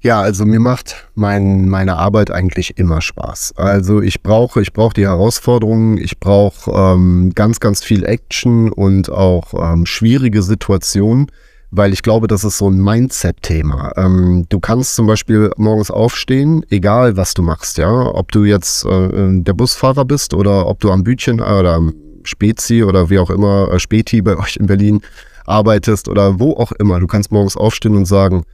Ja, 0.00 0.20
also 0.20 0.44
mir 0.46 0.58
macht 0.58 1.06
mein, 1.14 1.68
meine 1.68 1.96
Arbeit 1.96 2.32
eigentlich 2.32 2.78
immer 2.78 3.02
Spaß. 3.02 3.54
Also 3.54 4.00
ich 4.00 4.24
brauche, 4.24 4.60
ich 4.60 4.72
brauche 4.72 4.94
die 4.94 5.06
Herausforderungen, 5.06 5.96
ich 5.96 6.18
brauche 6.18 6.72
ähm, 6.72 7.30
ganz, 7.36 7.60
ganz 7.60 7.84
viel 7.84 8.04
Action 8.04 8.72
und 8.72 9.12
auch 9.12 9.54
ähm, 9.54 9.86
schwierige 9.86 10.42
Situationen 10.42 11.28
weil 11.74 11.94
ich 11.94 12.02
glaube, 12.02 12.28
das 12.28 12.44
ist 12.44 12.58
so 12.58 12.68
ein 12.68 12.78
Mindset-Thema. 12.78 13.92
Ähm, 13.96 14.44
du 14.50 14.60
kannst 14.60 14.94
zum 14.94 15.06
Beispiel 15.06 15.50
morgens 15.56 15.90
aufstehen, 15.90 16.64
egal 16.68 17.16
was 17.16 17.32
du 17.32 17.42
machst, 17.42 17.78
ja, 17.78 17.90
ob 17.90 18.30
du 18.30 18.44
jetzt 18.44 18.84
äh, 18.84 19.08
der 19.42 19.54
Busfahrer 19.54 20.04
bist 20.04 20.34
oder 20.34 20.66
ob 20.66 20.80
du 20.80 20.92
am 20.92 21.02
Bütchen 21.02 21.38
äh, 21.38 21.42
oder 21.42 21.74
am 21.74 21.94
Spezi 22.24 22.84
oder 22.84 23.08
wie 23.08 23.18
auch 23.18 23.30
immer, 23.30 23.72
äh, 23.72 23.80
Späti 23.80 24.20
bei 24.20 24.36
euch 24.38 24.56
in 24.56 24.66
Berlin 24.66 25.00
arbeitest 25.46 26.08
oder 26.08 26.38
wo 26.38 26.52
auch 26.52 26.72
immer. 26.72 27.00
Du 27.00 27.06
kannst 27.06 27.32
morgens 27.32 27.56
aufstehen 27.56 27.96
und 27.96 28.04
sagen, 28.04 28.44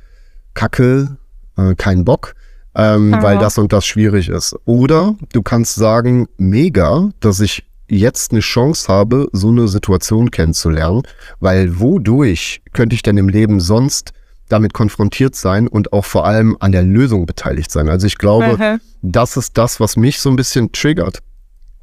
Kacke, 0.55 1.19
äh, 1.57 1.75
kein 1.75 2.05
Bock. 2.05 2.35
Ähm, 2.75 3.16
weil 3.21 3.39
das 3.39 3.59
und 3.59 3.73
das 3.73 3.85
schwierig 3.87 4.29
ist. 4.29 4.55
Oder 4.64 5.16
du 5.33 5.43
kannst 5.43 5.75
sagen, 5.75 6.29
mega, 6.37 7.11
dass 7.19 7.41
ich 7.41 7.68
jetzt 7.89 8.32
eine 8.32 8.41
Chance 8.41 8.93
habe, 8.93 9.28
so 9.32 9.49
eine 9.49 9.68
Situation 9.68 10.30
kennenzulernen, 10.30 11.03
weil 11.41 11.80
wodurch 11.80 12.61
könnte 12.72 12.95
ich 12.95 13.03
denn 13.03 13.16
im 13.16 13.28
Leben 13.28 13.61
sonst 13.61 14.12
damit 14.49 14.72
konfrontiert 14.72 15.34
sein 15.34 15.68
und 15.68 15.93
auch 15.93 16.05
vor 16.05 16.26
allem 16.26 16.57
an 16.61 16.72
der 16.72 16.82
Lösung 16.82 17.26
beteiligt 17.26 17.70
sein. 17.70 17.89
Also 17.89 18.07
ich 18.07 18.18
glaube, 18.18 18.57
mhm. 18.57 18.80
das 19.03 19.36
ist 19.36 19.59
das, 19.59 19.80
was 19.80 19.97
mich 19.97 20.20
so 20.20 20.30
ein 20.30 20.36
bisschen 20.36 20.72
triggert. 20.72 21.18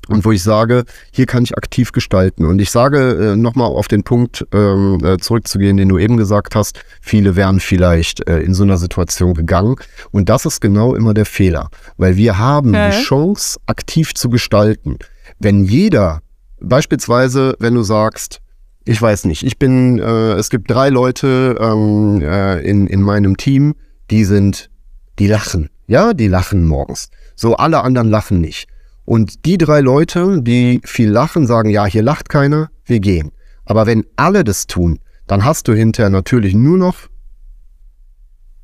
Und 0.08 0.24
wo 0.24 0.32
ich 0.32 0.43
sage, 0.43 0.86
hier 1.12 1.26
kann 1.26 1.43
ich 1.43 1.58
aktiv 1.58 1.91
gestalten. 1.91 2.45
Und 2.45 2.60
ich 2.60 2.70
sage 2.70 3.32
äh, 3.32 3.36
nochmal 3.36 3.68
auf 3.68 3.88
den 3.88 4.03
Punkt 4.03 4.45
ähm, 4.53 5.03
äh, 5.03 5.18
zurückzugehen, 5.18 5.78
den 5.78 5.89
du 5.89 5.97
eben 5.97 6.16
gesagt 6.16 6.53
hast, 6.53 6.80
viele 7.01 7.36
wären 7.36 7.60
vielleicht 7.60 8.28
äh, 8.30 8.39
in 8.41 8.53
so 8.53 8.62
einer 8.62 8.78
Situation 8.78 9.34
gegangen. 9.34 9.78
Und 10.12 10.30
das 10.30 10.45
ist 10.45 10.62
genau 10.62 10.93
immer 10.93 11.16
der 11.16 11.26
Fehler, 11.26 11.70
weil 11.97 12.18
wir 12.18 12.38
haben 12.38 12.70
mhm. 12.70 12.91
die 12.91 13.03
Chance, 13.03 13.60
aktiv 13.66 14.14
zu 14.14 14.30
gestalten. 14.30 14.99
Wenn 15.40 15.64
jeder, 15.64 16.22
beispielsweise, 16.60 17.56
wenn 17.60 17.76
du 17.76 17.84
sagst, 17.84 18.42
ich 18.86 19.02
weiß 19.02 19.26
nicht, 19.26 19.44
ich 19.44 19.58
bin, 19.58 20.00
äh, 20.00 20.34
es 20.34 20.50
gibt 20.50 20.70
drei 20.70 20.90
Leute 20.90 21.58
ähm, 21.60 22.22
äh, 22.22 22.60
in, 22.62 22.88
in 22.88 23.02
meinem 23.02 23.36
Team, 23.36 23.76
die 24.12 24.24
sind, 24.24 24.70
die 25.18 25.28
lachen. 25.28 25.70
Ja, 25.88 26.14
die 26.14 26.28
lachen 26.28 26.68
morgens. 26.68 27.10
So, 27.36 27.56
alle 27.56 27.84
anderen 27.84 28.10
lachen 28.10 28.42
nicht. 28.42 28.68
Und 29.04 29.46
die 29.46 29.58
drei 29.58 29.82
Leute, 29.82 30.42
die 30.42 30.82
viel 30.84 31.10
lachen, 31.10 31.46
sagen, 31.46 31.70
ja, 31.70 31.86
hier 31.86 32.04
lacht 32.04 32.30
keiner, 32.30 32.70
wir 32.86 33.00
gehen. 33.00 33.32
Aber 33.66 33.86
wenn 33.86 34.06
alle 34.16 34.44
das 34.44 34.68
tun, 34.68 35.00
dann 35.28 35.44
hast 35.44 35.68
du 35.68 35.74
hinterher 35.74 36.10
natürlich 36.10 36.54
nur 36.54 36.78
noch 36.78 36.96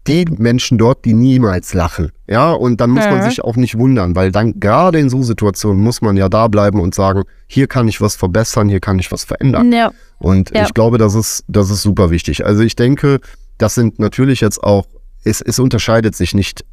die 0.08 0.26
Menschen 0.38 0.78
dort, 0.78 1.06
die 1.06 1.14
niemals 1.14 1.74
lachen. 1.74 2.12
Ja, 2.28 2.52
und 2.52 2.82
dann 2.82 2.90
muss 2.90 3.06
man 3.06 3.22
sich 3.22 3.44
auch 3.44 3.56
nicht 3.56 3.78
wundern, 3.78 4.16
weil 4.16 4.32
dann 4.32 4.60
gerade 4.60 5.00
in 5.00 5.10
so 5.10 5.22
Situationen 5.22 5.82
muss 5.82 6.02
man 6.02 6.18
ja 6.18 6.28
da 6.28 6.48
bleiben 6.48 6.80
und 6.80 6.96
sagen, 6.96 7.24
hier 7.48 7.68
kann 7.68 7.88
ich 7.88 8.02
was 8.02 8.16
verbessern, 8.16 8.68
hier 8.68 8.80
kann 8.80 8.98
ich 8.98 9.12
was 9.12 9.24
verändern. 9.24 9.72
Ja. 9.72 9.92
Und 10.18 10.52
ja. 10.56 10.64
ich 10.64 10.74
glaube, 10.74 10.98
das 10.98 11.14
ist, 11.14 11.44
das 11.48 11.70
ist 11.70 11.84
super 11.84 12.10
wichtig. 12.10 12.46
Also 12.46 12.64
ich 12.64 12.76
denke, 12.76 13.20
das 13.58 13.76
sind 13.76 14.00
natürlich 14.00 14.42
jetzt 14.42 14.64
auch, 14.64 14.88
es, 15.24 15.42
es 15.42 15.60
unterscheidet 15.60 16.16
sich 16.16 16.34
nicht 16.34 16.66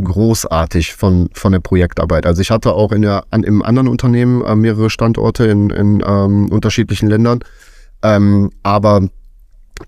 großartig 0.00 0.94
von, 0.94 1.28
von 1.32 1.52
der 1.52 1.60
Projektarbeit. 1.60 2.24
Also 2.24 2.40
ich 2.40 2.52
hatte 2.52 2.72
auch 2.72 2.92
in 2.92 3.02
der, 3.02 3.24
an, 3.30 3.42
im 3.42 3.62
anderen 3.62 3.88
Unternehmen 3.88 4.44
äh, 4.44 4.54
mehrere 4.54 4.90
Standorte 4.90 5.46
in, 5.46 5.70
in 5.70 6.02
ähm, 6.06 6.50
unterschiedlichen 6.50 7.08
Ländern. 7.08 7.40
Ähm, 8.02 8.50
aber 8.62 9.08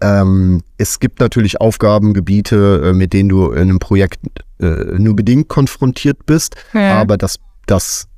ähm, 0.00 0.62
es 0.78 1.00
gibt 1.00 1.20
natürlich 1.20 1.60
Aufgabengebiete, 1.60 2.82
äh, 2.84 2.92
mit 2.92 3.12
denen 3.12 3.28
du 3.28 3.50
in 3.50 3.62
einem 3.62 3.78
Projekt 3.78 4.20
äh, 4.60 4.64
nur 4.98 5.16
bedingt 5.16 5.48
konfrontiert 5.48 6.26
bist, 6.26 6.56
ja. 6.72 7.00
aber 7.00 7.16
das, 7.16 7.36
das 7.66 8.08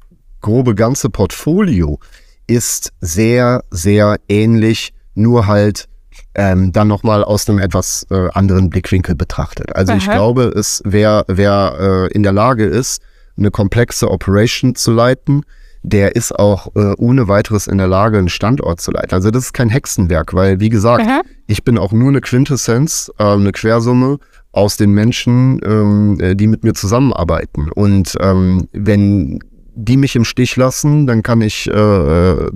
grobe 0.41 0.75
ganze 0.75 1.11
Portfolio 1.11 1.99
ist 2.47 2.93
sehr, 3.01 3.65
sehr 3.71 4.17
ähnlich, 4.29 4.93
nur 5.15 5.47
halt 5.47 5.89
ähm, 6.35 6.73
dann 6.73 6.89
nochmal 6.89 7.25
aus 7.25 7.49
einem 7.49 7.59
etwas 7.59 8.07
äh, 8.11 8.29
anderen 8.33 8.71
Blickwinkel 8.71 9.15
betrachtet. 9.15 9.75
Also 9.75 9.93
Aha. 9.93 9.99
ich 9.99 10.05
glaube, 10.05 10.45
es 10.45 10.83
wer, 10.85 11.25
wer 11.29 12.09
äh, 12.11 12.13
in 12.13 12.23
der 12.23 12.33
Lage 12.33 12.65
ist, 12.65 13.03
eine 13.37 13.51
komplexe 13.51 14.11
Operation 14.11 14.75
zu 14.75 14.93
leiten, 14.93 15.43
der 15.85 16.17
ist 16.17 16.37
auch 16.37 16.75
äh, 16.75 16.95
ohne 16.97 17.29
weiteres 17.29 17.67
in 17.67 17.77
der 17.77 17.87
Lage, 17.87 18.17
einen 18.17 18.31
Standort 18.31 18.81
zu 18.81 18.91
leiten. 18.91 19.13
Also 19.13 19.31
das 19.31 19.45
ist 19.45 19.53
kein 19.53 19.69
Hexenwerk, 19.69 20.33
weil 20.33 20.59
wie 20.59 20.71
gesagt, 20.71 21.05
Aha. 21.07 21.21
ich 21.47 21.63
bin 21.63 21.77
auch 21.77 21.93
nur 21.93 22.09
eine 22.09 22.23
Quintessenz, 22.23 23.13
äh, 23.19 23.25
eine 23.25 23.53
Quersumme 23.53 24.19
aus 24.53 24.79
den 24.79 24.93
Menschen, 24.93 25.61
ähm, 25.63 26.19
äh, 26.21 26.35
die 26.35 26.47
mit 26.47 26.65
mir 26.65 26.73
zusammenarbeiten. 26.73 27.71
Und 27.71 28.17
ähm, 28.21 28.67
wenn 28.73 29.41
die 29.75 29.99
mich 29.99 30.17
im 30.17 30.25
Stich 30.25 30.57
lassen, 30.57 31.07
dann 31.07 31.23
kann 31.23 31.43
ich 31.43 31.69
äh, 31.69 31.73
äh, 31.73 32.51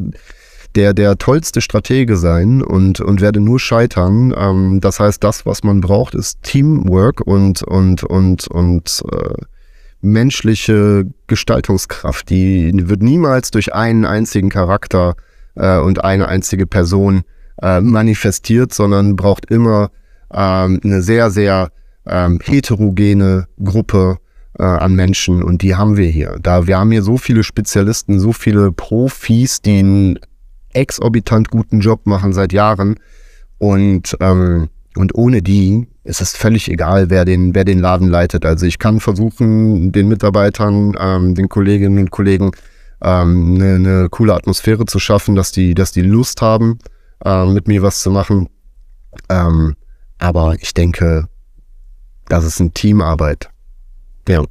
der, 0.74 0.94
der 0.94 1.18
tollste 1.18 1.60
Stratege 1.60 2.16
sein 2.16 2.62
und, 2.62 3.00
und 3.00 3.20
werde 3.20 3.40
nur 3.40 3.60
scheitern. 3.60 4.32
Ähm, 4.34 4.80
das 4.80 5.00
heißt, 5.00 5.22
das, 5.22 5.44
was 5.44 5.64
man 5.64 5.82
braucht, 5.82 6.14
ist 6.14 6.42
Teamwork 6.42 7.20
und, 7.20 7.62
und, 7.62 8.04
und, 8.04 8.48
und 8.48 9.02
äh, 9.12 9.34
menschliche 10.00 11.06
Gestaltungskraft. 11.26 12.30
Die 12.30 12.72
wird 12.88 13.02
niemals 13.02 13.50
durch 13.50 13.74
einen 13.74 14.04
einzigen 14.04 14.48
Charakter 14.48 15.16
äh, 15.54 15.78
und 15.78 16.04
eine 16.04 16.28
einzige 16.28 16.66
Person 16.66 17.22
äh, 17.62 17.80
manifestiert, 17.80 18.72
sondern 18.72 19.16
braucht 19.16 19.50
immer 19.50 19.90
ähm, 20.32 20.80
eine 20.84 21.02
sehr, 21.02 21.30
sehr 21.30 21.70
ähm, 22.06 22.38
heterogene 22.42 23.46
Gruppe 23.62 24.18
äh, 24.58 24.62
an 24.62 24.94
Menschen 24.94 25.42
und 25.42 25.62
die 25.62 25.74
haben 25.74 25.96
wir 25.96 26.08
hier. 26.08 26.38
Da 26.40 26.66
wir 26.66 26.78
haben 26.78 26.90
hier 26.90 27.02
so 27.02 27.16
viele 27.16 27.42
Spezialisten, 27.42 28.20
so 28.20 28.32
viele 28.32 28.72
Profis, 28.72 29.60
die 29.60 29.78
einen 29.78 30.18
exorbitant 30.72 31.50
guten 31.50 31.80
Job 31.80 32.06
machen 32.06 32.32
seit 32.32 32.52
Jahren 32.52 32.96
und 33.58 34.16
ähm, 34.20 34.68
und 34.96 35.14
ohne 35.14 35.42
die 35.42 35.86
ist 36.08 36.22
es 36.22 36.34
völlig 36.34 36.70
egal, 36.70 37.10
wer 37.10 37.24
den, 37.24 37.54
wer 37.54 37.64
den 37.64 37.78
Laden 37.78 38.08
leitet. 38.08 38.46
Also 38.46 38.64
ich 38.64 38.78
kann 38.78 38.98
versuchen, 38.98 39.92
den 39.92 40.08
Mitarbeitern, 40.08 40.94
ähm, 40.98 41.34
den 41.34 41.48
Kolleginnen 41.48 41.98
und 41.98 42.10
Kollegen 42.10 42.50
ähm, 43.02 43.56
eine, 43.56 43.74
eine 43.74 44.08
coole 44.08 44.34
Atmosphäre 44.34 44.86
zu 44.86 44.98
schaffen, 44.98 45.36
dass 45.36 45.52
die, 45.52 45.74
dass 45.74 45.92
die 45.92 46.02
Lust 46.02 46.40
haben, 46.40 46.78
äh, 47.24 47.44
mit 47.44 47.68
mir 47.68 47.82
was 47.82 48.00
zu 48.00 48.10
machen. 48.10 48.48
Ähm, 49.28 49.76
aber 50.18 50.56
ich 50.60 50.72
denke, 50.72 51.28
das 52.28 52.44
ist 52.44 52.60
eine 52.60 52.70
Teamarbeit. 52.70 53.50
Ja. 54.28 54.44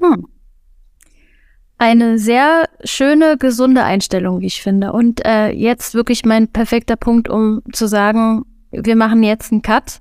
Hm. 0.00 0.26
Eine 1.78 2.18
sehr 2.18 2.68
schöne, 2.84 3.38
gesunde 3.38 3.82
Einstellung, 3.82 4.40
wie 4.40 4.46
ich 4.46 4.62
finde. 4.62 4.92
Und 4.92 5.24
äh, 5.24 5.48
jetzt 5.48 5.94
wirklich 5.94 6.26
mein 6.26 6.48
perfekter 6.48 6.96
Punkt, 6.96 7.30
um 7.30 7.62
zu 7.72 7.86
sagen, 7.86 8.44
wir 8.70 8.96
machen 8.96 9.22
jetzt 9.22 9.52
einen 9.52 9.62
Cut. 9.62 10.00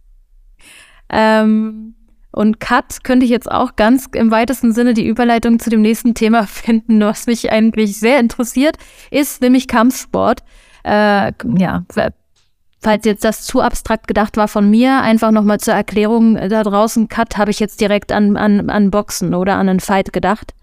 ähm, 1.10 1.94
und 2.32 2.60
Cut 2.60 3.02
könnte 3.02 3.24
ich 3.24 3.30
jetzt 3.30 3.50
auch 3.50 3.76
ganz 3.76 4.06
im 4.12 4.30
weitesten 4.30 4.72
Sinne 4.72 4.94
die 4.94 5.06
Überleitung 5.06 5.58
zu 5.58 5.70
dem 5.70 5.82
nächsten 5.82 6.14
Thema 6.14 6.46
finden, 6.46 7.00
was 7.00 7.26
mich 7.26 7.50
eigentlich 7.50 7.98
sehr 7.98 8.20
interessiert, 8.20 8.76
ist 9.10 9.42
nämlich 9.42 9.68
Kampfsport. 9.68 10.42
Äh, 10.84 11.32
ja, 11.58 11.84
falls 12.80 13.04
jetzt 13.04 13.24
das 13.24 13.44
zu 13.44 13.60
abstrakt 13.60 14.08
gedacht 14.08 14.36
war 14.36 14.48
von 14.48 14.70
mir, 14.70 15.02
einfach 15.02 15.30
nochmal 15.30 15.60
zur 15.60 15.74
Erklärung 15.74 16.36
da 16.36 16.62
draußen, 16.62 17.08
Cut 17.08 17.36
habe 17.36 17.50
ich 17.50 17.60
jetzt 17.60 17.80
direkt 17.80 18.12
an, 18.12 18.36
an, 18.36 18.70
an 18.70 18.90
Boxen 18.90 19.34
oder 19.34 19.56
an 19.56 19.68
einen 19.68 19.80
Fight 19.80 20.12
gedacht. 20.12 20.54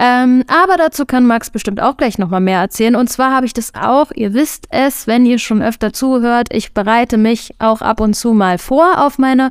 Ähm, 0.00 0.44
aber 0.46 0.76
dazu 0.76 1.06
kann 1.06 1.26
Max 1.26 1.50
bestimmt 1.50 1.80
auch 1.80 1.96
gleich 1.96 2.18
nochmal 2.18 2.40
mehr 2.40 2.60
erzählen. 2.60 2.94
Und 2.94 3.10
zwar 3.10 3.32
habe 3.32 3.46
ich 3.46 3.52
das 3.52 3.74
auch, 3.74 4.12
ihr 4.14 4.32
wisst 4.32 4.66
es, 4.70 5.08
wenn 5.08 5.26
ihr 5.26 5.40
schon 5.40 5.60
öfter 5.60 5.92
zuhört, 5.92 6.48
ich 6.52 6.72
bereite 6.72 7.16
mich 7.16 7.54
auch 7.58 7.82
ab 7.82 8.00
und 8.00 8.14
zu 8.14 8.32
mal 8.32 8.58
vor 8.58 9.04
auf 9.04 9.18
meine 9.18 9.50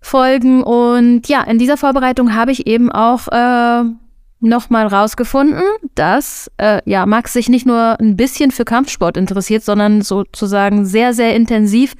Folgen. 0.00 0.62
Und 0.62 1.28
ja, 1.28 1.42
in 1.42 1.58
dieser 1.58 1.76
Vorbereitung 1.76 2.34
habe 2.34 2.50
ich 2.50 2.66
eben 2.66 2.90
auch 2.90 3.28
äh, 3.28 3.84
nochmal 4.40 4.86
rausgefunden, 4.86 5.62
dass 5.94 6.50
äh, 6.56 6.80
ja, 6.86 7.04
Max 7.04 7.34
sich 7.34 7.50
nicht 7.50 7.66
nur 7.66 8.00
ein 8.00 8.16
bisschen 8.16 8.50
für 8.50 8.64
Kampfsport 8.64 9.18
interessiert, 9.18 9.64
sondern 9.64 10.00
sozusagen 10.00 10.86
sehr, 10.86 11.12
sehr 11.12 11.36
intensiv 11.36 11.94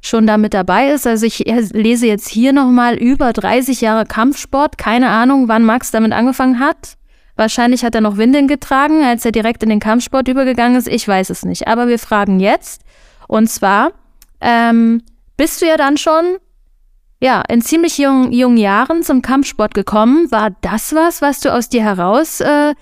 schon 0.00 0.26
damit 0.26 0.54
dabei 0.54 0.90
ist. 0.90 1.06
Also 1.06 1.24
ich 1.26 1.38
lese 1.46 2.08
jetzt 2.08 2.28
hier 2.28 2.52
nochmal 2.52 2.96
über 2.96 3.32
30 3.32 3.80
Jahre 3.80 4.06
Kampfsport. 4.06 4.76
Keine 4.76 5.10
Ahnung, 5.10 5.46
wann 5.46 5.64
Max 5.64 5.92
damit 5.92 6.12
angefangen 6.12 6.58
hat. 6.58 6.96
Wahrscheinlich 7.36 7.84
hat 7.84 7.94
er 7.94 8.00
noch 8.00 8.16
Windeln 8.18 8.48
getragen, 8.48 9.02
als 9.02 9.24
er 9.24 9.32
direkt 9.32 9.62
in 9.62 9.70
den 9.70 9.80
Kampfsport 9.80 10.28
übergegangen 10.28 10.76
ist. 10.76 10.88
Ich 10.88 11.06
weiß 11.06 11.30
es 11.30 11.44
nicht. 11.44 11.68
Aber 11.68 11.88
wir 11.88 11.98
fragen 11.98 12.40
jetzt. 12.40 12.82
Und 13.26 13.48
zwar, 13.48 13.92
ähm, 14.40 15.02
bist 15.36 15.62
du 15.62 15.66
ja 15.66 15.76
dann 15.76 15.96
schon 15.96 16.36
ja, 17.22 17.40
in 17.48 17.62
ziemlich 17.62 17.98
jungen, 17.98 18.32
jungen 18.32 18.56
Jahren 18.56 19.04
zum 19.04 19.22
Kampfsport 19.22 19.74
gekommen. 19.74 20.30
War 20.32 20.50
das 20.60 20.92
was, 20.92 21.22
was 21.22 21.38
du 21.38 21.54
aus 21.54 21.68
dir 21.68 21.84
heraus 21.84 22.40
äh, 22.40 22.74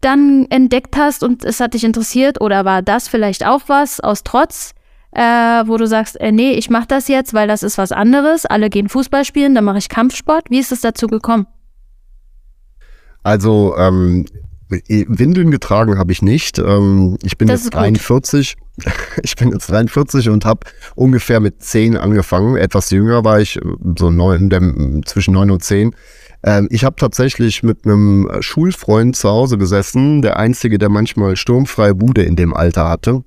dann 0.00 0.46
entdeckt 0.48 0.96
hast 0.96 1.24
und 1.24 1.44
es 1.44 1.58
hat 1.58 1.74
dich 1.74 1.82
interessiert? 1.82 2.40
Oder 2.40 2.64
war 2.64 2.82
das 2.82 3.08
vielleicht 3.08 3.44
auch 3.44 3.62
was 3.66 3.98
aus 3.98 4.22
Trotz, 4.22 4.74
äh, 5.10 5.22
wo 5.22 5.76
du 5.76 5.88
sagst, 5.88 6.20
äh, 6.20 6.30
nee, 6.30 6.52
ich 6.52 6.70
mache 6.70 6.86
das 6.86 7.08
jetzt, 7.08 7.34
weil 7.34 7.48
das 7.48 7.64
ist 7.64 7.78
was 7.78 7.90
anderes. 7.90 8.46
Alle 8.46 8.70
gehen 8.70 8.88
Fußball 8.88 9.24
spielen, 9.24 9.56
dann 9.56 9.64
mache 9.64 9.78
ich 9.78 9.88
Kampfsport. 9.88 10.50
Wie 10.50 10.60
ist 10.60 10.70
es 10.70 10.82
dazu 10.82 11.08
gekommen? 11.08 11.48
Also 13.22 13.76
ähm, 13.76 14.26
Windeln 14.68 15.50
getragen 15.50 15.98
habe 15.98 16.12
ich 16.12 16.22
nicht. 16.22 16.58
Ähm, 16.58 17.18
ich 17.22 17.36
bin 17.36 17.48
das 17.48 17.64
jetzt 17.64 17.74
43. 17.74 18.56
Ich 19.22 19.36
bin 19.36 19.50
jetzt 19.50 19.70
43 19.70 20.30
und 20.30 20.46
habe 20.46 20.60
ungefähr 20.94 21.40
mit 21.40 21.62
10 21.62 21.98
angefangen. 21.98 22.56
Etwas 22.56 22.90
jünger 22.90 23.24
war 23.24 23.38
ich, 23.38 23.60
so 23.98 24.10
neun, 24.10 24.48
dem, 24.48 25.02
zwischen 25.04 25.34
9 25.34 25.50
und 25.50 25.62
10. 25.62 25.94
Ähm, 26.44 26.66
ich 26.70 26.84
habe 26.84 26.96
tatsächlich 26.96 27.62
mit 27.62 27.84
einem 27.84 28.26
Schulfreund 28.40 29.16
zu 29.16 29.28
Hause 29.28 29.58
gesessen, 29.58 30.22
der 30.22 30.38
einzige, 30.38 30.78
der 30.78 30.88
manchmal 30.88 31.36
sturmfreie 31.36 31.94
Bude 31.94 32.22
in 32.22 32.36
dem 32.36 32.54
Alter 32.54 32.88
hatte. 32.88 33.22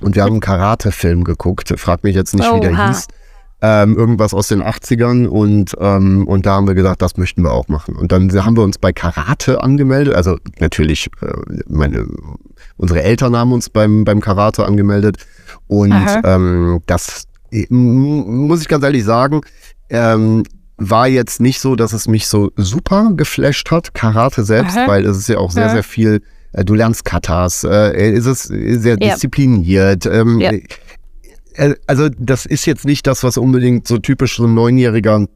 Und 0.00 0.14
wir 0.14 0.22
haben 0.22 0.32
einen 0.32 0.40
Karate-Film 0.40 1.24
geguckt. 1.24 1.74
Frag 1.76 2.04
mich 2.04 2.14
jetzt 2.14 2.34
nicht, 2.34 2.48
Oha. 2.48 2.56
wie 2.56 2.60
der 2.60 2.86
hieß 2.86 3.08
ähm, 3.64 3.96
irgendwas 3.96 4.34
aus 4.34 4.48
den 4.48 4.62
80ern 4.62 5.26
und, 5.26 5.74
ähm, 5.80 6.28
und 6.28 6.44
da 6.44 6.56
haben 6.56 6.66
wir 6.66 6.74
gesagt, 6.74 7.00
das 7.00 7.16
möchten 7.16 7.42
wir 7.42 7.52
auch 7.52 7.66
machen. 7.68 7.96
Und 7.96 8.12
dann 8.12 8.30
haben 8.44 8.58
wir 8.58 8.62
uns 8.62 8.76
bei 8.76 8.92
Karate 8.92 9.62
angemeldet, 9.62 10.14
also 10.14 10.36
natürlich, 10.58 11.08
äh, 11.22 11.32
meine, 11.66 12.06
unsere 12.76 13.02
Eltern 13.02 13.34
haben 13.34 13.52
uns 13.52 13.70
beim, 13.70 14.04
beim 14.04 14.20
Karate 14.20 14.66
angemeldet 14.66 15.16
und 15.66 15.94
ähm, 16.24 16.80
das 16.84 17.24
muss 17.70 18.60
ich 18.60 18.68
ganz 18.68 18.84
ehrlich 18.84 19.04
sagen, 19.04 19.40
ähm, 19.88 20.42
war 20.76 21.08
jetzt 21.08 21.40
nicht 21.40 21.58
so, 21.58 21.74
dass 21.74 21.94
es 21.94 22.06
mich 22.06 22.26
so 22.26 22.50
super 22.56 23.12
geflasht 23.16 23.70
hat, 23.70 23.94
Karate 23.94 24.44
selbst, 24.44 24.76
Aha. 24.76 24.88
weil 24.88 25.06
es 25.06 25.16
ist 25.16 25.28
ja 25.28 25.38
auch 25.38 25.52
sehr, 25.52 25.70
sehr 25.70 25.84
viel 25.84 26.20
äh, 26.52 26.64
du 26.66 26.74
lernst 26.74 27.04
Katas, 27.04 27.64
äh, 27.64 28.12
ist 28.12 28.26
es 28.26 28.42
sehr 28.42 28.96
diszipliniert. 28.96 30.04
Ähm, 30.04 30.40
ja. 30.40 30.52
Äh, 31.54 31.74
also 31.86 32.08
das 32.08 32.46
ist 32.46 32.66
jetzt 32.66 32.84
nicht 32.84 33.06
das, 33.06 33.22
was 33.24 33.36
unbedingt 33.36 33.88
so 33.88 33.98
typisch 33.98 34.36
so 34.36 34.44
ein 34.44 34.54
Neunjähriger 34.54 35.26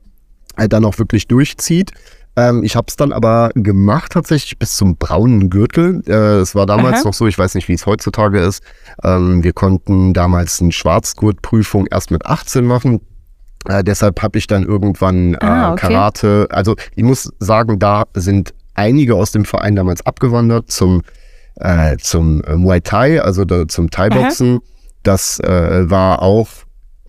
äh, 0.57 0.69
dann 0.69 0.85
auch 0.85 0.99
wirklich 0.99 1.29
durchzieht. 1.29 1.93
Ähm, 2.37 2.63
ich 2.63 2.77
habe 2.77 2.87
es 2.89 2.97
dann 2.97 3.13
aber 3.13 3.51
gemacht 3.55 4.13
tatsächlich 4.13 4.59
bis 4.59 4.77
zum 4.77 4.97
braunen 4.97 5.51
Gürtel. 5.51 6.03
Äh, 6.07 6.41
es 6.41 6.55
war 6.55 6.67
damals 6.67 6.99
Aha. 6.99 7.05
noch 7.07 7.15
so, 7.15 7.27
ich 7.27 7.39
weiß 7.39 7.55
nicht, 7.55 7.69
wie 7.69 7.73
es 7.73 7.87
heutzutage 7.87 8.41
ist. 8.41 8.63
Ähm, 9.03 9.43
wir 9.43 9.53
konnten 9.53 10.13
damals 10.13 10.61
eine 10.61 10.73
Schwarzgurtprüfung 10.73 11.87
erst 11.91 12.11
mit 12.11 12.27
18 12.27 12.65
machen. 12.65 13.01
Äh, 13.67 13.83
deshalb 13.83 14.23
habe 14.23 14.39
ich 14.39 14.47
dann 14.47 14.65
irgendwann 14.65 15.35
äh, 15.35 15.39
ah, 15.41 15.73
okay. 15.73 15.89
Karate. 15.89 16.47
Also 16.51 16.77
ich 16.95 17.03
muss 17.03 17.33
sagen, 17.41 17.79
da 17.79 18.05
sind 18.15 18.55
einige 18.75 19.17
aus 19.17 19.33
dem 19.33 19.45
Verein 19.45 19.75
damals 19.75 20.07
abgewandert 20.07 20.71
zum, 20.71 21.03
zum 22.01 22.41
Muay 22.55 22.81
Thai, 22.81 23.21
also 23.21 23.45
da, 23.45 23.67
zum 23.67 23.91
Thai-Boxen. 23.91 24.61
Das 25.03 25.41
äh, 25.41 25.91
war 25.91 26.23
auch 26.23 26.49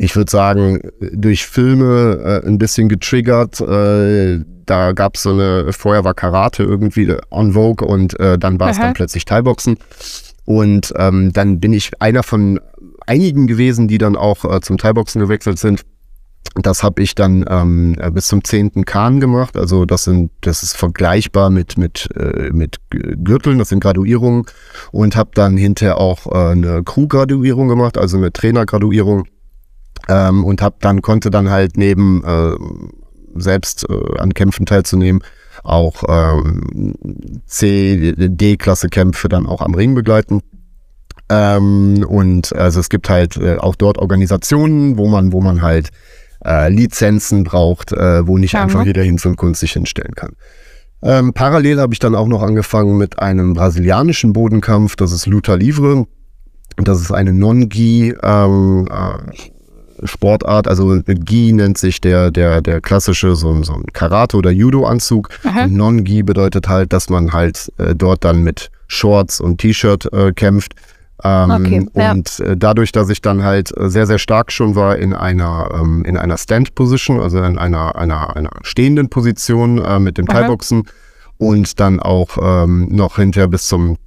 ich 0.01 0.15
würde 0.15 0.31
sagen, 0.31 0.79
durch 1.11 1.45
Filme 1.45 2.41
äh, 2.41 2.47
ein 2.47 2.57
bisschen 2.57 2.87
getriggert. 2.87 3.59
Äh, 3.59 4.39
da 4.65 4.93
gab 4.93 5.15
es 5.15 5.23
so 5.23 5.31
eine, 5.31 5.73
vorher 5.73 6.05
war 6.05 6.13
Karate 6.13 6.63
irgendwie 6.63 7.13
on 7.29 7.51
Vogue 7.51 7.85
und 7.85 8.17
äh, 8.17 8.39
dann 8.39 8.59
war 8.61 8.69
es 8.69 8.79
dann 8.79 8.93
plötzlich 8.93 9.25
Thai-Boxen. 9.25 9.77
Und 10.45 10.93
ähm, 10.95 11.33
dann 11.33 11.59
bin 11.59 11.73
ich 11.73 11.91
einer 12.01 12.23
von 12.23 12.61
einigen 13.05 13.45
gewesen, 13.45 13.89
die 13.89 13.97
dann 13.97 14.15
auch 14.15 14.45
äh, 14.45 14.61
zum 14.61 14.77
Thai-Boxen 14.77 15.19
gewechselt 15.19 15.59
sind. 15.59 15.81
Das 16.55 16.83
habe 16.83 17.01
ich 17.01 17.15
dann 17.15 17.45
ähm, 17.47 17.95
bis 18.11 18.27
zum 18.27 18.43
zehnten 18.43 18.83
Kahn 18.83 19.19
gemacht. 19.19 19.55
Also 19.55 19.85
das 19.85 20.03
sind, 20.03 20.31
das 20.41 20.63
ist 20.63 20.75
vergleichbar 20.75 21.49
mit 21.49 21.77
mit 21.77 22.09
äh, 22.15 22.49
mit 22.51 22.77
Gürteln. 22.89 23.59
Das 23.59 23.69
sind 23.69 23.81
Graduierungen 23.81 24.45
und 24.91 25.15
habe 25.15 25.29
dann 25.35 25.57
hinterher 25.57 25.97
auch 25.97 26.25
äh, 26.27 26.51
eine 26.51 26.83
Crew-Graduierung 26.83 27.67
gemacht, 27.67 27.97
also 27.97 28.17
eine 28.17 28.33
Trainer-Graduierung 28.33 29.25
ähm, 30.07 30.43
und 30.43 30.61
habe 30.61 30.77
dann 30.81 31.01
konnte 31.01 31.29
dann 31.29 31.49
halt 31.49 31.77
neben 31.77 32.23
äh, 32.25 32.55
selbst 33.35 33.87
äh, 33.89 34.19
an 34.19 34.33
Kämpfen 34.33 34.65
teilzunehmen 34.65 35.21
auch 35.63 36.03
ähm, 36.07 36.93
C, 37.45 38.13
D-Klasse 38.15 38.89
Kämpfe 38.89 39.29
dann 39.29 39.45
auch 39.45 39.61
am 39.61 39.73
Ring 39.73 39.95
begleiten. 39.95 40.41
Ähm, 41.29 42.05
und 42.07 42.55
also 42.55 42.79
es 42.79 42.89
gibt 42.89 43.09
halt 43.09 43.37
äh, 43.37 43.57
auch 43.57 43.75
dort 43.75 43.97
Organisationen, 43.97 44.97
wo 44.97 45.07
man, 45.07 45.31
wo 45.31 45.41
man 45.41 45.61
halt 45.61 45.89
äh, 46.45 46.69
Lizenzen 46.69 47.43
braucht, 47.43 47.91
äh, 47.91 48.25
wo 48.27 48.37
nicht 48.37 48.53
ja, 48.53 48.63
einfach 48.63 48.85
jeder 48.85 49.03
hin 49.03 49.19
und 49.23 49.35
Kunst 49.37 49.61
sich 49.61 49.73
hinstellen 49.73 50.15
kann. 50.15 50.33
Ähm, 51.01 51.33
parallel 51.33 51.79
habe 51.79 51.93
ich 51.93 51.99
dann 51.99 52.15
auch 52.15 52.27
noch 52.27 52.43
angefangen 52.43 52.97
mit 52.97 53.19
einem 53.19 53.53
brasilianischen 53.53 54.33
Bodenkampf, 54.33 54.95
das 54.95 55.11
ist 55.11 55.25
Luta 55.25 55.55
Livre. 55.55 56.05
Das 56.77 57.01
ist 57.01 57.11
eine 57.11 57.33
Non-Gi 57.33 58.15
ähm, 58.21 58.87
äh, 58.89 60.07
Sportart, 60.07 60.67
also 60.67 61.01
Gi 61.05 61.51
nennt 61.51 61.77
sich 61.77 61.99
der, 61.99 62.31
der, 62.31 62.61
der 62.61 62.79
klassische, 62.79 63.35
so, 63.35 63.61
so 63.63 63.73
ein 63.73 63.85
Karate- 63.91 64.37
oder 64.37 64.51
Judo-Anzug. 64.51 65.29
Non-Gi 65.67 66.23
bedeutet 66.23 66.69
halt, 66.69 66.93
dass 66.93 67.09
man 67.09 67.33
halt 67.33 67.71
äh, 67.77 67.95
dort 67.95 68.23
dann 68.23 68.43
mit 68.43 68.71
Shorts 68.87 69.41
und 69.41 69.59
T-Shirt 69.59 70.11
äh, 70.13 70.31
kämpft. 70.31 70.73
Ähm, 71.23 71.51
okay, 71.51 71.85
ja. 71.95 72.11
Und 72.11 72.39
äh, 72.39 72.55
dadurch, 72.55 72.91
dass 72.91 73.09
ich 73.09 73.21
dann 73.21 73.43
halt 73.43 73.75
äh, 73.77 73.89
sehr, 73.89 74.07
sehr 74.07 74.19
stark 74.19 74.51
schon 74.51 74.75
war 74.75 74.97
in 74.97 75.13
einer, 75.13 75.69
ähm, 75.73 76.03
in 76.05 76.17
einer 76.17 76.37
Stand-Position, 76.37 77.19
also 77.19 77.41
in 77.43 77.57
einer, 77.57 77.95
einer, 77.95 78.35
einer 78.35 78.51
stehenden 78.61 79.09
Position 79.09 79.79
äh, 79.79 79.99
mit 79.99 80.17
dem 80.17 80.27
Thai-Boxen 80.27 80.83
und 81.37 81.79
dann 81.79 81.99
auch 81.99 82.37
ähm, 82.41 82.87
noch 82.89 83.17
hinterher 83.17 83.47
bis 83.47 83.67
zum 83.67 83.97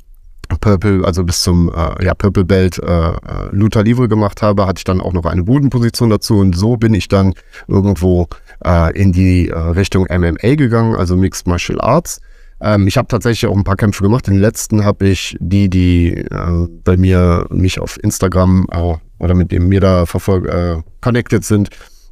Purple, 0.61 1.05
also 1.05 1.25
bis 1.25 1.43
zum 1.43 1.71
äh, 1.75 2.05
ja, 2.05 2.15
Purple 2.15 2.45
Belt 2.45 2.79
äh, 2.79 3.11
äh, 3.11 3.15
Luther 3.53 3.83
Livre 3.83 4.09
gemacht 4.09 4.43
habe, 4.43 4.67
hatte 4.67 4.81
ich 4.81 4.85
dann 4.85 5.01
auch 5.01 5.13
noch 5.13 5.25
eine 5.25 5.45
Bodenposition 5.45 6.11
dazu 6.11 6.39
und 6.39 6.57
so 6.57 6.77
bin 6.77 6.95
ich 6.95 7.09
dann 7.09 7.35
irgendwo 7.69 8.29
äh, 8.65 8.97
in 8.99 9.13
die 9.13 9.51
Richtung 9.51 10.07
MMA 10.11 10.55
gegangen, 10.57 10.95
also 10.95 11.17
Mixed 11.17 11.47
Martial 11.47 11.81
Arts. 11.81 12.21
Ähm, 12.63 12.87
ich 12.87 12.97
habe 12.97 13.09
tatsächlich 13.09 13.51
auch 13.51 13.57
ein 13.57 13.65
paar 13.65 13.77
Kämpfe 13.77 14.03
gemacht. 14.03 14.27
Den 14.27 14.39
letzten 14.39 14.85
habe 14.85 15.09
ich 15.09 15.37
die, 15.41 15.69
die 15.69 16.15
äh, 16.15 16.69
bei 16.85 16.97
mir 16.97 17.47
mich 17.51 17.81
auf 17.81 18.03
Instagram 18.03 18.67
äh, 18.71 18.95
oder 19.19 19.35
mit 19.35 19.51
dem 19.53 19.69
mir 19.69 19.81
da 19.81 20.07
verfolgt, 20.07 20.49
äh, 20.49 20.79
connected 21.01 21.45
sind, 21.45 21.71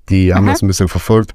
die 0.09 0.35
haben 0.35 0.47
das 0.47 0.63
ein 0.63 0.67
bisschen 0.67 0.89
verfolgt. 0.89 1.35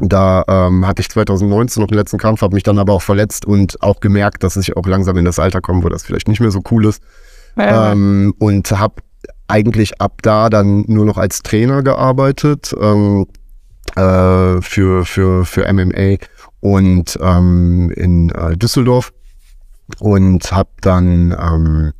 Da 0.00 0.44
ähm, 0.48 0.86
hatte 0.86 1.02
ich 1.02 1.08
2019 1.08 1.80
noch 1.80 1.86
den 1.86 1.96
letzten 1.96 2.18
Kampf, 2.18 2.42
habe 2.42 2.54
mich 2.54 2.64
dann 2.64 2.78
aber 2.78 2.92
auch 2.92 3.02
verletzt 3.02 3.44
und 3.46 3.80
auch 3.80 4.00
gemerkt, 4.00 4.42
dass 4.42 4.56
ich 4.56 4.76
auch 4.76 4.86
langsam 4.86 5.16
in 5.16 5.24
das 5.24 5.38
Alter 5.38 5.60
komme, 5.60 5.84
wo 5.84 5.88
das 5.88 6.02
vielleicht 6.02 6.26
nicht 6.26 6.40
mehr 6.40 6.50
so 6.50 6.62
cool 6.72 6.86
ist. 6.86 7.00
Ja. 7.56 7.92
Ähm, 7.92 8.34
und 8.38 8.68
habe 8.72 8.96
eigentlich 9.46 10.00
ab 10.00 10.20
da 10.22 10.50
dann 10.50 10.84
nur 10.88 11.04
noch 11.04 11.18
als 11.18 11.42
Trainer 11.42 11.84
gearbeitet 11.84 12.74
ähm, 12.80 13.26
äh, 13.94 14.60
für, 14.60 15.04
für, 15.04 15.44
für 15.44 15.72
MMA 15.72 16.16
und 16.64 17.18
ähm, 17.20 17.90
in 17.94 18.30
äh, 18.30 18.56
Düsseldorf 18.56 19.12
und 19.98 20.50
habe 20.50 20.70
dann 20.80 21.36
ähm, 21.38 21.92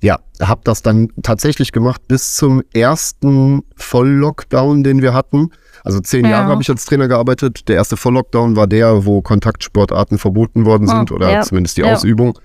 ja 0.00 0.18
habe 0.40 0.62
das 0.64 0.82
dann 0.82 1.10
tatsächlich 1.22 1.70
gemacht 1.70 2.08
bis 2.08 2.34
zum 2.34 2.64
ersten 2.74 3.62
Volllockdown, 3.76 4.82
den 4.82 5.02
wir 5.02 5.14
hatten. 5.14 5.50
Also 5.84 6.00
zehn 6.00 6.24
ja. 6.24 6.32
Jahre 6.32 6.48
habe 6.50 6.62
ich 6.62 6.68
als 6.68 6.84
Trainer 6.84 7.06
gearbeitet. 7.06 7.68
Der 7.68 7.76
erste 7.76 7.96
Volllockdown 7.96 8.56
war 8.56 8.66
der, 8.66 9.06
wo 9.06 9.22
Kontaktsportarten 9.22 10.18
verboten 10.18 10.64
worden 10.64 10.88
sind 10.88 11.12
oh, 11.12 11.14
oder 11.14 11.30
ja. 11.30 11.42
zumindest 11.42 11.76
die 11.76 11.82
ja. 11.82 11.94
Ausübung. 11.94 12.36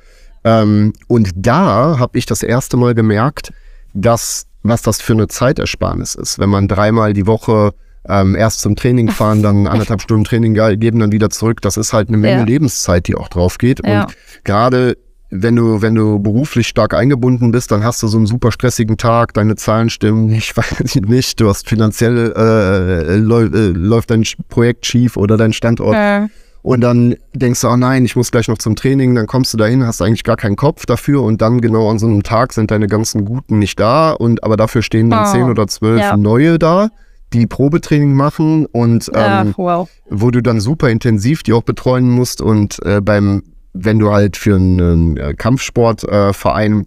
Ähm, 0.43 0.93
und 1.07 1.31
da 1.35 1.97
habe 1.97 2.19
ich 2.19 2.27
das 2.27 2.43
erste 2.43 2.77
Mal 2.77 2.93
gemerkt, 2.93 3.51
dass 3.95 4.45
was 4.61 4.83
das 4.83 5.01
für 5.01 5.13
eine 5.13 5.27
Zeitersparnis 5.27 6.13
ist, 6.13 6.37
wenn 6.37 6.51
man 6.51 6.67
dreimal 6.67 7.13
die 7.13 7.25
Woche 7.25 7.73
ähm, 8.09 8.35
erst 8.35 8.61
zum 8.61 8.75
Training 8.75 9.09
fahren, 9.09 9.41
dann 9.41 9.67
anderthalb 9.67 10.01
Stunden 10.01 10.23
Training 10.23 10.53
geben, 10.53 10.99
dann 10.99 11.11
wieder 11.11 11.29
zurück. 11.29 11.61
Das 11.61 11.77
ist 11.77 11.93
halt 11.93 12.09
eine 12.09 12.17
Menge 12.17 12.39
ja. 12.39 12.45
Lebenszeit, 12.45 13.07
die 13.07 13.15
auch 13.15 13.27
drauf 13.27 13.57
geht. 13.57 13.85
Ja. 13.85 14.03
Und 14.03 14.15
gerade 14.43 14.97
wenn 15.29 15.55
du, 15.55 15.81
wenn 15.81 15.93
du 15.93 16.19
beruflich 16.19 16.67
stark 16.67 16.93
eingebunden 16.93 17.51
bist, 17.51 17.71
dann 17.71 17.83
hast 17.83 18.01
du 18.01 18.07
so 18.07 18.17
einen 18.17 18.27
super 18.27 18.51
stressigen 18.51 18.97
Tag, 18.97 19.33
deine 19.33 19.55
Zahlen 19.55 19.89
stimmen, 19.89 20.29
ich 20.33 20.55
weiß 20.55 20.95
nicht, 20.95 21.39
du 21.39 21.49
hast 21.49 21.67
finanziell 21.67 22.33
äh, 22.35 23.15
läu 23.17 23.45
äh, 23.45 23.67
läuft 23.69 24.11
dein 24.11 24.23
Projekt 24.49 24.85
schief 24.85 25.17
oder 25.17 25.37
dein 25.37 25.53
Standort. 25.53 25.95
Ja. 25.95 26.27
Und 26.63 26.81
dann 26.81 27.15
denkst 27.33 27.61
du, 27.61 27.69
oh 27.69 27.77
nein, 27.77 28.03
ich 28.03 28.17
muss 28.17 28.29
gleich 28.29 28.49
noch 28.49 28.57
zum 28.57 28.75
Training, 28.75 29.15
dann 29.15 29.25
kommst 29.25 29.53
du 29.53 29.57
dahin, 29.57 29.85
hast 29.85 30.01
eigentlich 30.01 30.25
gar 30.25 30.35
keinen 30.35 30.57
Kopf 30.57 30.85
dafür 30.85 31.23
und 31.23 31.41
dann 31.41 31.61
genau 31.61 31.89
an 31.89 31.97
so 31.97 32.07
einem 32.07 32.23
Tag 32.23 32.51
sind 32.51 32.71
deine 32.71 32.87
ganzen 32.87 33.23
Guten 33.23 33.59
nicht 33.59 33.79
da 33.79 34.11
und 34.11 34.43
aber 34.43 34.57
dafür 34.57 34.81
stehen 34.81 35.09
dann 35.09 35.27
oh. 35.27 35.31
zehn 35.31 35.43
oder 35.43 35.67
zwölf 35.67 36.01
ja. 36.01 36.17
neue 36.17 36.59
da 36.59 36.89
die 37.33 37.47
Probetraining 37.47 38.13
machen 38.13 38.65
und 38.65 39.09
ähm, 39.13 39.47
ja, 39.47 39.53
wow. 39.57 39.89
wo 40.09 40.31
du 40.31 40.41
dann 40.41 40.59
super 40.59 40.89
intensiv 40.89 41.43
die 41.43 41.53
auch 41.53 41.63
betreuen 41.63 42.09
musst 42.09 42.41
und 42.41 42.79
äh, 42.85 43.01
beim, 43.01 43.43
wenn 43.73 43.99
du 43.99 44.11
halt 44.11 44.37
für 44.37 44.55
einen 44.55 45.17
äh, 45.17 45.33
Kampfsportverein 45.33 46.81
äh, 46.81 46.85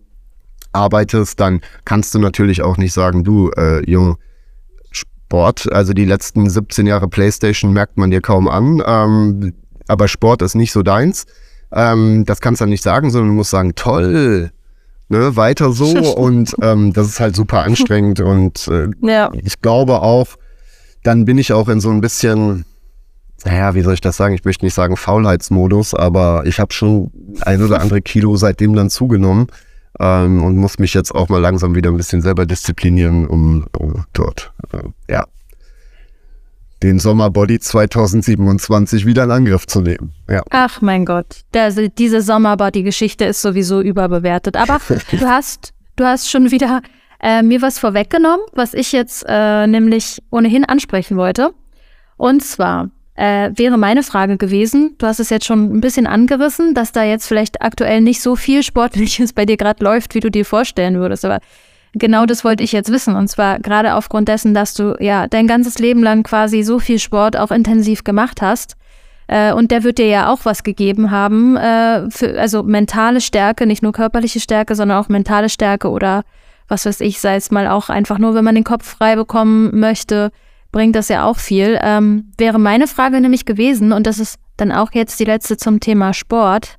arbeitest, 0.72 1.40
dann 1.40 1.60
kannst 1.84 2.14
du 2.14 2.18
natürlich 2.18 2.62
auch 2.62 2.76
nicht 2.76 2.92
sagen, 2.92 3.24
du, 3.24 3.50
äh, 3.56 3.88
Junge, 3.90 4.16
Sport, 4.90 5.70
also 5.70 5.92
die 5.92 6.04
letzten 6.04 6.48
17 6.48 6.86
Jahre 6.86 7.08
Playstation 7.08 7.72
merkt 7.72 7.98
man 7.98 8.10
dir 8.10 8.20
kaum 8.20 8.48
an, 8.48 8.82
ähm, 8.84 9.54
aber 9.88 10.08
Sport 10.08 10.42
ist 10.42 10.54
nicht 10.54 10.72
so 10.72 10.82
deins. 10.82 11.26
Ähm, 11.72 12.24
das 12.24 12.40
kannst 12.40 12.60
du 12.60 12.64
dann 12.64 12.70
nicht 12.70 12.82
sagen, 12.82 13.10
sondern 13.10 13.30
du 13.30 13.34
musst 13.34 13.50
sagen, 13.50 13.74
toll, 13.74 14.50
ne, 15.10 15.36
weiter 15.36 15.72
so 15.72 15.86
und 16.16 16.54
ähm, 16.62 16.92
das 16.94 17.08
ist 17.08 17.20
halt 17.20 17.36
super 17.36 17.64
anstrengend 17.64 18.20
und 18.20 18.66
äh, 18.68 18.88
ja. 19.02 19.30
ich 19.44 19.60
glaube 19.60 20.00
auch, 20.00 20.28
dann 21.02 21.26
bin 21.26 21.36
ich 21.36 21.52
auch 21.52 21.68
in 21.68 21.80
so 21.80 21.90
ein 21.90 22.00
bisschen, 22.00 22.64
naja, 23.44 23.74
wie 23.74 23.82
soll 23.82 23.94
ich 23.94 24.00
das 24.00 24.16
sagen? 24.16 24.34
Ich 24.34 24.44
möchte 24.44 24.64
nicht 24.64 24.74
sagen 24.74 24.96
Faulheitsmodus, 24.96 25.94
aber 25.94 26.44
ich 26.46 26.60
habe 26.60 26.72
schon 26.72 27.10
ein 27.42 27.62
oder 27.62 27.80
andere 27.80 28.00
Kilo 28.00 28.36
seitdem 28.36 28.74
dann 28.74 28.90
zugenommen 28.90 29.48
ähm, 29.98 30.42
und 30.42 30.56
muss 30.56 30.78
mich 30.78 30.94
jetzt 30.94 31.14
auch 31.14 31.28
mal 31.28 31.40
langsam 31.40 31.74
wieder 31.74 31.90
ein 31.90 31.96
bisschen 31.96 32.22
selber 32.22 32.46
disziplinieren, 32.46 33.26
um, 33.26 33.66
um 33.76 34.04
dort, 34.12 34.52
äh, 34.72 35.12
ja, 35.12 35.26
den 36.82 36.98
Sommerbody 36.98 37.58
2027 37.58 39.04
wieder 39.06 39.24
in 39.24 39.30
Angriff 39.30 39.66
zu 39.66 39.80
nehmen. 39.80 40.12
Ja. 40.28 40.42
Ach 40.50 40.80
mein 40.80 41.04
Gott, 41.04 41.42
der, 41.52 41.70
diese 41.70 42.22
Sommerbody-Geschichte 42.22 43.24
ist 43.26 43.42
sowieso 43.42 43.80
überbewertet. 43.80 44.56
Aber 44.56 44.80
du 45.10 45.20
hast, 45.20 45.72
du 45.96 46.04
hast 46.04 46.30
schon 46.30 46.50
wieder 46.50 46.80
äh, 47.20 47.42
mir 47.42 47.62
was 47.62 47.78
vorweggenommen, 47.78 48.44
was 48.52 48.74
ich 48.74 48.92
jetzt 48.92 49.24
äh, 49.28 49.66
nämlich 49.66 50.22
ohnehin 50.30 50.64
ansprechen 50.64 51.16
wollte. 51.16 51.52
Und 52.16 52.42
zwar 52.42 52.90
äh, 53.14 53.50
wäre 53.54 53.76
meine 53.76 54.02
Frage 54.02 54.38
gewesen, 54.38 54.94
du 54.98 55.06
hast 55.06 55.20
es 55.20 55.28
jetzt 55.28 55.44
schon 55.44 55.76
ein 55.76 55.80
bisschen 55.82 56.06
angerissen, 56.06 56.74
dass 56.74 56.92
da 56.92 57.04
jetzt 57.04 57.26
vielleicht 57.26 57.60
aktuell 57.60 58.00
nicht 58.00 58.22
so 58.22 58.36
viel 58.36 58.62
Sportliches 58.62 59.32
bei 59.34 59.44
dir 59.44 59.58
gerade 59.58 59.84
läuft, 59.84 60.14
wie 60.14 60.20
du 60.20 60.30
dir 60.30 60.46
vorstellen 60.46 60.94
würdest. 60.94 61.24
Aber 61.26 61.40
Genau 61.94 62.24
das 62.24 62.44
wollte 62.44 62.62
ich 62.62 62.72
jetzt 62.72 62.92
wissen. 62.92 63.16
Und 63.16 63.28
zwar 63.28 63.58
gerade 63.58 63.94
aufgrund 63.94 64.28
dessen, 64.28 64.54
dass 64.54 64.74
du 64.74 64.96
ja 65.00 65.26
dein 65.26 65.46
ganzes 65.46 65.78
Leben 65.78 66.02
lang 66.02 66.22
quasi 66.22 66.62
so 66.62 66.78
viel 66.78 66.98
Sport 66.98 67.36
auch 67.36 67.50
intensiv 67.50 68.04
gemacht 68.04 68.42
hast. 68.42 68.76
Äh, 69.26 69.52
und 69.52 69.70
der 69.70 69.84
wird 69.84 69.98
dir 69.98 70.06
ja 70.06 70.32
auch 70.32 70.44
was 70.44 70.62
gegeben 70.62 71.10
haben. 71.10 71.56
Äh, 71.56 72.10
für, 72.10 72.38
also 72.38 72.62
mentale 72.62 73.20
Stärke, 73.20 73.66
nicht 73.66 73.82
nur 73.82 73.92
körperliche 73.92 74.40
Stärke, 74.40 74.74
sondern 74.74 74.98
auch 74.98 75.08
mentale 75.08 75.48
Stärke 75.48 75.88
oder 75.90 76.22
was 76.68 76.86
weiß 76.86 77.00
ich, 77.00 77.20
sei 77.20 77.36
es 77.36 77.50
mal 77.50 77.66
auch 77.66 77.90
einfach 77.90 78.18
nur, 78.18 78.34
wenn 78.34 78.44
man 78.44 78.54
den 78.54 78.64
Kopf 78.64 78.86
frei 78.86 79.16
bekommen 79.16 79.78
möchte, 79.78 80.30
bringt 80.72 80.94
das 80.94 81.08
ja 81.08 81.24
auch 81.24 81.38
viel. 81.38 81.78
Ähm, 81.82 82.32
wäre 82.38 82.58
meine 82.58 82.86
Frage 82.86 83.20
nämlich 83.20 83.44
gewesen, 83.44 83.92
und 83.92 84.06
das 84.06 84.18
ist 84.18 84.38
dann 84.56 84.72
auch 84.72 84.92
jetzt 84.92 85.18
die 85.18 85.24
letzte 85.24 85.56
zum 85.56 85.80
Thema 85.80 86.14
Sport. 86.14 86.76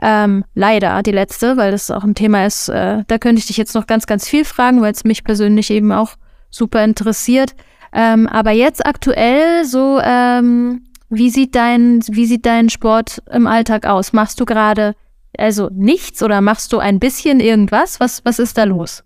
Ähm, 0.00 0.44
leider 0.54 1.02
die 1.02 1.12
letzte, 1.12 1.56
weil 1.56 1.72
das 1.72 1.90
auch 1.90 2.04
ein 2.04 2.14
Thema 2.14 2.46
ist, 2.46 2.68
äh, 2.68 3.02
da 3.06 3.18
könnte 3.18 3.40
ich 3.40 3.46
dich 3.46 3.56
jetzt 3.56 3.74
noch 3.74 3.86
ganz, 3.86 4.06
ganz 4.06 4.28
viel 4.28 4.44
fragen, 4.44 4.80
weil 4.80 4.92
es 4.92 5.04
mich 5.04 5.24
persönlich 5.24 5.70
eben 5.70 5.90
auch 5.92 6.12
super 6.50 6.84
interessiert. 6.84 7.54
Ähm, 7.92 8.26
aber 8.28 8.52
jetzt 8.52 8.86
aktuell 8.86 9.64
so, 9.64 9.98
ähm, 10.02 10.82
wie 11.10 11.30
sieht 11.30 11.54
dein, 11.54 12.00
wie 12.08 12.26
sieht 12.26 12.46
dein 12.46 12.68
Sport 12.68 13.22
im 13.32 13.46
Alltag 13.46 13.86
aus? 13.86 14.12
Machst 14.12 14.38
du 14.40 14.44
gerade 14.44 14.94
also 15.36 15.70
nichts 15.72 16.22
oder 16.22 16.40
machst 16.40 16.72
du 16.72 16.78
ein 16.78 16.98
bisschen 16.98 17.40
irgendwas? 17.40 18.00
Was, 18.00 18.24
was 18.24 18.38
ist 18.38 18.58
da 18.58 18.64
los? 18.64 19.04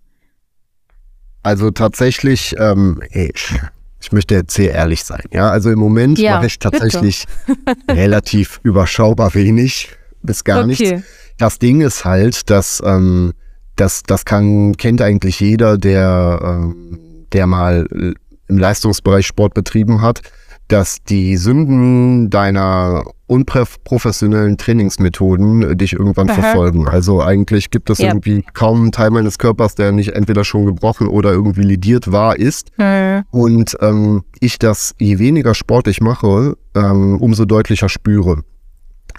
Also 1.43 1.71
tatsächlich, 1.71 2.55
ähm, 2.57 3.01
ich, 3.11 3.53
ich 3.99 4.11
möchte 4.11 4.35
jetzt 4.35 4.53
sehr 4.53 4.73
ehrlich 4.73 5.03
sein. 5.03 5.23
Ja, 5.31 5.49
also 5.49 5.69
im 5.69 5.79
Moment 5.79 6.19
Ja, 6.19 6.35
mache 6.35 6.47
ich 6.47 6.59
tatsächlich 6.59 7.25
relativ 7.89 8.59
überschaubar 8.63 9.33
wenig 9.33 9.89
bis 10.23 10.43
gar 10.43 10.59
Okay. 10.59 10.67
nichts. 10.67 11.03
Das 11.37 11.59
Ding 11.59 11.81
ist 11.81 12.05
halt, 12.05 12.49
dass 12.49 12.81
ähm, 12.85 13.33
das, 13.75 14.03
das 14.03 14.25
kann, 14.25 14.75
kennt 14.77 15.01
eigentlich 15.01 15.39
jeder, 15.39 15.77
der, 15.77 16.39
ähm, 16.43 16.99
der 17.31 17.47
mal 17.47 17.87
äh, 17.91 18.13
im 18.47 18.57
Leistungsbereich 18.57 19.25
Sport 19.25 19.53
betrieben 19.53 20.01
hat, 20.01 20.21
dass 20.67 21.03
die 21.03 21.37
Sünden 21.37 22.29
deiner 22.29 23.03
unprofessionellen 23.27 24.57
Trainingsmethoden 24.57 25.71
äh, 25.71 25.75
dich 25.75 25.93
irgendwann 25.93 26.29
Aha. 26.29 26.41
verfolgen. 26.41 26.87
Also 26.87 27.21
eigentlich 27.21 27.71
gibt 27.71 27.89
es 27.89 27.97
Ja. 27.99 28.09
irgendwie 28.09 28.43
kaum 28.53 28.81
einen 28.83 28.91
Teil 28.91 29.09
meines 29.09 29.37
Körpers, 29.37 29.75
der 29.75 29.91
nicht 29.91 30.13
entweder 30.13 30.43
schon 30.43 30.65
gebrochen 30.65 31.07
oder 31.07 31.31
irgendwie 31.31 31.63
lidiert 31.63 32.11
war, 32.11 32.37
ist. 32.37 32.69
Hm. 32.77 33.23
Und 33.31 33.75
ähm, 33.81 34.23
ich 34.39 34.59
das, 34.59 34.93
je 34.99 35.19
weniger 35.19 35.53
Sport 35.53 35.87
ich 35.87 35.99
mache, 35.99 36.55
ähm, 36.75 37.17
umso 37.19 37.45
deutlicher 37.45 37.89
spüre. 37.89 38.43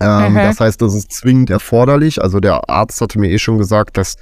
Ähm, 0.01 0.33
Mhm. 0.33 0.37
Das 0.37 0.61
heißt, 0.61 0.81
das 0.83 0.95
ist 0.95 1.13
zwingend 1.13 1.51
erforderlich. 1.51 2.21
Also 2.23 2.41
der 2.41 2.69
Arzt 2.69 3.01
hatte 3.01 3.19
mir 3.19 3.31
eh 3.31 3.39
schon 3.39 3.59
gesagt, 3.59 3.97
dass 3.97 4.17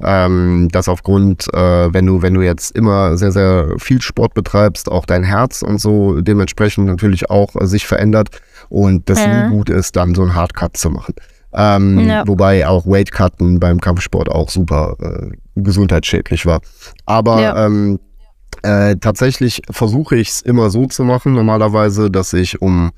ähm, 0.00 0.68
dass 0.70 0.88
aufgrund, 0.88 1.52
äh, 1.52 1.92
wenn 1.92 2.06
du 2.06 2.22
wenn 2.22 2.32
du 2.34 2.40
jetzt 2.42 2.70
immer 2.76 3.16
sehr 3.16 3.32
sehr 3.32 3.74
viel 3.78 4.00
Sport 4.00 4.32
betreibst, 4.32 4.88
auch 4.90 5.04
dein 5.04 5.24
Herz 5.24 5.62
und 5.62 5.80
so 5.80 6.20
dementsprechend 6.20 6.86
natürlich 6.86 7.30
auch 7.30 7.56
äh, 7.56 7.66
sich 7.66 7.84
verändert 7.86 8.28
und 8.68 9.08
das 9.10 9.26
Mhm. 9.26 9.32
nie 9.32 9.48
gut 9.48 9.70
ist, 9.70 9.96
dann 9.96 10.14
so 10.14 10.22
einen 10.22 10.36
Hardcut 10.36 10.76
zu 10.76 10.90
machen. 10.90 11.14
Ähm, 11.52 11.98
Ja. 11.98 12.22
Wobei 12.28 12.68
auch 12.68 12.86
Weightcutten 12.86 13.58
beim 13.58 13.80
Kampfsport 13.80 14.28
auch 14.28 14.50
super 14.50 14.94
äh, 15.00 15.30
gesundheitsschädlich 15.56 16.46
war. 16.46 16.60
Aber 17.04 17.40
Ja. 17.40 17.66
ähm, 17.66 17.98
äh, 18.62 18.94
tatsächlich 18.96 19.62
versuche 19.70 20.14
ich 20.16 20.28
es 20.28 20.42
immer 20.42 20.70
so 20.70 20.86
zu 20.86 21.02
machen, 21.04 21.32
normalerweise, 21.32 22.08
dass 22.10 22.32
ich 22.34 22.62
um 22.62 22.92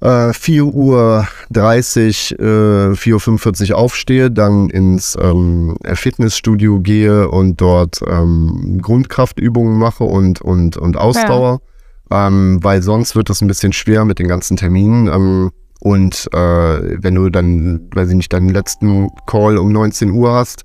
äh, 0.00 0.32
4 0.32 0.64
Uhr 0.64 1.26
30, 1.50 2.36
äh, 2.38 2.42
4.45 2.42 3.70
Uhr 3.70 3.78
aufstehe, 3.78 4.30
dann 4.30 4.70
ins 4.70 5.16
ähm, 5.20 5.76
Fitnessstudio 5.84 6.80
gehe 6.80 7.28
und 7.28 7.60
dort 7.60 8.00
ähm, 8.06 8.78
Grundkraftübungen 8.82 9.78
mache 9.78 10.04
und, 10.04 10.40
und, 10.40 10.76
und 10.76 10.96
Ausdauer, 10.96 11.60
ähm, 12.10 12.58
weil 12.62 12.82
sonst 12.82 13.14
wird 13.16 13.30
das 13.30 13.40
ein 13.40 13.48
bisschen 13.48 13.72
schwer 13.72 14.04
mit 14.04 14.18
den 14.18 14.28
ganzen 14.28 14.56
Terminen. 14.56 15.06
Ähm, 15.08 15.50
und 15.80 16.28
äh, 16.32 17.02
wenn 17.02 17.14
du 17.14 17.30
dann, 17.30 17.88
weiß 17.94 18.10
ich 18.10 18.16
nicht, 18.16 18.32
deinen 18.32 18.50
letzten 18.50 19.08
Call 19.26 19.56
um 19.58 19.72
19 19.72 20.10
Uhr 20.10 20.32
hast, 20.32 20.64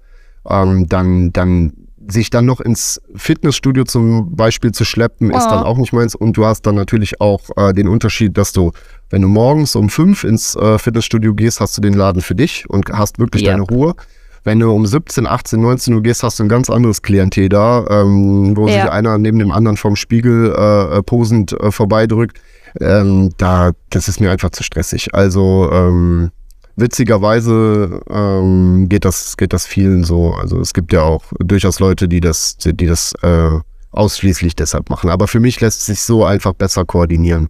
ähm, 0.50 0.88
dann, 0.88 1.32
dann 1.32 1.74
sich 2.08 2.30
dann 2.30 2.46
noch 2.46 2.60
ins 2.60 3.02
Fitnessstudio 3.16 3.84
zum 3.86 4.36
Beispiel 4.36 4.72
zu 4.72 4.86
schleppen, 4.86 5.32
ist 5.32 5.48
Oh. 5.48 5.50
dann 5.50 5.64
auch 5.64 5.78
nicht 5.78 5.92
meins. 5.94 6.14
Und 6.16 6.38
du 6.38 6.46
hast 6.46 6.64
dann 6.64 6.76
natürlich 6.76 7.20
auch 7.22 7.42
äh, 7.56 7.74
den 7.74 7.88
Unterschied, 7.88 8.38
dass 8.38 8.52
du, 8.52 8.72
wenn 9.10 9.22
du 9.22 9.28
morgens 9.28 9.76
um 9.76 9.89
fünf 9.89 10.24
ins 10.24 10.56
äh, 10.56 10.78
Fitnessstudio 10.80 11.34
gehst, 11.34 11.60
hast 11.62 11.78
du 11.78 11.82
den 11.82 11.93
Laden 11.93 12.22
für 12.22 12.36
dich 12.36 12.70
und 12.70 12.89
hast 12.91 13.20
wirklich 13.20 13.43
Ja. 13.43 13.51
deine 13.51 13.64
Ruhe. 13.64 13.95
Wenn 14.43 14.60
du 14.60 14.72
um 14.72 14.86
17, 14.86 15.26
18, 15.26 15.60
19 15.60 15.93
Uhr 15.95 16.03
gehst, 16.03 16.22
hast 16.22 16.38
du 16.39 16.43
ein 16.43 16.49
ganz 16.49 16.70
anderes 16.70 17.01
Klientel 17.01 17.49
da, 17.49 17.86
ähm, 17.89 18.56
wo 18.56 18.68
Ja. 18.68 18.84
sich 18.84 18.91
einer 18.91 19.18
neben 19.18 19.39
dem 19.39 19.51
anderen 19.51 19.76
vom 19.78 19.95
Spiegel 19.95 20.53
äh, 20.56 20.97
äh, 20.97 21.01
posend 21.03 21.53
äh, 21.53 21.72
vorbeidrückt. 21.72 22.39
Ähm, 22.80 23.32
da, 23.38 23.72
das 23.89 24.08
ist 24.08 24.20
mir 24.20 24.32
einfach 24.32 24.51
zu 24.51 24.62
stressig. 24.64 25.16
Also 25.16 25.70
ähm, 25.72 26.30
witzigerweise 26.76 28.01
ähm, 28.10 28.88
geht 28.89 29.06
das 29.06 29.38
geht 29.38 29.53
das 29.53 29.66
vielen 29.66 30.03
so. 30.03 30.34
Also 30.34 30.60
es 30.60 30.74
gibt 30.74 30.93
ja 30.93 31.01
auch 31.01 31.24
durchaus 31.39 31.80
Leute, 31.80 32.08
die 32.08 32.20
das 32.20 32.58
die 32.58 32.86
das 32.86 33.14
äh, 33.22 33.49
ausschließlich 33.91 34.56
deshalb 34.56 34.89
machen. 34.89 35.10
Aber 35.10 35.28
für 35.28 35.39
mich 35.39 35.60
lässt 35.62 35.86
sich 35.86 36.01
so 36.01 36.26
einfach 36.26 36.53
besser 36.53 36.86
koordinieren. 36.86 37.49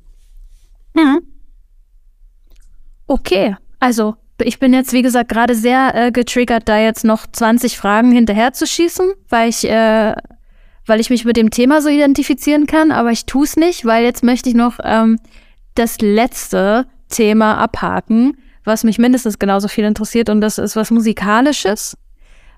Hm. 0.98 1.20
Okay, 3.08 3.56
also 3.80 4.16
ich 4.44 4.60
bin 4.60 4.74
jetzt, 4.74 4.94
wie 4.94 5.02
gesagt, 5.02 5.30
gerade 5.30 5.56
sehr 5.56 5.94
äh, 5.96 6.12
getriggert, 6.12 6.68
da 6.68 6.78
jetzt 6.80 7.06
noch 7.06 7.26
20 7.32 7.78
Fragen 7.78 8.12
hinterher 8.12 8.54
zu 8.54 8.68
schießen, 8.68 9.14
weil 9.30 9.50
ich, 9.50 9.70
äh, 9.70 10.14
weil 10.86 11.00
ich 11.00 11.10
mich 11.10 11.24
mit 11.24 11.38
dem 11.38 11.52
Thema 11.52 11.82
so 11.82 11.90
identifizieren 11.90 12.68
kann, 12.68 12.92
aber 12.92 13.12
ich 13.12 13.26
tue 13.26 13.46
es 13.46 13.56
nicht, 13.56 13.86
weil 13.86 14.04
jetzt 14.04 14.24
möchte 14.24 14.50
ich 14.50 14.56
noch 14.56 14.80
ähm, 14.84 15.20
das 15.76 16.02
letzte 16.02 16.88
Thema 17.10 17.58
abhaken, 17.58 18.38
was 18.64 18.84
mich 18.84 18.98
mindestens 18.98 19.40
genauso 19.40 19.68
viel 19.68 19.86
interessiert 19.86 20.30
und 20.30 20.42
das 20.42 20.58
ist 20.58 20.76
was 20.76 20.92
Musikalisches. 20.92 21.98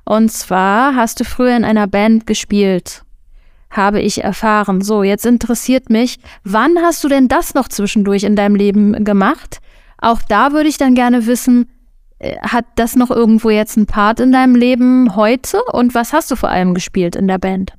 Und 0.06 0.32
zwar 0.32 0.96
hast 0.96 1.20
du 1.20 1.26
früher 1.26 1.56
in 1.56 1.66
einer 1.66 1.86
Band 1.86 2.26
gespielt, 2.26 3.04
habe 3.70 4.00
ich 4.00 4.24
erfahren. 4.24 4.82
So, 4.82 5.04
jetzt 5.04 5.26
interessiert 5.26 5.90
mich, 5.90 6.18
wann 6.44 6.78
hast 6.82 7.04
du 7.04 7.10
denn 7.10 7.28
das 7.28 7.54
noch 7.54 7.68
zwischendurch 7.68 8.24
in 8.24 8.38
deinem 8.38 8.56
Leben 8.56 9.04
gemacht? 9.04 9.60
Auch 10.00 10.22
da 10.28 10.52
würde 10.52 10.70
ich 10.70 10.78
dann 10.78 10.96
gerne 10.96 11.26
wissen, 11.26 11.70
äh, 12.20 12.38
hat 12.42 12.66
das 12.76 12.96
noch 12.96 13.12
irgendwo 13.12 13.50
jetzt 13.50 13.78
einen 13.78 13.86
Part 13.86 14.20
in 14.20 14.32
deinem 14.32 14.56
Leben 14.56 15.16
heute? 15.16 15.62
Und 15.72 15.96
was 15.96 16.14
hast 16.14 16.32
du 16.32 16.36
vor 16.36 16.50
allem 16.50 16.74
gespielt 16.74 17.16
in 17.16 17.28
der 17.28 17.38
Band? 17.40 17.74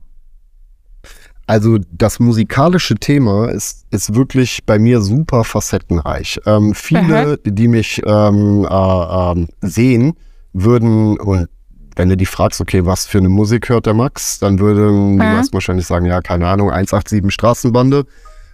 Also 1.47 1.79
das 1.91 2.21
musikalische 2.21 2.97
Thema 2.97 3.49
ist, 3.49 3.87
ist 3.91 4.15
wirklich 4.15 4.65
bei 4.67 4.79
mir 4.79 5.01
super 5.01 5.45
facettenreich. 5.45 6.39
Ähm, 6.45 6.75
viele, 6.75 7.39
die 7.39 7.69
mich 7.69 8.03
ähm, 8.05 8.67
äh, 8.69 9.33
ähm, 9.33 9.49
sehen, 9.63 10.15
würden, 10.53 11.19
und 11.19 11.49
wenn 11.97 12.09
du 12.11 12.17
die 12.19 12.27
fragst, 12.27 12.61
okay, 12.61 12.85
was 12.85 13.07
für 13.07 13.19
eine 13.19 13.29
Musik 13.31 13.71
hört 13.71 13.87
der 13.87 13.95
Max, 13.95 14.39
dann 14.41 14.59
würden 14.59 15.19
die 15.19 15.25
Mhm. 15.25 15.33
meisten 15.33 15.55
wahrscheinlich 15.55 15.87
sagen, 15.87 16.05
ja, 16.05 16.21
keine 16.21 16.47
Ahnung, 16.49 16.71
187 16.71 17.33
Straßenbande 17.33 18.05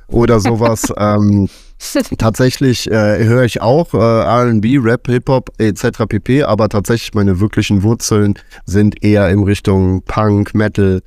oder 0.06 0.38
sowas. 0.38 0.84
ähm, 0.96 1.48
tatsächlich 2.18 2.90
äh, 2.90 3.24
höre 3.24 3.44
ich 3.44 3.60
auch 3.60 3.94
äh, 3.94 3.98
R&B, 3.98 4.78
Rap, 4.78 5.06
Hip-Hop 5.06 5.50
etc. 5.58 6.06
pp. 6.08 6.44
Aber 6.44 6.68
tatsächlich 6.68 7.14
meine 7.14 7.40
wirklichen 7.40 7.82
Wurzeln 7.82 8.34
sind 8.64 9.02
eher 9.02 9.28
in 9.30 9.42
Richtung 9.42 10.02
Punk, 10.02 10.54
Metal, 10.54 11.02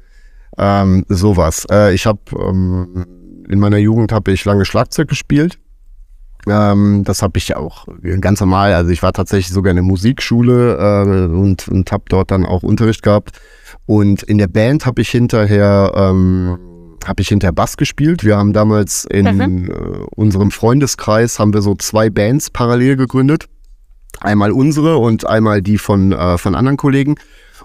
ähm, 0.57 1.05
sowas. 1.09 1.65
Äh, 1.71 1.93
ich 1.93 2.05
habe 2.05 2.19
ähm, 2.37 3.05
in 3.47 3.59
meiner 3.59 3.77
Jugend 3.77 4.11
habe 4.11 4.31
ich 4.31 4.45
lange 4.45 4.65
Schlagzeug 4.65 5.07
gespielt. 5.07 5.57
Ähm, 6.47 7.03
das 7.05 7.21
habe 7.21 7.37
ich 7.37 7.55
auch 7.55 7.87
ganz 8.21 8.39
normal. 8.39 8.73
Also 8.73 8.91
ich 8.91 9.03
war 9.03 9.13
tatsächlich 9.13 9.53
sogar 9.53 9.71
in 9.71 9.77
der 9.77 9.83
Musikschule 9.83 10.77
äh, 10.77 11.35
und, 11.35 11.67
und 11.67 11.91
habe 11.91 12.03
dort 12.09 12.31
dann 12.31 12.45
auch 12.45 12.63
Unterricht 12.63 13.03
gehabt. 13.03 13.39
Und 13.85 14.23
in 14.23 14.37
der 14.37 14.47
Band 14.47 14.85
habe 14.85 15.01
ich 15.01 15.09
hinterher 15.09 15.91
ähm, 15.95 16.57
habe 17.07 17.21
ich 17.21 17.29
hinterher 17.29 17.53
Bass 17.53 17.77
gespielt. 17.77 18.23
Wir 18.23 18.37
haben 18.37 18.53
damals 18.53 19.05
in 19.05 19.25
Mhm. 19.37 19.69
äh, 19.71 19.73
unserem 20.15 20.51
Freundeskreis 20.51 21.39
haben 21.39 21.53
wir 21.53 21.61
so 21.61 21.75
zwei 21.75 22.09
Bands 22.09 22.49
parallel 22.49 22.95
gegründet. 22.97 23.47
Einmal 24.19 24.51
unsere 24.51 24.97
und 24.97 25.27
einmal 25.27 25.61
die 25.61 25.77
von, 25.77 26.11
äh, 26.11 26.37
von 26.37 26.55
anderen 26.55 26.77
Kollegen. 26.77 27.15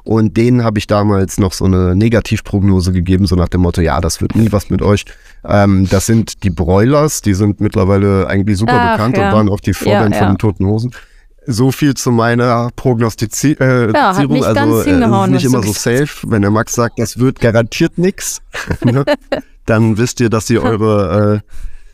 Und 0.04 0.36
denen 0.36 0.64
habe 0.64 0.78
ich 0.78 0.86
damals 0.88 1.38
noch 1.38 1.52
so 1.52 1.64
eine 1.64 1.94
Negativprognose 1.94 2.92
gegeben, 2.92 3.26
so 3.26 3.36
nach 3.36 3.48
dem 3.48 3.60
Motto, 3.60 3.80
ja, 3.80 4.00
das 4.00 4.20
wird 4.20 4.34
nie 4.34 4.50
was 4.50 4.68
mit 4.68 4.82
euch. 4.82 5.04
Ähm, 5.44 5.86
das 5.88 6.06
sind 6.06 6.42
die 6.42 6.50
Broilers, 6.50 7.22
die 7.22 7.34
sind 7.34 7.60
mittlerweile 7.60 8.26
eigentlich 8.26 8.58
super 8.58 8.72
Ach, 8.76 8.96
bekannt 8.96 9.16
ja. 9.16 9.28
und 9.28 9.34
waren 9.34 9.48
auch 9.48 9.60
die 9.60 9.74
Vorband 9.74 10.14
Ja, 10.14 10.18
von 10.18 10.28
ja. 10.28 10.34
den 10.34 10.38
Toten 10.38 10.66
Hosen. 10.66 10.92
So 11.46 11.72
viel 11.72 11.94
zu 11.94 12.12
meiner 12.12 12.70
Prognostizierung. 12.76 13.66
Äh, 13.66 13.92
Ja, 13.92 14.16
hat 14.16 14.28
nicht 14.28 14.44
also 14.44 14.54
ganz 14.54 14.86
äh, 14.86 14.90
hingehauen, 14.90 15.34
ist 15.34 15.42
nicht 15.42 15.52
immer 15.52 15.62
so 15.62 15.72
safe. 15.72 16.08
Wenn 16.30 16.42
der 16.42 16.50
Max 16.50 16.74
sagt, 16.74 16.98
das 16.98 17.18
wird 17.18 17.40
garantiert 17.40 17.98
nix, 17.98 18.40
ne, 18.84 19.04
dann 19.66 19.98
wisst 19.98 20.20
ihr, 20.20 20.30
dass 20.30 20.48
ihr 20.50 20.62
eure, 20.62 21.42
äh, 21.42 21.48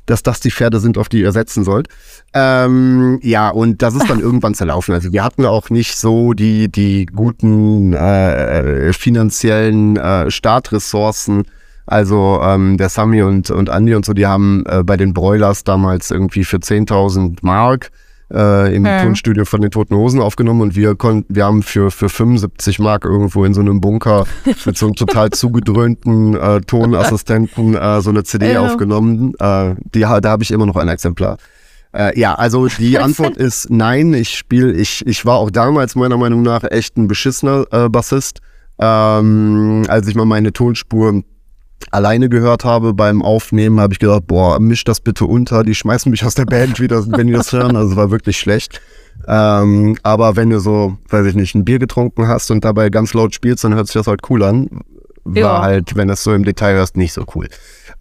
dass 0.07 0.23
das 0.23 0.41
die 0.41 0.51
Pferde 0.51 0.81
sind, 0.81 0.99
auf 0.99 1.09
die 1.09 1.21
ihr 1.21 1.33
setzen 1.33 1.65
sollt. 1.65 1.89
Ähm, 2.35 3.19
ja, 3.23 3.49
und 3.49 3.81
das 3.83 3.95
ist 3.95 4.09
dann 4.09 4.21
irgendwann 4.21 4.55
zerlaufen. 4.55 4.95
Also 4.95 5.13
wir 5.13 5.25
hatten 5.25 5.45
auch 5.47 5.71
nicht 5.71 5.97
so 5.97 6.35
die, 6.35 6.71
die 6.71 7.07
guten 7.07 7.95
äh, 7.95 8.93
finanziellen 8.93 9.97
äh, 9.97 10.31
Startressourcen. 10.31 11.45
Also 11.87 12.41
ähm, 12.43 12.77
der 12.77 12.91
Sami 12.91 13.23
und, 13.23 13.51
und 13.51 13.71
Andi 13.71 13.95
und 13.95 14.05
so, 14.05 14.13
die 14.13 14.27
haben 14.27 14.65
äh, 14.67 14.83
bei 14.83 14.99
den 14.99 15.15
Broilers 15.15 15.65
damals 15.65 16.11
irgendwie 16.11 16.45
für 16.45 16.59
10.000 16.59 17.39
Mark 17.41 17.91
äh, 18.33 18.75
im 18.75 18.85
Hm. 18.87 19.03
Tonstudio 19.03 19.45
von 19.45 19.61
den 19.61 19.71
Toten 19.71 19.95
Hosen 19.95 20.21
aufgenommen 20.21 20.61
und 20.61 20.77
wir 20.77 20.95
konnten, 20.95 21.35
wir 21.35 21.45
haben 21.45 21.63
für, 21.63 21.91
für 21.91 22.09
75 22.09 22.79
Mark 22.79 23.05
irgendwo 23.05 23.45
in 23.45 23.55
so 23.55 23.61
einem 23.61 23.81
Bunker 23.81 24.27
mit 24.67 24.77
so 24.77 24.87
einem 24.87 24.95
total 24.95 25.31
zugedröhnten 25.31 26.35
äh, 26.37 26.61
Tonassistenten 26.61 27.75
äh, 27.75 28.01
so 28.01 28.11
eine 28.11 28.25
CD 28.25 28.53
Ja. 28.53 28.67
aufgenommen. 28.67 29.33
Äh, 29.39 29.75
die, 29.95 30.01
da 30.01 30.23
habe 30.25 30.43
ich 30.43 30.51
immer 30.51 30.67
noch 30.67 30.77
ein 30.77 30.89
Exemplar. 30.89 31.39
Äh, 31.95 32.19
ja, 32.19 32.35
also 32.35 32.67
die 32.79 32.99
Antwort 32.99 33.37
ist 33.37 33.71
nein. 33.71 34.13
Ich 34.15 34.31
spiele, 34.37 34.73
ich, 34.73 35.07
ich 35.07 35.25
war 35.25 35.37
auch 35.37 35.51
damals 35.51 35.95
meiner 35.95 36.17
Meinung 36.19 36.43
nach 36.43 36.65
echt 36.65 36.97
ein 36.97 37.09
beschissener 37.09 37.65
äh, 37.71 37.89
Bassist. 37.89 38.41
Ähm, 38.81 39.85
als 39.89 40.07
ich 40.07 40.15
mal 40.15 40.25
meine 40.25 40.53
Tonspur 40.53 41.23
alleine 41.91 42.29
gehört 42.29 42.65
habe 42.65 42.95
beim 42.95 43.23
Aufnehmen, 43.23 43.81
habe 43.81 43.93
ich 43.93 43.99
gedacht, 43.99 44.27
boah, 44.27 44.59
misch 44.61 44.85
das 44.85 45.01
bitte 45.01 45.25
unter, 45.27 45.65
die 45.65 45.75
schmeißen 45.75 46.11
mich 46.11 46.25
aus 46.25 46.35
der 46.35 46.45
Band 46.47 46.81
wieder, 46.81 47.05
wenn 47.09 47.27
die 47.27 47.33
das 47.33 47.53
hören. 47.53 47.77
Also 47.77 47.91
es 47.93 47.97
war 47.97 48.11
wirklich 48.11 48.39
schlecht. 48.39 48.81
Ähm, 49.27 49.97
aber 50.03 50.37
wenn 50.37 50.51
du 50.51 50.61
so, 50.61 50.97
weiß 51.09 51.27
ich 51.27 51.35
nicht, 51.35 51.55
ein 51.55 51.65
Bier 51.65 51.79
getrunken 51.79 52.29
hast 52.29 52.51
und 52.51 52.65
dabei 52.65 52.89
ganz 52.89 53.15
laut 53.15 53.35
spielst, 53.35 53.65
dann 53.65 53.75
hört 53.75 53.87
sich 53.89 53.95
das 53.95 54.07
halt 54.07 54.21
cool 54.31 54.43
an. 54.43 54.69
war 55.25 55.43
Ja. 55.43 55.61
halt, 55.63 55.97
wenn 55.97 56.09
das 56.09 56.23
so 56.23 56.33
im 56.33 56.45
Detail 56.45 56.75
hörst, 56.75 56.97
nicht 56.97 57.13
so 57.13 57.25
cool. 57.35 57.49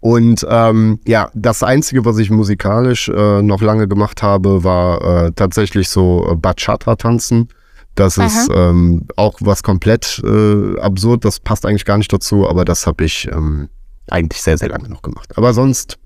Und 0.00 0.46
ähm, 0.48 1.00
ja, 1.06 1.30
das 1.34 1.62
Einzige, 1.62 2.04
was 2.04 2.18
ich 2.18 2.30
musikalisch 2.30 3.08
äh, 3.08 3.42
noch 3.42 3.60
lange 3.60 3.88
gemacht 3.88 4.22
habe, 4.22 4.62
war 4.62 5.26
äh, 5.26 5.32
tatsächlich 5.32 5.88
so 5.88 6.28
äh, 6.30 6.36
Bachata-Tanzen. 6.36 7.48
Das 7.94 8.16
ist 8.16 8.48
ähm, 8.54 9.08
auch 9.16 9.34
was 9.40 9.64
komplett 9.64 10.22
äh, 10.24 10.78
absurd, 10.78 11.24
das 11.24 11.40
passt 11.40 11.66
eigentlich 11.66 11.84
gar 11.84 11.98
nicht 11.98 12.12
dazu, 12.12 12.48
aber 12.48 12.64
das 12.64 12.86
habe 12.86 13.04
ich 13.04 13.28
ähm, 13.32 13.68
eigentlich 14.08 14.40
sehr, 14.40 14.56
sehr 14.56 14.68
lange 14.68 14.88
noch 14.88 15.02
gemacht. 15.02 15.36
Aber 15.36 15.52
sonst 15.52 15.98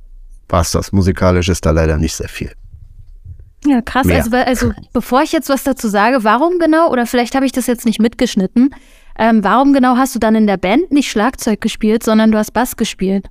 war 0.48 0.62
es 0.62 0.70
das. 0.70 0.92
Musikalisch 0.92 1.48
ist 1.48 1.66
da 1.66 1.70
leider 1.70 1.98
nicht 1.98 2.14
sehr 2.14 2.28
viel. 2.28 2.52
Ja, 3.66 3.80
krass. 3.80 4.06
Mehr. 4.06 4.16
Also, 4.16 4.36
also, 4.36 4.72
bevor 4.92 5.22
ich 5.22 5.32
jetzt 5.32 5.48
was 5.48 5.64
dazu 5.64 5.88
sage, 5.88 6.24
warum 6.24 6.58
genau, 6.58 6.90
oder 6.90 7.06
vielleicht 7.06 7.34
habe 7.34 7.46
ich 7.46 7.52
das 7.52 7.66
jetzt 7.66 7.86
nicht 7.86 8.00
mitgeschnitten, 8.00 8.74
ähm, 9.18 9.44
warum 9.44 9.72
genau 9.72 9.96
hast 9.96 10.14
du 10.14 10.18
dann 10.18 10.34
in 10.34 10.46
der 10.46 10.56
Band 10.56 10.90
nicht 10.90 11.10
Schlagzeug 11.10 11.60
gespielt, 11.60 12.02
sondern 12.02 12.32
du 12.32 12.38
hast 12.38 12.52
Bass 12.52 12.76
gespielt? 12.76 13.26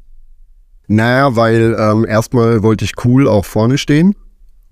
Naja, 0.87 1.35
weil 1.35 1.75
ähm, 1.79 2.05
erstmal 2.05 2.63
wollte 2.63 2.85
ich 2.85 2.93
cool 3.03 3.27
auch 3.27 3.45
vorne 3.45 3.77
stehen. 3.77 4.15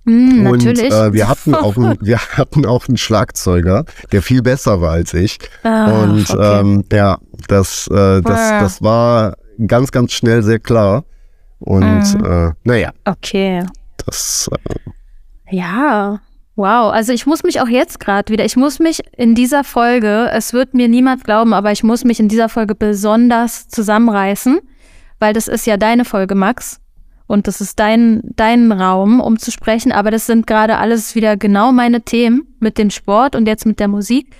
Hm, 0.09 0.47
Und 0.47 0.65
natürlich. 0.65 0.91
äh, 0.91 1.13
wir, 1.13 1.27
hatten 1.27 1.53
auch 1.53 1.77
einen, 1.77 1.97
wir 2.01 2.17
hatten 2.17 2.65
auch 2.65 2.87
einen 2.87 2.97
Schlagzeuger, 2.97 3.85
der 4.11 4.21
viel 4.21 4.41
besser 4.41 4.81
war 4.81 4.93
als 4.93 5.13
ich. 5.13 5.37
Ah, 5.63 6.01
und 6.03 6.29
okay. 6.29 6.59
ähm, 6.61 6.83
ja, 6.91 7.17
das, 7.47 7.87
äh, 7.87 8.21
das, 8.21 8.49
das 8.49 8.81
war 8.81 9.35
ganz, 9.67 9.91
ganz 9.91 10.13
schnell 10.13 10.41
sehr 10.43 10.59
klar. 10.59 11.03
Und 11.59 11.83
Mhm. 12.15 12.25
äh, 12.25 12.51
naja, 12.63 12.91
okay. 13.05 13.65
das 14.05 14.49
äh, 14.51 15.55
Ja, 15.55 16.19
wow. 16.55 16.91
Also 16.93 17.11
ich 17.11 17.25
muss 17.25 17.43
mich 17.43 17.59
auch 17.61 17.67
jetzt 17.67 17.99
gerade 17.99 18.31
wieder, 18.31 18.45
ich 18.45 18.55
muss 18.55 18.79
mich 18.79 19.01
in 19.17 19.35
dieser 19.35 19.63
Folge, 19.63 20.29
es 20.31 20.53
wird 20.53 20.73
mir 20.73 20.87
niemand 20.87 21.23
glauben, 21.25 21.53
aber 21.53 21.71
ich 21.71 21.83
muss 21.83 22.03
mich 22.05 22.19
in 22.19 22.29
dieser 22.29 22.47
Folge 22.49 22.75
besonders 22.75 23.67
zusammenreißen, 23.67 24.59
weil 25.19 25.33
das 25.33 25.47
ist 25.49 25.67
ja 25.67 25.75
deine 25.77 26.05
Folge, 26.05 26.33
Max. 26.33 26.79
Und 27.29 27.45
das 27.45 27.61
ist 27.61 27.79
dein, 27.79 28.21
dein 28.23 28.71
Raum, 28.71 29.19
um 29.19 29.37
zu 29.37 29.51
sprechen. 29.51 29.91
Aber 29.91 30.09
das 30.09 30.25
sind 30.25 30.47
gerade 30.47 30.77
alles 30.77 31.13
wieder 31.13 31.37
genau 31.37 31.71
meine 31.71 32.01
Themen 32.01 32.47
mit 32.59 32.79
dem 32.79 32.89
Sport 32.89 33.35
und 33.35 33.47
jetzt 33.47 33.67
mit 33.67 33.79
der 33.79 33.87
Musik. 33.87 34.35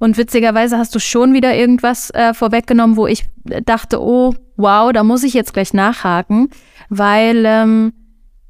Und 0.00 0.18
witzigerweise 0.18 0.76
hast 0.76 0.92
du 0.92 0.98
schon 0.98 1.34
wieder 1.34 1.54
irgendwas 1.54 2.10
äh, 2.10 2.34
vorweggenommen, 2.34 2.96
wo 2.96 3.06
ich 3.06 3.26
dachte, 3.64 4.02
oh, 4.02 4.34
wow, 4.56 4.92
da 4.92 5.04
muss 5.04 5.22
ich 5.22 5.34
jetzt 5.34 5.54
gleich 5.54 5.72
nachhaken, 5.72 6.48
weil 6.88 7.44
ähm, 7.46 7.92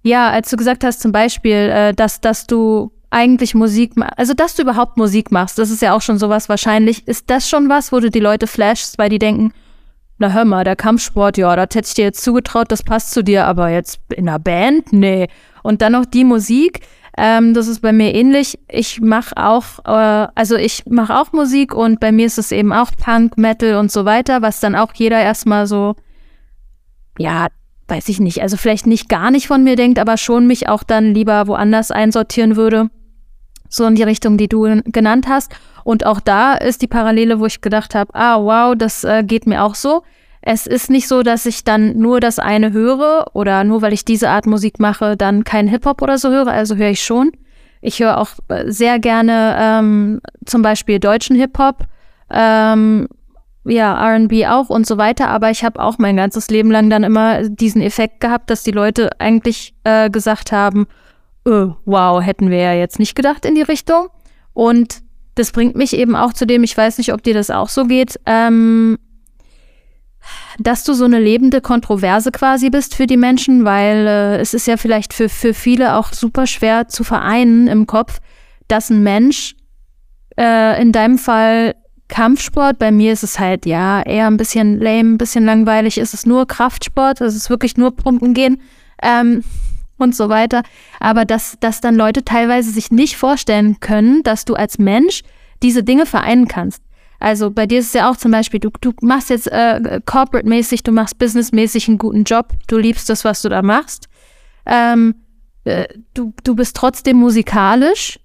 ja, 0.02 0.30
als 0.30 0.48
du 0.48 0.56
gesagt 0.56 0.84
hast 0.84 1.02
zum 1.02 1.12
Beispiel, 1.12 1.52
äh, 1.52 1.92
dass, 1.92 2.22
dass 2.22 2.46
du 2.46 2.92
eigentlich 3.10 3.54
Musik, 3.54 3.92
also 4.16 4.32
dass 4.32 4.54
du 4.54 4.62
überhaupt 4.62 4.96
Musik 4.96 5.30
machst, 5.30 5.58
das 5.58 5.68
ist 5.68 5.82
ja 5.82 5.94
auch 5.94 6.00
schon 6.00 6.16
sowas 6.16 6.48
wahrscheinlich. 6.48 7.06
Ist 7.06 7.28
das 7.28 7.46
schon 7.46 7.68
was, 7.68 7.92
wo 7.92 8.00
du 8.00 8.10
die 8.10 8.20
Leute 8.20 8.46
flashst, 8.46 8.96
weil 8.96 9.10
die 9.10 9.18
denken, 9.18 9.52
na 10.22 10.32
hör 10.32 10.44
mal, 10.44 10.64
der 10.64 10.76
Kampfsport, 10.76 11.36
ja, 11.36 11.54
das 11.56 11.74
hätte 11.74 11.88
ich 11.88 11.94
dir 11.94 12.04
jetzt 12.04 12.22
zugetraut, 12.22 12.70
das 12.70 12.82
passt 12.82 13.10
zu 13.10 13.22
dir, 13.22 13.44
aber 13.46 13.68
jetzt 13.68 14.00
in 14.14 14.28
einer 14.28 14.38
Band, 14.38 14.92
nee. 14.92 15.28
Und 15.62 15.82
dann 15.82 15.92
noch 15.92 16.06
die 16.06 16.24
Musik, 16.24 16.80
ähm, 17.18 17.54
das 17.54 17.66
ist 17.66 17.80
bei 17.80 17.92
mir 17.92 18.14
ähnlich. 18.14 18.58
Ich 18.68 19.00
mache 19.00 19.36
auch, 19.36 19.64
äh, 19.84 20.28
also 20.34 20.56
ich 20.56 20.84
mache 20.86 21.18
auch 21.18 21.32
Musik 21.32 21.74
und 21.74 22.00
bei 22.00 22.12
mir 22.12 22.26
ist 22.26 22.38
es 22.38 22.52
eben 22.52 22.72
auch 22.72 22.90
Punk, 22.96 23.36
Metal 23.36 23.76
und 23.76 23.90
so 23.90 24.04
weiter, 24.04 24.42
was 24.42 24.60
dann 24.60 24.76
auch 24.76 24.94
jeder 24.94 25.20
erstmal 25.20 25.66
so, 25.66 25.96
ja, 27.18 27.48
weiß 27.88 28.08
ich 28.08 28.20
nicht, 28.20 28.40
also 28.40 28.56
vielleicht 28.56 28.86
nicht 28.86 29.08
gar 29.08 29.30
nicht 29.30 29.48
von 29.48 29.64
mir 29.64 29.76
denkt, 29.76 29.98
aber 29.98 30.16
schon 30.16 30.46
mich 30.46 30.68
auch 30.68 30.84
dann 30.84 31.14
lieber 31.14 31.48
woanders 31.48 31.90
einsortieren 31.90 32.56
würde. 32.56 32.88
So 33.72 33.86
in 33.86 33.94
die 33.94 34.02
Richtung, 34.02 34.36
die 34.36 34.48
du 34.48 34.82
genannt 34.84 35.26
hast. 35.28 35.50
Und 35.82 36.04
auch 36.04 36.20
da 36.20 36.52
ist 36.52 36.82
die 36.82 36.86
Parallele, 36.86 37.40
wo 37.40 37.46
ich 37.46 37.62
gedacht 37.62 37.94
habe, 37.94 38.14
ah, 38.14 38.38
wow, 38.38 38.74
das 38.76 39.02
äh, 39.02 39.24
geht 39.24 39.46
mir 39.46 39.64
auch 39.64 39.74
so. 39.74 40.02
Es 40.42 40.66
ist 40.66 40.90
nicht 40.90 41.08
so, 41.08 41.22
dass 41.22 41.46
ich 41.46 41.64
dann 41.64 41.96
nur 41.96 42.20
das 42.20 42.38
eine 42.38 42.72
höre 42.72 43.28
oder 43.32 43.64
nur 43.64 43.80
weil 43.80 43.94
ich 43.94 44.04
diese 44.04 44.28
Art 44.28 44.44
Musik 44.44 44.78
mache, 44.78 45.16
dann 45.16 45.44
kein 45.44 45.68
Hip-Hop 45.68 46.02
oder 46.02 46.18
so 46.18 46.30
höre. 46.30 46.48
Also 46.48 46.76
höre 46.76 46.90
ich 46.90 47.02
schon. 47.02 47.32
Ich 47.80 47.98
höre 48.00 48.18
auch 48.18 48.28
äh, 48.48 48.70
sehr 48.70 48.98
gerne 48.98 49.56
ähm, 49.58 50.20
zum 50.44 50.60
Beispiel 50.60 50.98
deutschen 50.98 51.34
Hip-Hop, 51.36 51.86
ähm, 52.30 53.08
ja, 53.64 53.94
RB 54.16 54.46
auch 54.48 54.68
und 54.68 54.86
so 54.86 54.98
weiter. 54.98 55.28
Aber 55.28 55.50
ich 55.50 55.64
habe 55.64 55.80
auch 55.80 55.96
mein 55.96 56.16
ganzes 56.16 56.50
Leben 56.50 56.70
lang 56.70 56.90
dann 56.90 57.04
immer 57.04 57.48
diesen 57.48 57.80
Effekt 57.80 58.20
gehabt, 58.20 58.50
dass 58.50 58.64
die 58.64 58.70
Leute 58.70 59.18
eigentlich 59.18 59.74
äh, 59.84 60.10
gesagt 60.10 60.52
haben, 60.52 60.86
äh, 61.46 61.66
wow, 61.84 62.22
hätten 62.22 62.50
wir 62.50 62.58
ja 62.58 62.72
jetzt 62.74 62.98
nicht 62.98 63.14
gedacht 63.14 63.44
in 63.44 63.54
die 63.54 63.62
Richtung. 63.62 64.08
Und 64.52 65.02
das 65.34 65.52
bringt 65.52 65.76
mich 65.76 65.96
eben 65.96 66.14
auch 66.14 66.32
zu 66.32 66.46
dem, 66.46 66.62
ich 66.62 66.76
weiß 66.76 66.98
nicht, 66.98 67.12
ob 67.12 67.22
dir 67.22 67.34
das 67.34 67.50
auch 67.50 67.68
so 67.68 67.86
geht, 67.86 68.20
ähm, 68.26 68.98
dass 70.58 70.84
du 70.84 70.92
so 70.92 71.04
eine 71.04 71.18
lebende 71.18 71.60
Kontroverse 71.60 72.30
quasi 72.30 72.70
bist 72.70 72.94
für 72.94 73.06
die 73.06 73.16
Menschen, 73.16 73.64
weil 73.64 74.06
äh, 74.06 74.36
es 74.38 74.54
ist 74.54 74.66
ja 74.66 74.76
vielleicht 74.76 75.14
für, 75.14 75.28
für 75.28 75.54
viele 75.54 75.96
auch 75.96 76.12
super 76.12 76.46
schwer 76.46 76.88
zu 76.88 77.02
vereinen 77.02 77.66
im 77.66 77.86
Kopf, 77.86 78.20
dass 78.68 78.90
ein 78.90 79.02
Mensch 79.02 79.56
äh, 80.38 80.80
in 80.80 80.92
deinem 80.92 81.18
Fall 81.18 81.74
Kampfsport, 82.08 82.78
bei 82.78 82.92
mir 82.92 83.14
ist 83.14 83.24
es 83.24 83.38
halt 83.38 83.64
ja 83.64 84.02
eher 84.02 84.26
ein 84.26 84.36
bisschen 84.36 84.78
lame, 84.78 85.14
ein 85.14 85.18
bisschen 85.18 85.46
langweilig, 85.46 85.96
ist 85.96 86.12
es 86.12 86.26
nur 86.26 86.46
Kraftsport, 86.46 87.22
es 87.22 87.34
ist 87.34 87.48
wirklich 87.48 87.78
nur 87.78 87.96
Pumpen 87.96 88.34
gehen 88.34 88.60
ähm, 89.02 89.42
und 90.02 90.14
so 90.14 90.28
weiter. 90.28 90.62
Aber 91.00 91.24
dass, 91.24 91.56
dass 91.60 91.80
dann 91.80 91.94
Leute 91.94 92.24
teilweise 92.24 92.70
sich 92.70 92.90
nicht 92.90 93.16
vorstellen 93.16 93.80
können, 93.80 94.22
dass 94.22 94.44
du 94.44 94.54
als 94.54 94.78
Mensch 94.78 95.22
diese 95.62 95.82
Dinge 95.82 96.06
vereinen 96.06 96.48
kannst. 96.48 96.82
Also 97.20 97.52
bei 97.52 97.66
dir 97.66 97.78
ist 97.78 97.86
es 97.86 97.92
ja 97.92 98.10
auch 98.10 98.16
zum 98.16 98.32
Beispiel, 98.32 98.58
du, 98.58 98.70
du 98.80 98.92
machst 99.00 99.30
jetzt 99.30 99.46
äh, 99.46 100.00
corporate-mäßig, 100.04 100.82
du 100.82 100.90
machst 100.90 101.18
businessmäßig 101.18 101.86
einen 101.86 101.98
guten 101.98 102.24
Job, 102.24 102.48
du 102.66 102.78
liebst 102.78 103.08
das, 103.08 103.24
was 103.24 103.42
du 103.42 103.48
da 103.48 103.62
machst. 103.62 104.08
Ähm, 104.66 105.14
äh, 105.62 105.86
du, 106.14 106.34
du 106.42 106.56
bist 106.56 106.74
trotzdem 106.74 107.18
musikalisch, 107.18 108.18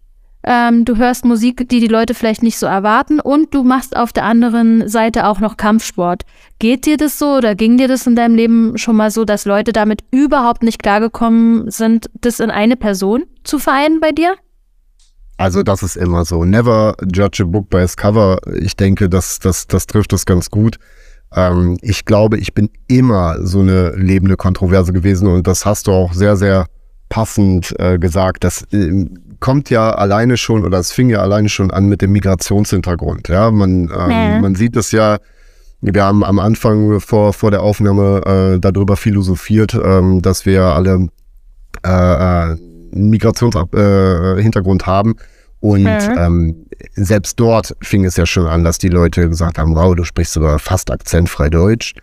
ähm, 0.48 0.86
du 0.86 0.96
hörst 0.96 1.26
Musik, 1.26 1.68
die 1.68 1.82
die 1.82 1.88
Leute 1.88 2.14
vielleicht 2.14 2.42
nicht 2.42 2.58
so 2.58 2.66
erwarten 2.66 3.20
und 3.20 3.54
du 3.54 3.64
machst 3.64 3.98
auf 3.98 4.14
der 4.14 4.24
anderen 4.24 4.88
Seite 4.88 5.28
auch 5.28 5.42
noch 5.42 5.58
Kampfsport. 5.58 6.24
Geht 6.58 6.86
dir 6.86 6.96
das 6.96 7.20
so 7.20 7.36
oder 7.36 7.54
ging 7.54 7.78
dir 7.78 7.90
das 7.90 8.08
in 8.08 8.16
deinem 8.16 8.36
Leben 8.36 8.78
schon 8.78 8.96
mal 8.96 9.12
so, 9.12 9.26
dass 9.26 9.44
Leute 9.44 9.74
damit 9.74 10.04
überhaupt 10.10 10.64
nicht 10.64 10.82
klargekommen 10.82 11.70
sind, 11.70 12.10
das 12.22 12.40
in 12.40 12.50
eine 12.50 12.78
Person 12.78 13.26
zu 13.44 13.60
vereinen 13.60 14.00
bei 14.00 14.14
dir? 14.14 14.36
Also 15.36 15.64
das 15.64 15.84
ist 15.84 15.98
immer 15.98 16.24
so. 16.24 16.46
Never 16.46 16.96
judge 17.14 17.44
a 17.44 17.46
book 17.46 17.70
by 17.70 17.84
its 17.84 17.98
cover. 17.98 18.40
Ich 18.60 18.78
denke, 18.78 19.10
das, 19.10 19.40
das, 19.40 19.68
das 19.68 19.86
trifft 19.86 20.14
es 20.14 20.26
ganz 20.26 20.50
gut. 20.50 20.80
Ähm, 21.36 21.78
ich 21.82 22.06
glaube, 22.06 22.38
ich 22.38 22.54
bin 22.54 22.70
immer 22.88 23.46
so 23.46 23.60
eine 23.60 23.92
lebende 23.98 24.38
Kontroverse 24.38 24.94
gewesen 24.94 25.28
und 25.28 25.46
das 25.46 25.66
hast 25.66 25.88
du 25.88 25.92
auch 25.92 26.14
sehr, 26.14 26.38
sehr 26.38 26.68
passend 27.10 27.76
äh, 27.80 28.00
gesagt. 28.00 28.44
Das 28.46 28.66
ähm, 28.72 29.20
kommt 29.40 29.70
ja 29.70 29.92
alleine 29.92 30.38
schon 30.38 30.66
oder 30.66 30.80
es 30.80 30.92
fing 30.92 31.10
ja 31.10 31.20
alleine 31.20 31.50
schon 31.50 31.72
an 31.72 31.86
mit 31.88 32.02
dem 32.02 32.12
Migrationshintergrund. 32.12 33.28
Ja, 33.28 33.52
man, 33.52 33.92
ähm, 33.96 34.42
man 34.42 34.56
sieht 34.56 34.76
es 34.76 34.92
ja. 34.92 35.18
Wir 35.80 36.04
haben 36.04 36.24
am 36.24 36.40
Anfang 36.40 37.00
vor, 37.00 37.34
vor 37.34 37.52
der 37.52 37.62
Aufnahme 37.62 38.56
äh, 38.56 38.60
darüber 38.60 38.98
philosophiert, 38.98 39.76
ähm, 39.76 40.22
dass 40.24 40.46
wir 40.46 40.64
alle 40.64 41.10
äh, 41.86 42.52
äh, 42.52 42.56
Migrationshintergrund 42.92 44.82
äh, 44.82 44.86
haben. 44.86 45.16
Und 45.60 45.84
Mhm. 45.84 46.16
ähm, 46.18 46.66
selbst 46.94 47.40
dort 47.40 47.76
fing 47.82 48.06
es 48.06 48.16
ja 48.18 48.26
schon 48.26 48.46
an, 48.48 48.64
dass 48.64 48.78
die 48.78 48.90
Leute 48.90 49.28
gesagt 49.28 49.58
haben, 49.58 49.76
wow, 49.76 49.96
du 49.96 50.04
sprichst 50.04 50.34
sogar 50.34 50.60
fast 50.60 50.92
akzentfrei 50.92 51.50
Deutsch. 51.50 51.94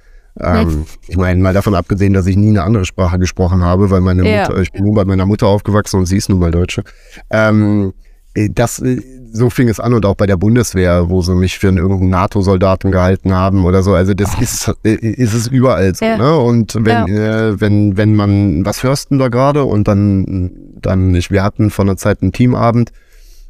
Ähm, 0.41 0.85
ich 1.07 1.17
meine, 1.17 1.41
mal 1.41 1.55
davon 1.55 1.75
abgesehen, 1.75 2.13
dass 2.13 2.27
ich 2.27 2.37
nie 2.37 2.49
eine 2.49 2.65
andere 2.65 2.85
Sprache 2.85 3.19
gesprochen 3.19 3.63
habe, 3.63 3.91
weil 3.91 4.01
meine 4.01 4.29
Ja. 4.29 4.43
Mutter, 4.43 4.61
ich 4.61 4.73
bin 4.73 4.85
nur 4.85 4.95
bei 4.95 5.05
meiner 5.05 5.27
Mutter 5.27 5.47
aufgewachsen 5.47 6.01
und 6.01 6.07
sie 6.07 6.17
ist 6.17 6.29
nun 6.29 6.41
mal 6.41 6.51
Deutsche. 6.51 6.83
Ähm, 7.31 7.93
äh, 8.35 8.49
das, 8.53 8.81
äh, 8.81 9.01
so 9.33 9.51
fing 9.51 9.69
es 9.69 9.81
an 9.81 9.95
und 9.95 10.05
auch 10.07 10.15
bei 10.17 10.27
der 10.27 10.37
Bundeswehr, 10.37 11.09
wo 11.09 11.23
sie 11.23 11.35
mich 11.35 11.59
für 11.59 11.69
einen 11.69 11.79
irgendeinen 11.79 12.11
NATO-Soldaten 12.11 12.91
gehalten 12.91 13.33
haben 13.33 13.65
oder 13.65 13.83
so. 13.83 13.95
Also 13.95 14.15
das 14.15 14.39
ist, 14.41 14.73
äh, 14.85 14.95
ist 14.95 15.35
es 15.35 15.47
überall 15.47 15.95
so. 15.95 16.05
Ja. 16.05 16.19
Ne? 16.19 16.37
Und 16.37 16.75
wenn, 16.81 17.09
äh, 17.09 17.61
wenn, 17.61 17.97
wenn 17.97 18.15
man, 18.17 18.65
was 18.65 18.83
hörst 18.83 19.11
du 19.11 19.19
da 19.19 19.29
gerade? 19.29 19.65
Und 19.65 19.89
dann, 19.89 20.51
dann, 20.81 21.15
ich, 21.15 21.31
wir 21.31 21.43
hatten 21.43 21.71
vor 21.71 21.85
einer 21.85 21.97
Zeit 21.97 22.23
einen 22.23 22.33
Teamabend 22.33 22.91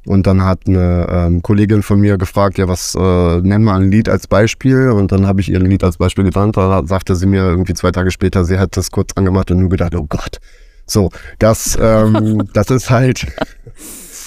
und 0.07 0.27
dann 0.27 0.45
hat 0.45 0.63
eine 0.67 1.07
ähm, 1.09 1.43
Kollegin 1.43 1.83
von 1.83 1.99
mir 1.99 2.19
gefragt, 2.19 2.59
ja, 2.59 2.69
was, 2.69 2.95
äh, 2.95 3.41
nenn 3.41 3.65
mal 3.65 3.81
ein 3.81 3.91
Lied 3.91 4.09
als 4.09 4.27
Beispiel. 4.27 4.91
Und 4.91 5.13
dann 5.13 5.27
habe 5.27 5.41
ich 5.41 5.49
ihr 5.49 5.59
ein 5.59 5.67
Lied 5.67 5.83
als 5.83 5.97
Beispiel 5.97 6.25
genannt. 6.25 6.57
Da 6.57 6.83
sagte 6.87 7.17
sie 7.17 7.27
mir 7.27 7.43
irgendwie 7.43 7.75
zwei 7.75 7.91
Tage 7.91 8.11
später, 8.11 8.45
sie 8.45 8.59
hat 8.59 8.77
das 8.77 8.91
kurz 8.91 9.13
angemacht 9.15 9.51
und 9.51 9.61
nur 9.61 9.71
gedacht, 9.71 9.95
oh 9.95 10.07
Gott. 10.07 10.41
So, 10.87 11.09
das, 11.39 11.79
ähm, 11.81 12.49
das 12.53 12.71
ist 12.71 12.91
halt, 12.91 13.27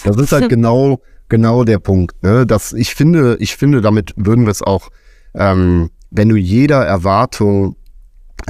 das 0.03 0.15
ist 0.15 0.31
halt 0.31 0.49
genau, 0.49 1.01
genau 1.29 1.63
der 1.63 1.77
Punkt. 1.77 2.23
Ne? 2.23 2.47
Das, 2.47 2.73
ich 2.73 2.95
finde, 2.95 3.37
ich 3.39 3.55
finde, 3.55 3.81
damit 3.81 4.13
würden 4.15 4.45
wir 4.45 4.51
es 4.51 4.63
auch, 4.63 4.89
ähm, 5.35 5.91
wenn 6.09 6.29
du 6.29 6.35
jeder 6.35 6.83
Erwartung 6.85 7.75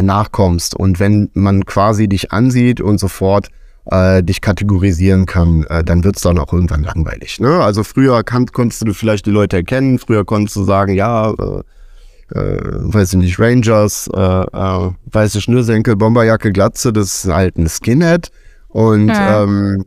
nachkommst 0.02 0.76
und 0.76 1.00
wenn 1.00 1.30
man 1.34 1.66
quasi 1.66 2.08
dich 2.08 2.32
ansieht 2.32 2.80
und 2.80 3.00
sofort 3.00 3.50
äh, 3.92 4.24
dich 4.24 4.42
kategorisieren 4.42 5.26
kann, 5.26 5.64
äh, 5.70 5.84
dann 5.84 6.04
wird's 6.04 6.22
dann 6.22 6.38
auch 6.38 6.54
irgendwann 6.54 6.84
langweilig. 6.84 7.40
Ne? 7.40 7.60
Also 7.60 7.84
früher 7.84 8.24
kan 8.24 8.46
konntest 8.48 8.88
du 8.88 8.94
vielleicht 8.94 9.26
die 9.26 9.32
Leute 9.32 9.58
erkennen, 9.58 10.00
früher 10.00 10.26
konntest 10.26 10.56
du 10.56 10.64
sagen, 10.64 10.94
ja, 10.94 11.32
äh, 11.32 11.62
äh, 12.34 12.60
weiß 12.62 13.14
ich 13.14 13.20
nicht, 13.20 13.40
Rangers, 13.40 14.10
äh, 14.14 14.20
äh, 14.20 14.92
weiße 15.12 15.42
Schnürsenkel, 15.42 15.96
Bomberjacke, 15.96 16.52
Glatze, 16.52 16.92
das 16.92 17.26
ist 17.26 17.34
halt 17.34 17.58
ein 17.58 17.70
Skinhead. 17.70 18.32
Und, 18.68 19.08
ja. 19.08 19.44
ähm, 19.44 19.86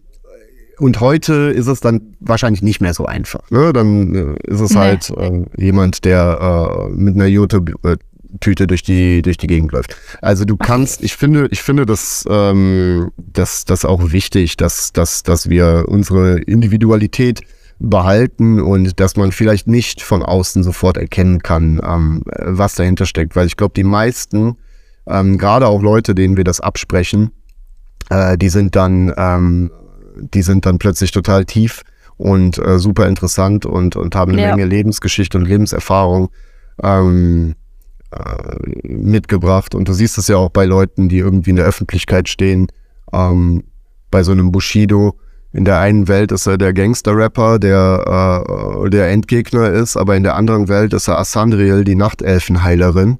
und 0.79 1.01
heute 1.01 1.35
ist 1.51 1.67
es 1.67 1.81
dann 1.81 2.17
wahrscheinlich 2.21 2.63
nicht 2.63 2.81
mehr 2.81 2.95
so 2.95 3.05
einfach. 3.05 3.51
Ne? 3.51 3.73
Dann 3.75 4.15
äh, 4.15 4.35
ist 4.51 4.61
es 4.61 4.71
nee. 4.71 4.79
halt 4.79 5.11
äh, 5.11 5.45
jemand, 5.59 6.05
der 6.07 6.89
äh, 6.89 6.95
mit 6.95 7.15
einer 7.15 7.27
Jute 7.27 7.63
äh, 7.83 7.97
Tüte 8.41 8.67
durch 8.67 8.83
die 8.83 9.23
durch 9.23 9.37
die 9.37 9.47
Gegend 9.47 9.73
läuft. 9.73 9.97
Also 10.23 10.45
du 10.45 10.57
kannst, 10.57 11.03
ich 11.03 11.17
finde, 11.17 11.49
ich 11.51 11.63
finde 11.63 11.87
das, 11.87 12.25
ähm, 12.29 13.11
das, 13.17 13.65
das 13.65 13.85
auch 13.85 14.13
wichtig, 14.13 14.57
dass, 14.57 14.93
dass, 14.93 15.23
dass 15.23 15.49
wir 15.49 15.87
unsere 15.89 16.39
Individualität 16.39 17.43
behalten 17.81 18.61
und 18.61 19.01
dass 19.01 19.17
man 19.17 19.33
vielleicht 19.33 19.67
nicht 19.67 20.03
von 20.03 20.23
außen 20.23 20.63
sofort 20.63 20.99
erkennen 20.99 21.43
kann, 21.43 21.81
ähm, 21.83 22.23
was 22.27 22.75
dahinter 22.75 23.07
steckt. 23.07 23.35
Weil 23.35 23.47
ich 23.47 23.57
glaube, 23.57 23.73
die 23.75 23.85
meisten, 23.85 24.57
ähm, 25.07 25.39
gerade 25.39 25.67
auch 25.67 25.83
Leute, 25.83 26.15
denen 26.15 26.37
wir 26.37 26.45
das 26.45 26.61
absprechen, 26.61 27.31
äh, 28.11 28.37
die 28.37 28.51
sind 28.51 28.77
dann, 28.77 29.13
ähm, 29.17 29.71
die 30.17 30.43
sind 30.43 30.67
dann 30.67 30.79
plötzlich 30.79 31.11
total 31.11 31.47
tief 31.47 31.83
und 32.19 32.59
äh, 32.59 32.79
super 32.79 33.09
interessant 33.09 33.65
und, 33.65 33.97
und 33.97 34.15
haben 34.15 34.33
eine 34.33 34.43
ja. 34.43 34.55
Menge 34.55 34.69
Lebensgeschichte 34.69 35.39
und 35.39 35.47
Lebenserfahrung 35.47 36.29
ähm, 36.83 37.55
äh, 38.13 38.89
mitgebracht. 38.89 39.75
Und 39.75 39.89
du 39.89 39.93
siehst 39.93 40.19
es 40.19 40.29
ja 40.29 40.37
auch 40.37 40.51
bei 40.51 40.65
Leuten, 40.65 41.09
die 41.09 41.19
irgendwie 41.19 41.51
in 41.51 41.57
der 41.57 41.67
Öffentlichkeit 41.67 42.29
stehen, 42.29 42.69
ähm, 43.13 43.65
bei 44.11 44.23
so 44.23 44.33
einem 44.33 44.53
Bushido, 44.53 45.17
in 45.53 45.65
der 45.65 45.81
einen 45.81 46.07
Welt 46.07 46.31
ist 46.31 46.47
er 46.47 46.59
der 46.59 46.73
Gangster-Rapper, 46.73 47.59
der 47.59 48.85
äh, 48.85 48.91
der 48.91 49.11
Endgegner 49.11 49.71
ist, 49.71 49.97
aber 49.97 50.17
in 50.17 50.23
der 50.23 50.37
anderen 50.37 50.69
Welt 50.69 50.93
ist 50.93 51.09
er 51.09 51.19
Asandriel, 51.19 51.83
die 51.83 51.97
Nachtelfenheilerin, 51.97 53.19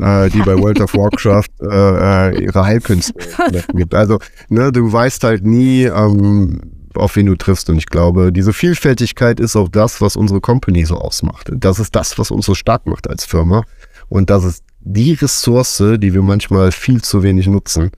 äh, 0.00 0.30
die 0.30 0.40
bei 0.40 0.56
World 0.56 0.80
of 0.80 0.94
Warcraft 0.94 1.50
äh, 1.60 2.36
äh, 2.36 2.44
ihre 2.44 2.64
Heilkünste 2.64 3.14
gibt. 3.74 3.94
Also, 3.94 4.18
ne, 4.48 4.70
du 4.70 4.92
weißt 4.92 5.24
halt 5.24 5.44
nie, 5.44 5.84
ähm, 5.84 6.60
auf 6.94 7.16
wen 7.16 7.26
du 7.26 7.34
triffst. 7.34 7.68
Und 7.68 7.78
ich 7.78 7.86
glaube, 7.86 8.32
diese 8.32 8.52
Vielfältigkeit 8.52 9.40
ist 9.40 9.56
auch 9.56 9.68
das, 9.68 10.00
was 10.00 10.14
unsere 10.14 10.40
Company 10.40 10.84
so 10.84 10.96
ausmacht. 10.96 11.50
Das 11.52 11.80
ist 11.80 11.96
das, 11.96 12.18
was 12.18 12.30
uns 12.30 12.46
so 12.46 12.54
stark 12.54 12.86
macht 12.86 13.08
als 13.08 13.24
Firma. 13.24 13.64
Und 14.12 14.28
das 14.28 14.44
ist 14.44 14.64
die 14.80 15.14
Ressource, 15.14 15.82
die 15.96 16.12
wir 16.12 16.20
manchmal 16.20 16.70
viel 16.70 17.00
zu 17.00 17.22
wenig 17.22 17.46
nutzen. 17.46 17.90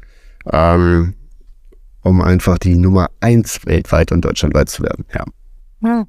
Ähm, 0.52 1.14
um 2.02 2.20
einfach 2.22 2.58
die 2.58 2.76
Nummer 2.76 3.10
eins 3.20 3.66
weltweit 3.66 4.12
und 4.12 4.24
deutschlandweit 4.24 4.68
zu 4.68 4.84
werden. 4.84 5.04
Ja. 5.82 6.06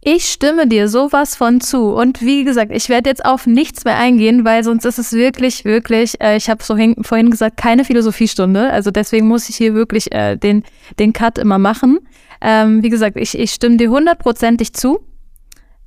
Ich 0.00 0.26
stimme 0.30 0.68
dir 0.68 0.88
sowas 0.88 1.34
von 1.34 1.60
zu. 1.60 1.92
Und 1.92 2.20
wie 2.20 2.44
gesagt, 2.44 2.70
ich 2.70 2.88
werde 2.88 3.10
jetzt 3.10 3.24
auf 3.24 3.48
nichts 3.48 3.84
mehr 3.84 3.98
eingehen, 3.98 4.44
weil 4.44 4.62
sonst 4.62 4.84
ist 4.84 4.98
es 4.98 5.12
wirklich, 5.12 5.64
wirklich, 5.64 6.20
äh, 6.20 6.36
ich 6.36 6.48
habe 6.48 6.62
so 6.62 6.76
vorhin 7.02 7.30
gesagt, 7.30 7.56
keine 7.56 7.84
Philosophiestunde. 7.84 8.70
Also 8.70 8.92
deswegen 8.92 9.26
muss 9.26 9.48
ich 9.48 9.56
hier 9.56 9.74
wirklich 9.74 10.12
äh, 10.12 10.36
den, 10.36 10.62
den 11.00 11.12
Cut 11.12 11.38
immer 11.38 11.58
machen. 11.58 11.98
Ähm, 12.40 12.84
wie 12.84 12.90
gesagt, 12.90 13.16
ich, 13.16 13.36
ich 13.36 13.50
stimme 13.50 13.76
dir 13.76 13.90
hundertprozentig 13.90 14.72
zu. 14.72 15.00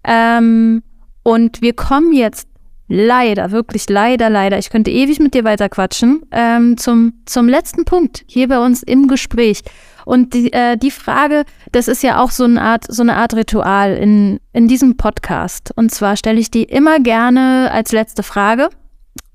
Ähm, 0.04 0.84
und 1.24 1.62
wir 1.62 1.74
kommen 1.74 2.12
jetzt 2.12 2.48
leider, 2.88 3.52
wirklich 3.52 3.90
leider, 3.90 4.30
leider, 4.30 4.58
ich 4.58 4.70
könnte 4.70 4.92
ewig 4.92 5.20
mit 5.20 5.34
dir 5.34 5.44
weiter 5.44 5.70
quatschen, 5.70 6.24
ähm, 6.32 6.78
zum, 6.78 7.22
zum 7.26 7.48
letzten 7.48 7.86
Punkt 7.86 8.24
hier 8.28 8.48
bei 8.48 8.60
uns 8.60 8.84
im 8.84 9.08
Gespräch. 9.08 9.64
Und 10.06 10.34
die, 10.34 10.54
äh, 10.54 10.78
die 10.78 10.92
Frage, 10.92 11.44
das 11.74 11.90
ist 11.90 12.02
ja 12.02 12.22
auch 12.22 12.32
so 12.32 12.46
eine 12.46 12.62
Art, 12.62 12.86
so 12.88 13.04
eine 13.04 13.18
Art 13.18 13.34
Ritual 13.34 13.94
in, 13.96 14.40
in 14.54 14.70
diesem 14.70 14.96
Podcast. 14.96 15.74
Und 15.76 15.92
zwar 15.92 16.16
stelle 16.16 16.40
ich 16.40 16.50
die 16.50 16.64
immer 16.64 17.00
gerne 17.00 17.70
als 17.72 17.92
letzte 17.92 18.24
Frage. 18.24 18.70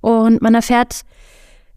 Und 0.01 0.41
man 0.41 0.55
erfährt 0.55 1.03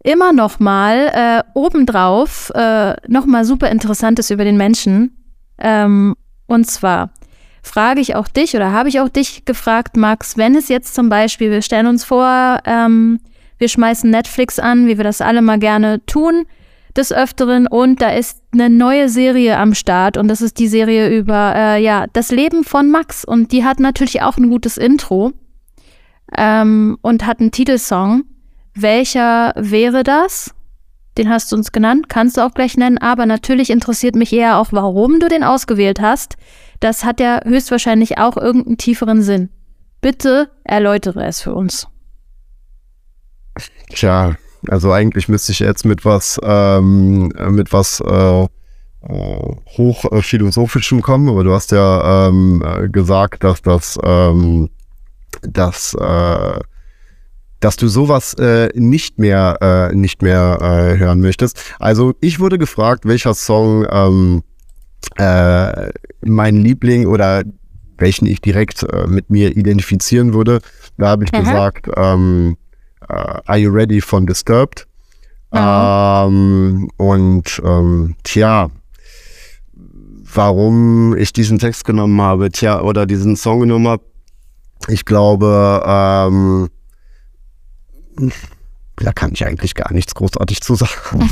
immer 0.02 0.32
noch 0.32 0.60
mal 0.60 1.10
äh, 1.12 1.42
obendrauf 1.52 2.50
äh, 2.54 2.94
noch 3.08 3.26
mal 3.26 3.44
super 3.44 3.70
Interessantes 3.70 4.30
über 4.30 4.44
den 4.44 4.56
Menschen. 4.56 5.26
Ähm, 5.58 6.14
und 6.46 6.66
zwar, 6.66 7.10
frage 7.68 8.00
ich 8.00 8.14
auch 8.14 8.28
dich 8.28 8.54
oder 8.54 8.72
habe 8.72 8.88
ich 8.88 9.00
auch 9.00 9.08
dich 9.08 9.44
gefragt, 9.44 9.96
Max, 9.96 10.36
wenn 10.36 10.54
es 10.54 10.68
jetzt 10.68 10.94
zum 10.94 11.08
Beispiel, 11.08 11.50
wir 11.50 11.62
stellen 11.62 11.86
uns 11.86 12.04
vor, 12.04 12.58
ähm, 12.64 13.20
wir 13.58 13.68
schmeißen 13.68 14.10
Netflix 14.10 14.58
an, 14.58 14.86
wie 14.86 14.96
wir 14.96 15.04
das 15.04 15.20
alle 15.20 15.42
mal 15.42 15.58
gerne 15.58 16.04
tun, 16.06 16.44
des 16.96 17.12
Öfteren 17.12 17.66
und 17.66 18.00
da 18.00 18.10
ist 18.10 18.42
eine 18.52 18.70
neue 18.70 19.08
Serie 19.08 19.58
am 19.58 19.74
Start 19.74 20.16
und 20.16 20.28
das 20.28 20.40
ist 20.40 20.58
die 20.58 20.68
Serie 20.68 21.14
über 21.14 21.54
äh, 21.54 21.82
ja 21.82 22.06
das 22.12 22.30
Leben 22.30 22.64
von 22.64 22.90
Max 22.90 23.24
und 23.24 23.52
die 23.52 23.64
hat 23.64 23.80
natürlich 23.80 24.22
auch 24.22 24.38
ein 24.38 24.48
gutes 24.48 24.78
Intro 24.78 25.32
ähm, 26.36 26.96
und 27.02 27.26
hat 27.26 27.40
einen 27.40 27.50
Titelsong. 27.50 28.24
Welcher 28.74 29.52
wäre 29.56 30.04
das? 30.04 30.54
Den 31.18 31.28
hast 31.28 31.52
du 31.52 31.56
uns 31.56 31.72
genannt, 31.72 32.08
kannst 32.08 32.36
du 32.36 32.42
auch 32.42 32.52
gleich 32.52 32.76
nennen, 32.76 32.98
aber 32.98 33.26
natürlich 33.26 33.70
interessiert 33.70 34.16
mich 34.16 34.32
eher 34.32 34.58
auch, 34.58 34.68
warum 34.70 35.18
du 35.18 35.28
den 35.28 35.44
ausgewählt 35.44 36.00
hast 36.00 36.36
das 36.80 37.04
hat 37.04 37.20
ja 37.20 37.40
höchstwahrscheinlich 37.44 38.18
auch 38.18 38.36
irgendeinen 38.36 38.78
tieferen 38.78 39.22
Sinn. 39.22 39.50
Bitte 40.00 40.50
erläutere 40.64 41.24
es 41.24 41.40
für 41.40 41.54
uns. 41.54 41.88
Tja, 43.90 44.36
also 44.68 44.92
eigentlich 44.92 45.28
müsste 45.28 45.52
ich 45.52 45.60
jetzt 45.60 45.84
mit 45.84 46.04
was, 46.04 46.38
ähm, 46.42 47.28
mit 47.50 47.72
was 47.72 48.00
äh, 48.00 48.42
äh 48.42 48.48
hochphilosophischem 49.78 51.02
kommen, 51.02 51.28
aber 51.28 51.44
du 51.44 51.52
hast 51.52 51.72
ja 51.72 52.28
ähm, 52.28 52.62
gesagt, 52.92 53.44
dass 53.44 53.62
das, 53.62 53.98
ähm, 54.02 54.70
dass, 55.42 55.94
äh, 55.94 56.60
dass 57.60 57.76
du 57.76 57.88
sowas 57.88 58.34
äh, 58.34 58.68
nicht 58.74 59.18
mehr, 59.18 59.58
äh, 59.90 59.94
nicht 59.94 60.22
mehr 60.22 60.58
äh, 60.60 60.98
hören 60.98 61.20
möchtest. 61.20 61.74
Also 61.78 62.14
ich 62.20 62.40
wurde 62.40 62.58
gefragt, 62.58 63.06
welcher 63.06 63.34
Song 63.34 63.86
ähm, 63.90 64.42
äh, 65.16 65.90
mein 66.22 66.56
Liebling 66.56 67.06
oder 67.06 67.44
welchen 67.98 68.26
ich 68.26 68.40
direkt 68.40 68.82
äh, 68.82 69.06
mit 69.06 69.30
mir 69.30 69.56
identifizieren 69.56 70.34
würde. 70.34 70.60
Da 70.98 71.08
habe 71.08 71.24
ich 71.24 71.32
Aha. 71.32 71.40
gesagt, 71.40 71.88
ähm, 71.96 72.56
äh, 73.08 73.14
Are 73.14 73.58
You 73.58 73.70
Ready 73.70 74.00
von 74.00 74.26
Disturbed? 74.26 74.86
Ähm, 75.52 76.90
und 76.96 77.62
ähm, 77.64 78.16
tja, 78.24 78.70
warum 80.34 81.16
ich 81.16 81.32
diesen 81.32 81.58
Text 81.58 81.84
genommen 81.84 82.20
habe, 82.20 82.50
tja, 82.50 82.82
oder 82.82 83.06
diesen 83.06 83.36
Song 83.36 83.60
genommen 83.60 83.88
habe, 83.88 84.04
ich 84.88 85.04
glaube, 85.04 85.82
ähm, 85.86 86.68
da 89.04 89.12
kann 89.12 89.30
ich 89.32 89.44
eigentlich 89.44 89.74
gar 89.74 89.92
nichts 89.92 90.14
großartig 90.14 90.62
zu 90.62 90.74
sagen. 90.74 90.90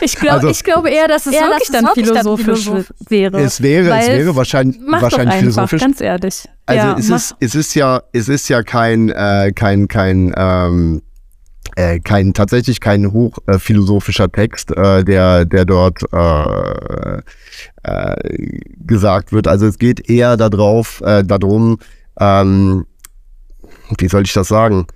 ich, 0.00 0.16
glaub, 0.16 0.34
also, 0.34 0.48
ich 0.48 0.62
glaube 0.62 0.90
eher, 0.90 1.08
dass 1.08 1.26
es 1.26 1.34
eher, 1.34 1.48
wirklich, 1.48 1.68
dass 1.68 1.72
dann, 1.72 1.84
wirklich 1.86 2.06
philosophisch 2.06 2.46
dann 2.46 2.64
philosophisch 2.64 3.10
wäre. 3.10 3.40
Es 3.40 3.62
wäre, 3.62 3.98
es 3.98 4.08
wäre 4.08 4.36
wahrscheinlich, 4.36 4.80
wahrscheinlich 4.86 5.18
einfach, 5.18 5.38
philosophisch. 5.40 5.80
Ganz 5.80 6.00
ehrlich. 6.00 6.48
Also 6.66 6.86
ja, 6.86 6.96
es, 6.96 7.10
ist, 7.10 7.36
es 7.40 7.54
ist 7.54 7.74
ja, 7.74 8.02
es 8.12 8.28
ist 8.28 8.48
ja 8.48 8.62
kein, 8.62 9.08
äh, 9.10 9.52
kein, 9.54 9.88
kein, 9.88 10.32
ähm, 10.36 11.02
äh, 11.74 11.98
kein 11.98 12.32
tatsächlich 12.32 12.80
kein 12.80 13.12
hochphilosophischer 13.12 14.24
äh, 14.24 14.28
Text, 14.28 14.70
äh, 14.76 15.04
der, 15.04 15.44
der 15.44 15.64
dort 15.64 16.02
äh, 16.12 17.22
äh, 17.82 18.58
gesagt 18.78 19.32
wird. 19.32 19.48
Also 19.48 19.66
es 19.66 19.78
geht 19.78 20.08
eher 20.08 20.36
darauf, 20.36 21.00
äh, 21.00 21.24
darum, 21.24 21.78
ähm, 22.20 22.86
wie 23.98 24.08
soll 24.08 24.22
ich 24.22 24.32
das 24.32 24.48
sagen? 24.48 24.86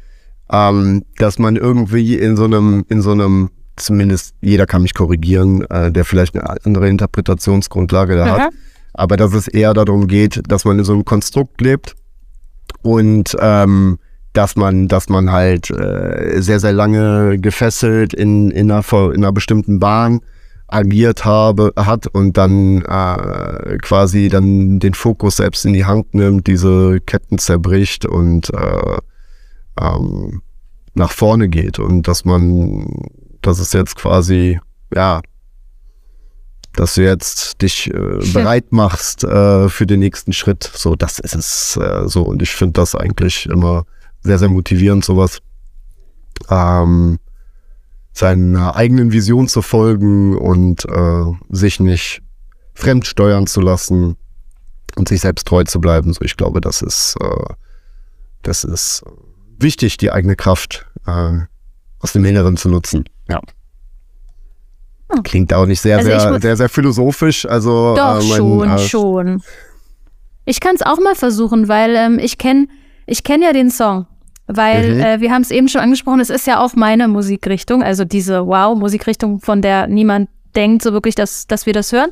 Ähm, 0.53 1.05
dass 1.19 1.39
man 1.39 1.57
irgendwie 1.57 2.17
in 2.17 2.37
so 2.37 2.45
einem, 2.45 2.85
in 2.89 3.03
so 3.03 3.13
einem, 3.13 3.51
zumindest 3.77 4.35
jeder 4.41 4.67
kann 4.67 4.83
mich 4.83 4.95
korrigieren, 4.95 5.63
äh, 5.71 5.91
der 5.91 6.05
vielleicht 6.05 6.37
eine 6.37 6.65
andere 6.65 6.89
Interpretationsgrundlage 6.89 8.17
da 8.17 8.27
hat, 8.27 8.53
aber 8.95 9.17
dass 9.17 9.35
es 9.35 9.49
eher 9.49 9.75
darum 9.75 10.07
geht, 10.07 10.43
dass 10.49 10.65
man 10.65 10.79
in 10.79 10.85
so 10.85 10.93
einem 10.93 11.05
Konstrukt 11.05 11.61
lebt 11.61 11.95
und 12.83 13.37
ähm, 13.41 13.99
dass 14.33 14.55
man, 14.55 14.87
dass 14.87 15.09
man 15.09 15.33
halt 15.33 15.71
äh, 15.71 16.41
sehr, 16.41 16.61
sehr 16.61 16.73
lange 16.73 17.39
gefesselt 17.39 18.13
in, 18.13 18.51
in, 18.51 18.71
einer, 18.71 18.85
in 18.93 19.25
einer 19.25 19.33
bestimmten 19.33 19.81
Bahn 19.81 20.21
agiert 20.69 21.25
habe, 21.25 21.73
hat 21.77 22.07
und 22.09 22.37
dann 22.37 22.83
äh, 22.83 23.79
quasi 23.79 24.29
dann 24.29 24.79
den 24.79 24.95
Fokus 24.95 25.37
selbst 25.37 25.65
in 25.65 25.73
die 25.73 25.85
Hand 25.85 26.15
nimmt, 26.15 26.47
diese 26.47 27.01
Ketten 27.01 27.39
zerbricht 27.39 28.05
und 28.05 28.51
äh, 28.53 28.97
ähm, 29.81 30.43
nach 30.95 31.13
vorne 31.13 31.49
geht 31.49 31.79
und 31.79 32.09
dass 32.09 32.25
man, 32.25 32.87
dass 33.43 33.59
es 33.59 33.73
jetzt 33.73 33.97
quasi, 33.97 34.59
ja, 34.95 35.21
dass 36.75 36.95
du 36.95 37.03
jetzt 37.03 37.63
dich 37.63 37.93
äh, 37.93 38.33
bereit 38.33 38.73
machst 38.73 39.25
äh, 39.25 39.69
für 39.69 39.87
den 39.87 40.01
nächsten 40.01 40.33
Schritt. 40.33 40.71
So, 40.75 40.95
das 40.95 41.19
ist 41.19 41.35
es 41.35 41.77
äh, 41.77 42.07
so. 42.07 42.23
Und 42.23 42.43
ich 42.43 42.51
finde 42.51 42.75
das 42.75 42.95
eigentlich 42.95 43.47
immer 43.47 43.87
sehr, 44.21 44.39
sehr 44.39 44.51
motivierend, 44.51 45.05
sowas. 45.05 45.41
Ähm, 46.51 47.19
seiner 48.13 48.77
eigenen 48.77 49.13
Vision 49.13 49.49
zu 49.49 49.63
folgen 49.63 50.37
und 50.37 50.85
äh, 50.87 51.25
sich 51.51 51.81
nicht 51.81 52.23
fremd 52.75 53.07
steuern 53.07 53.47
zu 53.47 53.61
lassen 53.61 54.17
und 54.97 55.09
sich 55.09 55.21
selbst 55.21 55.47
treu 55.47 55.65
zu 55.65 55.81
bleiben. 55.81 56.13
So, 56.13 56.23
ich 56.23 56.37
glaube, 56.37 56.61
das 56.61 56.83
ist 56.83 57.17
äh, 57.21 57.55
das 58.43 58.65
ist 58.65 59.03
wichtig, 59.59 59.97
die 59.97 60.11
eigene 60.11 60.37
Kraft 60.37 60.87
äh, 61.07 61.41
aus 62.01 62.13
dem 62.13 62.25
Inneren 62.25 62.57
zu 62.57 62.69
nutzen. 62.69 63.05
Ja. 63.29 63.41
Hm. 65.11 65.23
Klingt 65.23 65.55
auch 65.55 65.67
nicht 65.67 65.81
sehr, 65.81 65.99
also 65.99 66.09
sehr, 66.09 66.41
sehr, 66.41 66.57
sehr 66.57 66.69
philosophisch. 66.69 67.47
Also, 67.47 67.95
Doch, 67.97 68.21
äh, 68.21 68.29
mein, 68.29 68.37
schon, 68.37 68.71
äh, 68.71 68.79
schon. 68.79 69.43
Ich 70.45 70.61
kann 70.61 70.77
es 70.77 70.83
auch 70.83 70.99
mal 71.01 71.15
versuchen, 71.15 71.69
weil 71.69 71.95
ähm, 71.97 72.19
ich 72.19 72.39
kenne 72.39 72.69
ich 73.07 73.23
kenn 73.25 73.43
ja 73.43 73.53
den 73.53 73.71
Song. 73.71 74.07
Weil 74.49 74.95
mhm. 74.95 75.01
äh, 75.01 75.21
wir 75.21 75.33
haben 75.33 75.43
es 75.43 75.51
eben 75.51 75.69
schon 75.69 75.81
angesprochen, 75.81 76.21
es 76.21 76.31
ist 76.31 76.47
ja 76.47 76.61
auch 76.61 76.75
meine 76.75 77.09
Musikrichtung, 77.09 77.83
also 77.83 78.05
diese 78.05 78.47
Wow-Musikrichtung, 78.47 79.41
von 79.41 79.61
der 79.61 79.89
niemand 79.89 80.29
denkt 80.55 80.83
so 80.83 80.93
wirklich, 80.93 81.17
dass, 81.17 81.49
dass 81.49 81.67
wir 81.67 81.73
das 81.73 81.93
hören. 81.93 82.11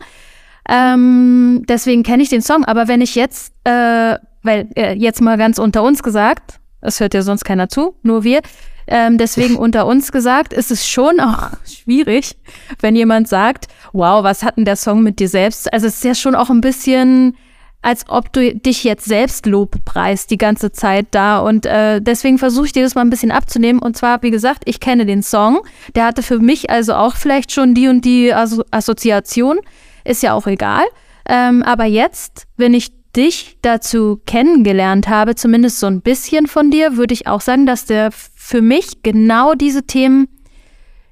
Ähm, 0.68 1.62
deswegen 1.68 2.02
kenne 2.02 2.22
ich 2.22 2.30
den 2.30 2.42
Song. 2.42 2.64
Aber 2.64 2.88
wenn 2.88 3.00
ich 3.00 3.14
jetzt, 3.14 3.52
äh, 3.64 4.18
weil 4.42 4.68
äh, 4.76 4.94
jetzt 4.94 5.20
mal 5.20 5.38
ganz 5.38 5.58
unter 5.58 5.82
uns 5.82 6.02
gesagt, 6.02 6.60
es 6.84 7.00
hört 7.00 7.14
ja 7.14 7.22
sonst 7.22 7.44
keiner 7.44 7.68
zu, 7.68 7.96
nur 8.02 8.24
wir. 8.24 8.42
Ähm, 8.86 9.16
deswegen 9.16 9.56
unter 9.56 9.86
uns 9.86 10.12
gesagt, 10.12 10.52
ist 10.52 10.70
es 10.70 10.86
schon 10.86 11.18
auch 11.18 11.50
schwierig, 11.66 12.36
wenn 12.80 12.94
jemand 12.94 13.28
sagt, 13.28 13.68
wow, 13.92 14.22
was 14.22 14.42
hat 14.42 14.56
denn 14.56 14.66
der 14.66 14.76
Song 14.76 15.02
mit 15.02 15.20
dir 15.20 15.28
selbst? 15.28 15.72
Also 15.72 15.86
es 15.86 15.96
ist 15.96 16.04
ja 16.04 16.14
schon 16.14 16.34
auch 16.34 16.50
ein 16.50 16.60
bisschen 16.60 17.34
als 17.84 18.08
ob 18.08 18.32
du 18.32 18.54
dich 18.54 18.82
jetzt 18.82 19.04
selbst 19.04 19.44
lobpreist 19.44 20.30
die 20.30 20.38
ganze 20.38 20.72
Zeit 20.72 21.08
da. 21.10 21.40
Und 21.40 21.66
äh, 21.66 22.00
deswegen 22.00 22.38
versuche 22.38 22.66
ich 22.66 22.72
dir 22.72 22.82
das 22.82 22.94
mal 22.94 23.02
ein 23.02 23.10
bisschen 23.10 23.30
abzunehmen. 23.30 23.78
Und 23.78 23.94
zwar, 23.94 24.22
wie 24.22 24.30
gesagt, 24.30 24.62
ich 24.64 24.80
kenne 24.80 25.04
den 25.04 25.22
Song. 25.22 25.60
Der 25.94 26.06
hatte 26.06 26.22
für 26.22 26.38
mich 26.38 26.70
also 26.70 26.94
auch 26.94 27.14
vielleicht 27.14 27.52
schon 27.52 27.74
die 27.74 27.88
und 27.88 28.02
die 28.06 28.32
Asso 28.32 28.64
Assoziation. 28.70 29.58
Ist 30.02 30.22
ja 30.22 30.32
auch 30.32 30.46
egal. 30.46 30.84
Ähm, 31.28 31.62
aber 31.62 31.84
jetzt, 31.84 32.46
wenn 32.56 32.72
ich 32.72 32.90
dich 33.16 33.58
dazu 33.62 34.20
kennengelernt 34.26 35.08
habe, 35.08 35.34
zumindest 35.34 35.80
so 35.80 35.86
ein 35.86 36.00
bisschen 36.00 36.46
von 36.46 36.70
dir, 36.70 36.96
würde 36.96 37.14
ich 37.14 37.26
auch 37.26 37.40
sagen, 37.40 37.66
dass 37.66 37.84
der 37.86 38.10
für 38.12 38.62
mich 38.62 39.02
genau 39.02 39.54
diese 39.54 39.84
Themen 39.84 40.28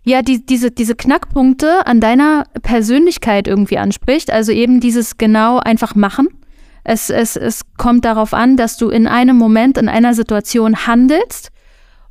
ja, 0.05 0.23
die, 0.23 0.45
diese, 0.45 0.71
diese 0.71 0.97
Knackpunkte 0.97 1.87
an 1.87 2.01
deiner 2.01 2.45
Persönlichkeit 2.63 3.47
irgendwie 3.47 3.79
anspricht. 3.79 4.33
Also 4.33 4.53
eben 4.53 4.81
dieses 4.81 5.17
genau 5.17 5.59
einfach 5.59 5.95
machen. 5.95 6.29
Es, 6.85 7.11
es, 7.11 7.37
es 7.37 7.63
kommt 7.77 8.05
darauf 8.05 8.35
an, 8.35 8.57
dass 8.57 8.77
du 8.77 8.89
in 8.89 9.07
einem 9.07 9.37
Moment, 9.37 9.79
in 9.79 9.89
einer 9.89 10.15
Situation 10.15 10.87
handelst. 10.87 11.51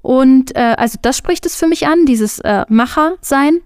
Und 0.02 0.56
äh, 0.56 0.76
also 0.78 0.98
das 1.02 1.18
spricht 1.18 1.46
es 1.46 1.56
für 1.56 1.68
mich 1.68 1.86
an, 1.86 2.06
dieses 2.06 2.39
äh, 2.39 2.66
Macher-Sein. 2.70 3.60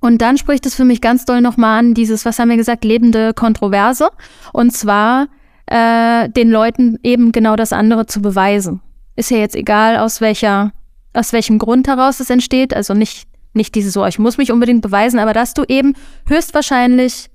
Und 0.00 0.22
dann 0.22 0.38
spricht 0.38 0.64
es 0.66 0.74
für 0.74 0.84
mich 0.84 1.00
ganz 1.00 1.24
doll 1.24 1.40
nochmal 1.40 1.80
an, 1.80 1.94
dieses, 1.94 2.24
was 2.24 2.38
haben 2.38 2.50
wir 2.50 2.56
gesagt, 2.56 2.84
lebende 2.84 3.34
Kontroverse. 3.34 4.10
Und 4.52 4.72
zwar 4.72 5.28
äh, 5.66 6.28
den 6.28 6.50
Leuten 6.50 6.98
eben 7.02 7.32
genau 7.32 7.56
das 7.56 7.72
andere 7.72 8.06
zu 8.06 8.22
beweisen. 8.22 8.80
Ist 9.16 9.30
ja 9.30 9.38
jetzt 9.38 9.56
egal, 9.56 9.96
aus 9.96 10.20
welcher, 10.20 10.72
aus 11.12 11.32
welchem 11.32 11.58
Grund 11.58 11.88
heraus 11.88 12.20
es 12.20 12.30
entsteht. 12.30 12.74
Also 12.74 12.94
nicht, 12.94 13.28
nicht 13.54 13.74
dieses 13.74 13.92
so, 13.92 14.06
ich 14.06 14.18
muss 14.18 14.38
mich 14.38 14.52
unbedingt 14.52 14.82
beweisen, 14.82 15.18
aber 15.18 15.32
dass 15.32 15.54
du 15.54 15.64
eben 15.66 15.94
höchstwahrscheinlich 16.26 17.28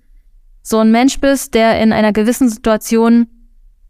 so 0.62 0.80
ein 0.80 0.92
Mensch 0.92 1.20
bist, 1.20 1.54
der 1.54 1.82
in 1.82 1.92
einer 1.92 2.14
gewissen 2.14 2.50
Situation 2.50 3.28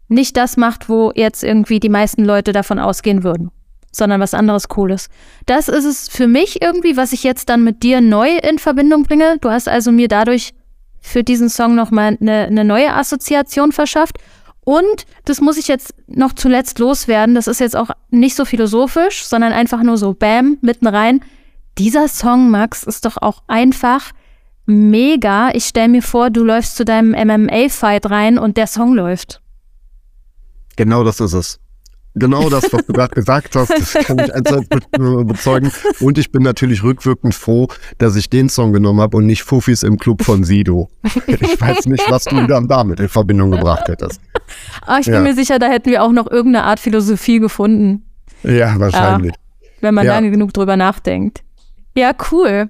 nicht 0.08 0.36
das 0.36 0.56
macht, 0.56 0.88
wo 0.88 1.12
jetzt 1.14 1.44
irgendwie 1.44 1.80
die 1.80 1.88
meisten 1.88 2.24
Leute 2.24 2.52
davon 2.52 2.78
ausgehen 2.78 3.22
würden, 3.22 3.50
sondern 3.94 4.20
was 4.20 4.34
anderes 4.34 4.68
Cooles. 4.68 5.08
Das 5.46 5.68
ist 5.68 5.84
es 5.84 6.08
für 6.08 6.26
mich 6.26 6.62
irgendwie, 6.62 6.96
was 6.96 7.12
ich 7.12 7.22
jetzt 7.22 7.48
dann 7.48 7.64
mit 7.64 7.82
dir 7.82 8.00
neu 8.00 8.36
in 8.38 8.58
Verbindung 8.58 9.04
bringe. 9.04 9.38
Du 9.40 9.50
hast 9.50 9.68
also 9.68 9.92
mir 9.92 10.08
dadurch 10.08 10.52
für 11.00 11.22
diesen 11.22 11.48
Song 11.48 11.74
nochmal 11.74 12.16
eine, 12.20 12.46
eine 12.46 12.64
neue 12.64 12.94
Assoziation 12.94 13.72
verschafft. 13.72 14.18
Und 14.64 15.04
das 15.26 15.40
muss 15.40 15.58
ich 15.58 15.68
jetzt 15.68 15.94
noch 16.06 16.32
zuletzt 16.32 16.78
loswerden. 16.78 17.34
Das 17.34 17.46
ist 17.46 17.60
jetzt 17.60 17.76
auch 17.76 17.90
nicht 18.10 18.34
so 18.34 18.44
philosophisch, 18.44 19.24
sondern 19.24 19.52
einfach 19.52 19.82
nur 19.82 19.98
so 19.98 20.14
Bam, 20.14 20.58
mitten 20.62 20.86
rein. 20.86 21.20
Dieser 21.76 22.08
Song, 22.08 22.50
Max, 22.50 22.82
ist 22.82 23.04
doch 23.04 23.18
auch 23.20 23.42
einfach 23.46 24.12
mega. 24.64 25.50
Ich 25.52 25.66
stelle 25.66 25.88
mir 25.88 26.02
vor, 26.02 26.30
du 26.30 26.42
läufst 26.42 26.76
zu 26.76 26.84
deinem 26.84 27.10
MMA-Fight 27.10 28.10
rein 28.10 28.38
und 28.38 28.56
der 28.56 28.66
Song 28.66 28.94
läuft. 28.94 29.42
Genau 30.76 31.04
das 31.04 31.20
ist 31.20 31.34
es. 31.34 31.60
Genau 32.16 32.48
das, 32.48 32.72
was 32.72 32.86
du 32.86 32.92
gerade 32.92 33.14
gesagt 33.14 33.56
hast, 33.56 33.70
das 33.70 33.92
kann 34.04 34.18
ich 34.20 34.32
einseitig 34.32 34.68
bezeugen. 34.68 35.72
Und 35.98 36.16
ich 36.16 36.30
bin 36.30 36.44
natürlich 36.44 36.84
rückwirkend 36.84 37.34
froh, 37.34 37.66
dass 37.98 38.14
ich 38.14 38.30
den 38.30 38.48
Song 38.48 38.72
genommen 38.72 39.00
habe 39.00 39.16
und 39.16 39.26
nicht 39.26 39.42
Fufis 39.42 39.82
im 39.82 39.98
Club 39.98 40.22
von 40.22 40.44
Sido. 40.44 40.88
Ich 41.26 41.60
weiß 41.60 41.86
nicht, 41.86 42.08
was 42.08 42.24
du 42.24 42.46
dann 42.46 42.68
damit 42.68 43.00
in 43.00 43.08
Verbindung 43.08 43.50
gebracht 43.50 43.88
hättest. 43.88 44.20
Ah, 44.86 44.98
ich 45.00 45.06
bin 45.06 45.14
ja. 45.14 45.20
mir 45.20 45.34
sicher, 45.34 45.58
da 45.58 45.66
hätten 45.66 45.90
wir 45.90 46.04
auch 46.04 46.12
noch 46.12 46.30
irgendeine 46.30 46.64
Art 46.64 46.78
Philosophie 46.78 47.40
gefunden. 47.40 48.04
Ja, 48.44 48.78
wahrscheinlich. 48.78 49.32
Ja, 49.32 49.68
wenn 49.80 49.94
man 49.94 50.06
ja. 50.06 50.14
lange 50.14 50.30
genug 50.30 50.52
drüber 50.52 50.76
nachdenkt. 50.76 51.42
Ja, 51.96 52.12
cool. 52.30 52.68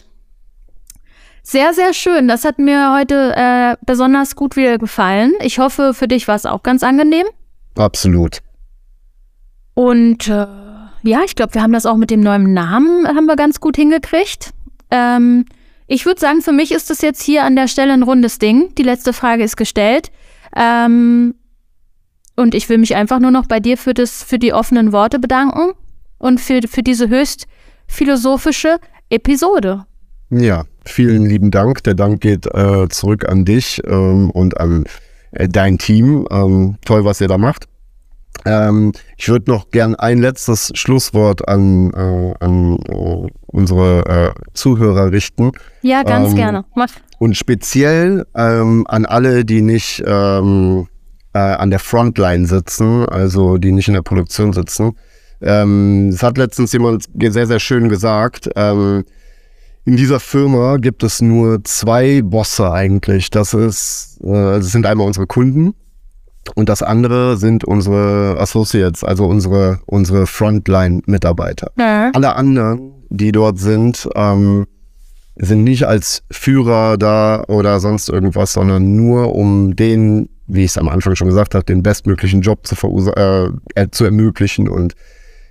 Sehr, 1.42 1.74
sehr 1.74 1.92
schön. 1.92 2.28
Das 2.28 2.44
hat 2.46 2.58
mir 2.58 2.94
heute 2.94 3.34
äh, 3.36 3.76
besonders 3.84 4.36
gut 4.36 4.56
wieder 4.56 4.78
gefallen. 4.78 5.34
Ich 5.42 5.58
hoffe, 5.58 5.92
für 5.92 6.08
dich 6.08 6.26
war 6.28 6.36
es 6.36 6.46
auch 6.46 6.62
ganz 6.62 6.82
angenehm. 6.82 7.26
Absolut. 7.76 8.40
Und 9.74 10.28
äh, 10.28 10.46
ja, 11.02 11.20
ich 11.24 11.34
glaube, 11.34 11.54
wir 11.54 11.62
haben 11.62 11.72
das 11.72 11.86
auch 11.86 11.96
mit 11.96 12.10
dem 12.10 12.20
neuen 12.20 12.52
Namen 12.54 13.06
haben 13.06 13.26
wir 13.26 13.36
ganz 13.36 13.60
gut 13.60 13.76
hingekriegt. 13.76 14.52
Ähm, 14.90 15.44
ich 15.86 16.06
würde 16.06 16.20
sagen, 16.20 16.40
für 16.40 16.52
mich 16.52 16.72
ist 16.72 16.88
das 16.90 17.02
jetzt 17.02 17.22
hier 17.22 17.44
an 17.44 17.56
der 17.56 17.68
Stelle 17.68 17.92
ein 17.92 18.02
rundes 18.02 18.38
Ding. 18.38 18.74
Die 18.76 18.82
letzte 18.82 19.12
Frage 19.12 19.44
ist 19.44 19.56
gestellt. 19.56 20.10
Ähm, 20.56 21.34
und 22.36 22.54
ich 22.54 22.68
will 22.68 22.78
mich 22.78 22.96
einfach 22.96 23.20
nur 23.20 23.30
noch 23.30 23.46
bei 23.46 23.60
dir 23.60 23.76
für, 23.76 23.94
das, 23.94 24.22
für 24.22 24.38
die 24.38 24.52
offenen 24.52 24.92
Worte 24.92 25.18
bedanken 25.18 25.72
und 26.18 26.40
für, 26.40 26.60
für 26.66 26.82
diese 26.82 27.08
höchst 27.08 27.46
philosophische 27.86 28.78
Episode. 29.10 29.84
Ja, 30.30 30.64
vielen 30.86 31.26
lieben 31.26 31.50
Dank. 31.50 31.84
Der 31.84 31.94
Dank 31.94 32.20
geht 32.20 32.46
äh, 32.46 32.88
zurück 32.88 33.28
an 33.28 33.44
dich 33.44 33.82
ähm, 33.86 34.30
und 34.30 34.58
an 34.58 34.84
äh, 35.32 35.48
dein 35.48 35.78
Team. 35.78 36.26
Ähm, 36.30 36.76
toll, 36.84 37.04
was 37.04 37.20
ihr 37.20 37.28
da 37.28 37.38
macht. 37.38 37.66
Ähm, 38.44 38.92
ich 39.16 39.28
würde 39.28 39.50
noch 39.50 39.70
gern 39.70 39.94
ein 39.94 40.18
letztes 40.18 40.70
Schlusswort 40.74 41.48
an, 41.48 41.92
äh, 41.92 42.34
an 42.44 42.78
äh, 42.88 43.28
unsere 43.46 44.34
äh, 44.36 44.40
Zuhörer 44.52 45.12
richten. 45.12 45.52
Ja, 45.82 46.02
ganz 46.02 46.30
ähm, 46.30 46.36
gerne. 46.36 46.64
Mach. 46.74 46.90
Und 47.18 47.36
speziell 47.36 48.26
ähm, 48.34 48.86
an 48.88 49.06
alle, 49.06 49.44
die 49.44 49.62
nicht 49.62 50.02
ähm, 50.06 50.88
äh, 51.32 51.38
an 51.38 51.70
der 51.70 51.78
Frontline 51.78 52.46
sitzen, 52.46 53.06
also 53.06 53.56
die 53.56 53.72
nicht 53.72 53.88
in 53.88 53.94
der 53.94 54.02
Produktion 54.02 54.52
sitzen. 54.52 54.92
Ähm, 55.40 56.10
es 56.10 56.22
hat 56.22 56.38
letztens 56.38 56.72
jemand 56.72 57.08
sehr, 57.18 57.46
sehr 57.46 57.60
schön 57.60 57.88
gesagt. 57.88 58.50
Ähm, 58.56 59.04
in 59.86 59.96
dieser 59.96 60.20
Firma 60.20 60.78
gibt 60.78 61.02
es 61.02 61.20
nur 61.20 61.62
zwei 61.64 62.22
Bosse 62.22 62.70
eigentlich. 62.72 63.30
Das 63.30 63.54
ist, 63.54 64.18
äh, 64.22 64.58
das 64.58 64.72
sind 64.72 64.86
einmal 64.86 65.06
unsere 65.06 65.26
Kunden 65.26 65.74
und 66.54 66.68
das 66.68 66.82
andere 66.82 67.36
sind 67.36 67.64
unsere 67.64 68.36
Associates, 68.38 69.02
also 69.02 69.26
unsere, 69.26 69.80
unsere 69.86 70.26
Frontline-Mitarbeiter. 70.26 71.72
Ja. 71.78 72.10
Alle 72.12 72.36
anderen, 72.36 72.92
die 73.08 73.32
dort 73.32 73.58
sind, 73.58 74.08
ähm, 74.14 74.66
sind 75.36 75.64
nicht 75.64 75.84
als 75.84 76.22
Führer 76.30 76.96
da 76.96 77.44
oder 77.48 77.80
sonst 77.80 78.08
irgendwas, 78.08 78.52
sondern 78.52 78.94
nur 78.94 79.34
um 79.34 79.74
den, 79.74 80.28
wie 80.46 80.64
ich 80.64 80.72
es 80.72 80.78
am 80.78 80.88
Anfang 80.88 81.16
schon 81.16 81.28
gesagt 81.28 81.54
habe, 81.54 81.64
den 81.64 81.82
bestmöglichen 81.82 82.42
Job 82.42 82.66
zu, 82.66 82.76
äh, 83.16 83.48
äh, 83.74 83.88
zu 83.90 84.04
ermöglichen. 84.04 84.68
Und 84.68 84.94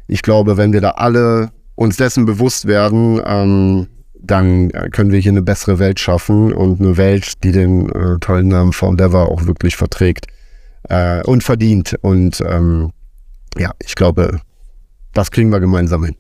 ich 0.07 0.21
glaube, 0.21 0.57
wenn 0.57 0.73
wir 0.73 0.81
da 0.81 0.91
alle 0.91 1.51
uns 1.75 1.97
dessen 1.97 2.25
bewusst 2.25 2.65
werden, 2.67 3.19
ähm, 3.25 3.87
dann 4.25 4.69
können 4.91 5.11
wir 5.11 5.19
hier 5.19 5.33
eine 5.33 5.41
bessere 5.41 5.79
Welt 5.79 5.99
schaffen 5.99 6.53
und 6.53 6.79
eine 6.79 6.95
Welt, 6.95 7.43
die 7.43 7.51
den 7.51 7.89
äh, 7.89 8.19
tollen 8.19 8.47
Namen 8.47 8.71
Foundever 8.71 9.27
auch 9.27 9.47
wirklich 9.47 9.75
verträgt 9.75 10.27
äh, 10.89 11.22
und 11.23 11.43
verdient. 11.43 11.97
Und 12.01 12.41
ähm, 12.41 12.91
ja, 13.57 13.72
ich 13.80 13.95
glaube, 13.95 14.41
das 15.14 15.31
kriegen 15.31 15.51
wir 15.51 15.60
gemeinsam 15.60 16.03
hin. 16.03 16.15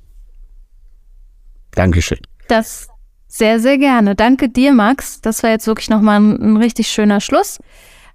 Dankeschön. 1.71 2.19
Das 2.47 2.87
sehr, 3.27 3.59
sehr 3.59 3.79
gerne. 3.79 4.15
Danke 4.15 4.47
dir, 4.47 4.73
Max. 4.73 5.19
Das 5.21 5.41
war 5.41 5.49
jetzt 5.49 5.65
wirklich 5.65 5.89
nochmal 5.89 6.19
ein, 6.19 6.39
ein 6.39 6.57
richtig 6.57 6.87
schöner 6.87 7.19
Schluss. 7.19 7.59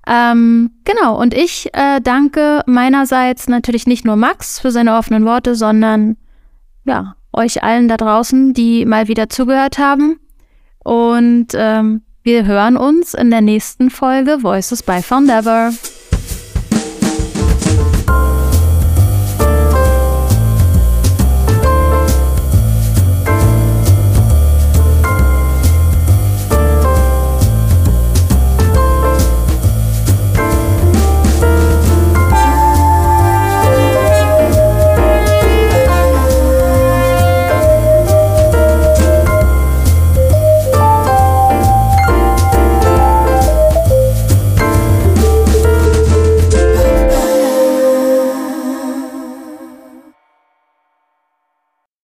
Ähm, 0.07 0.71
genau, 0.85 1.21
und 1.21 1.35
ich 1.35 1.69
äh, 1.75 2.01
danke 2.01 2.63
meinerseits 2.67 3.49
natürlich 3.49 3.87
nicht 3.87 4.05
nur 4.05 4.17
Max 4.17 4.61
für 4.61 4.71
seine 4.71 4.97
offenen 4.97 5.25
Worte, 5.25 5.55
sondern 5.55 6.17
ja, 6.85 7.17
euch 7.33 7.63
allen 7.63 7.89
da 7.89 7.97
draußen, 7.97 8.55
die 8.55 8.87
mal 8.87 9.09
wieder 9.09 9.29
zugehört 9.29 9.79
haben. 9.79 10.21
Und 10.85 11.49
ähm, 11.55 12.03
wir 12.23 12.47
hören 12.47 12.77
uns 12.77 13.13
in 13.13 13.31
der 13.31 13.41
nächsten 13.41 13.91
Folge 13.91 14.43
Voices 14.43 14.83
by 14.83 15.03
Foundever. 15.03 15.73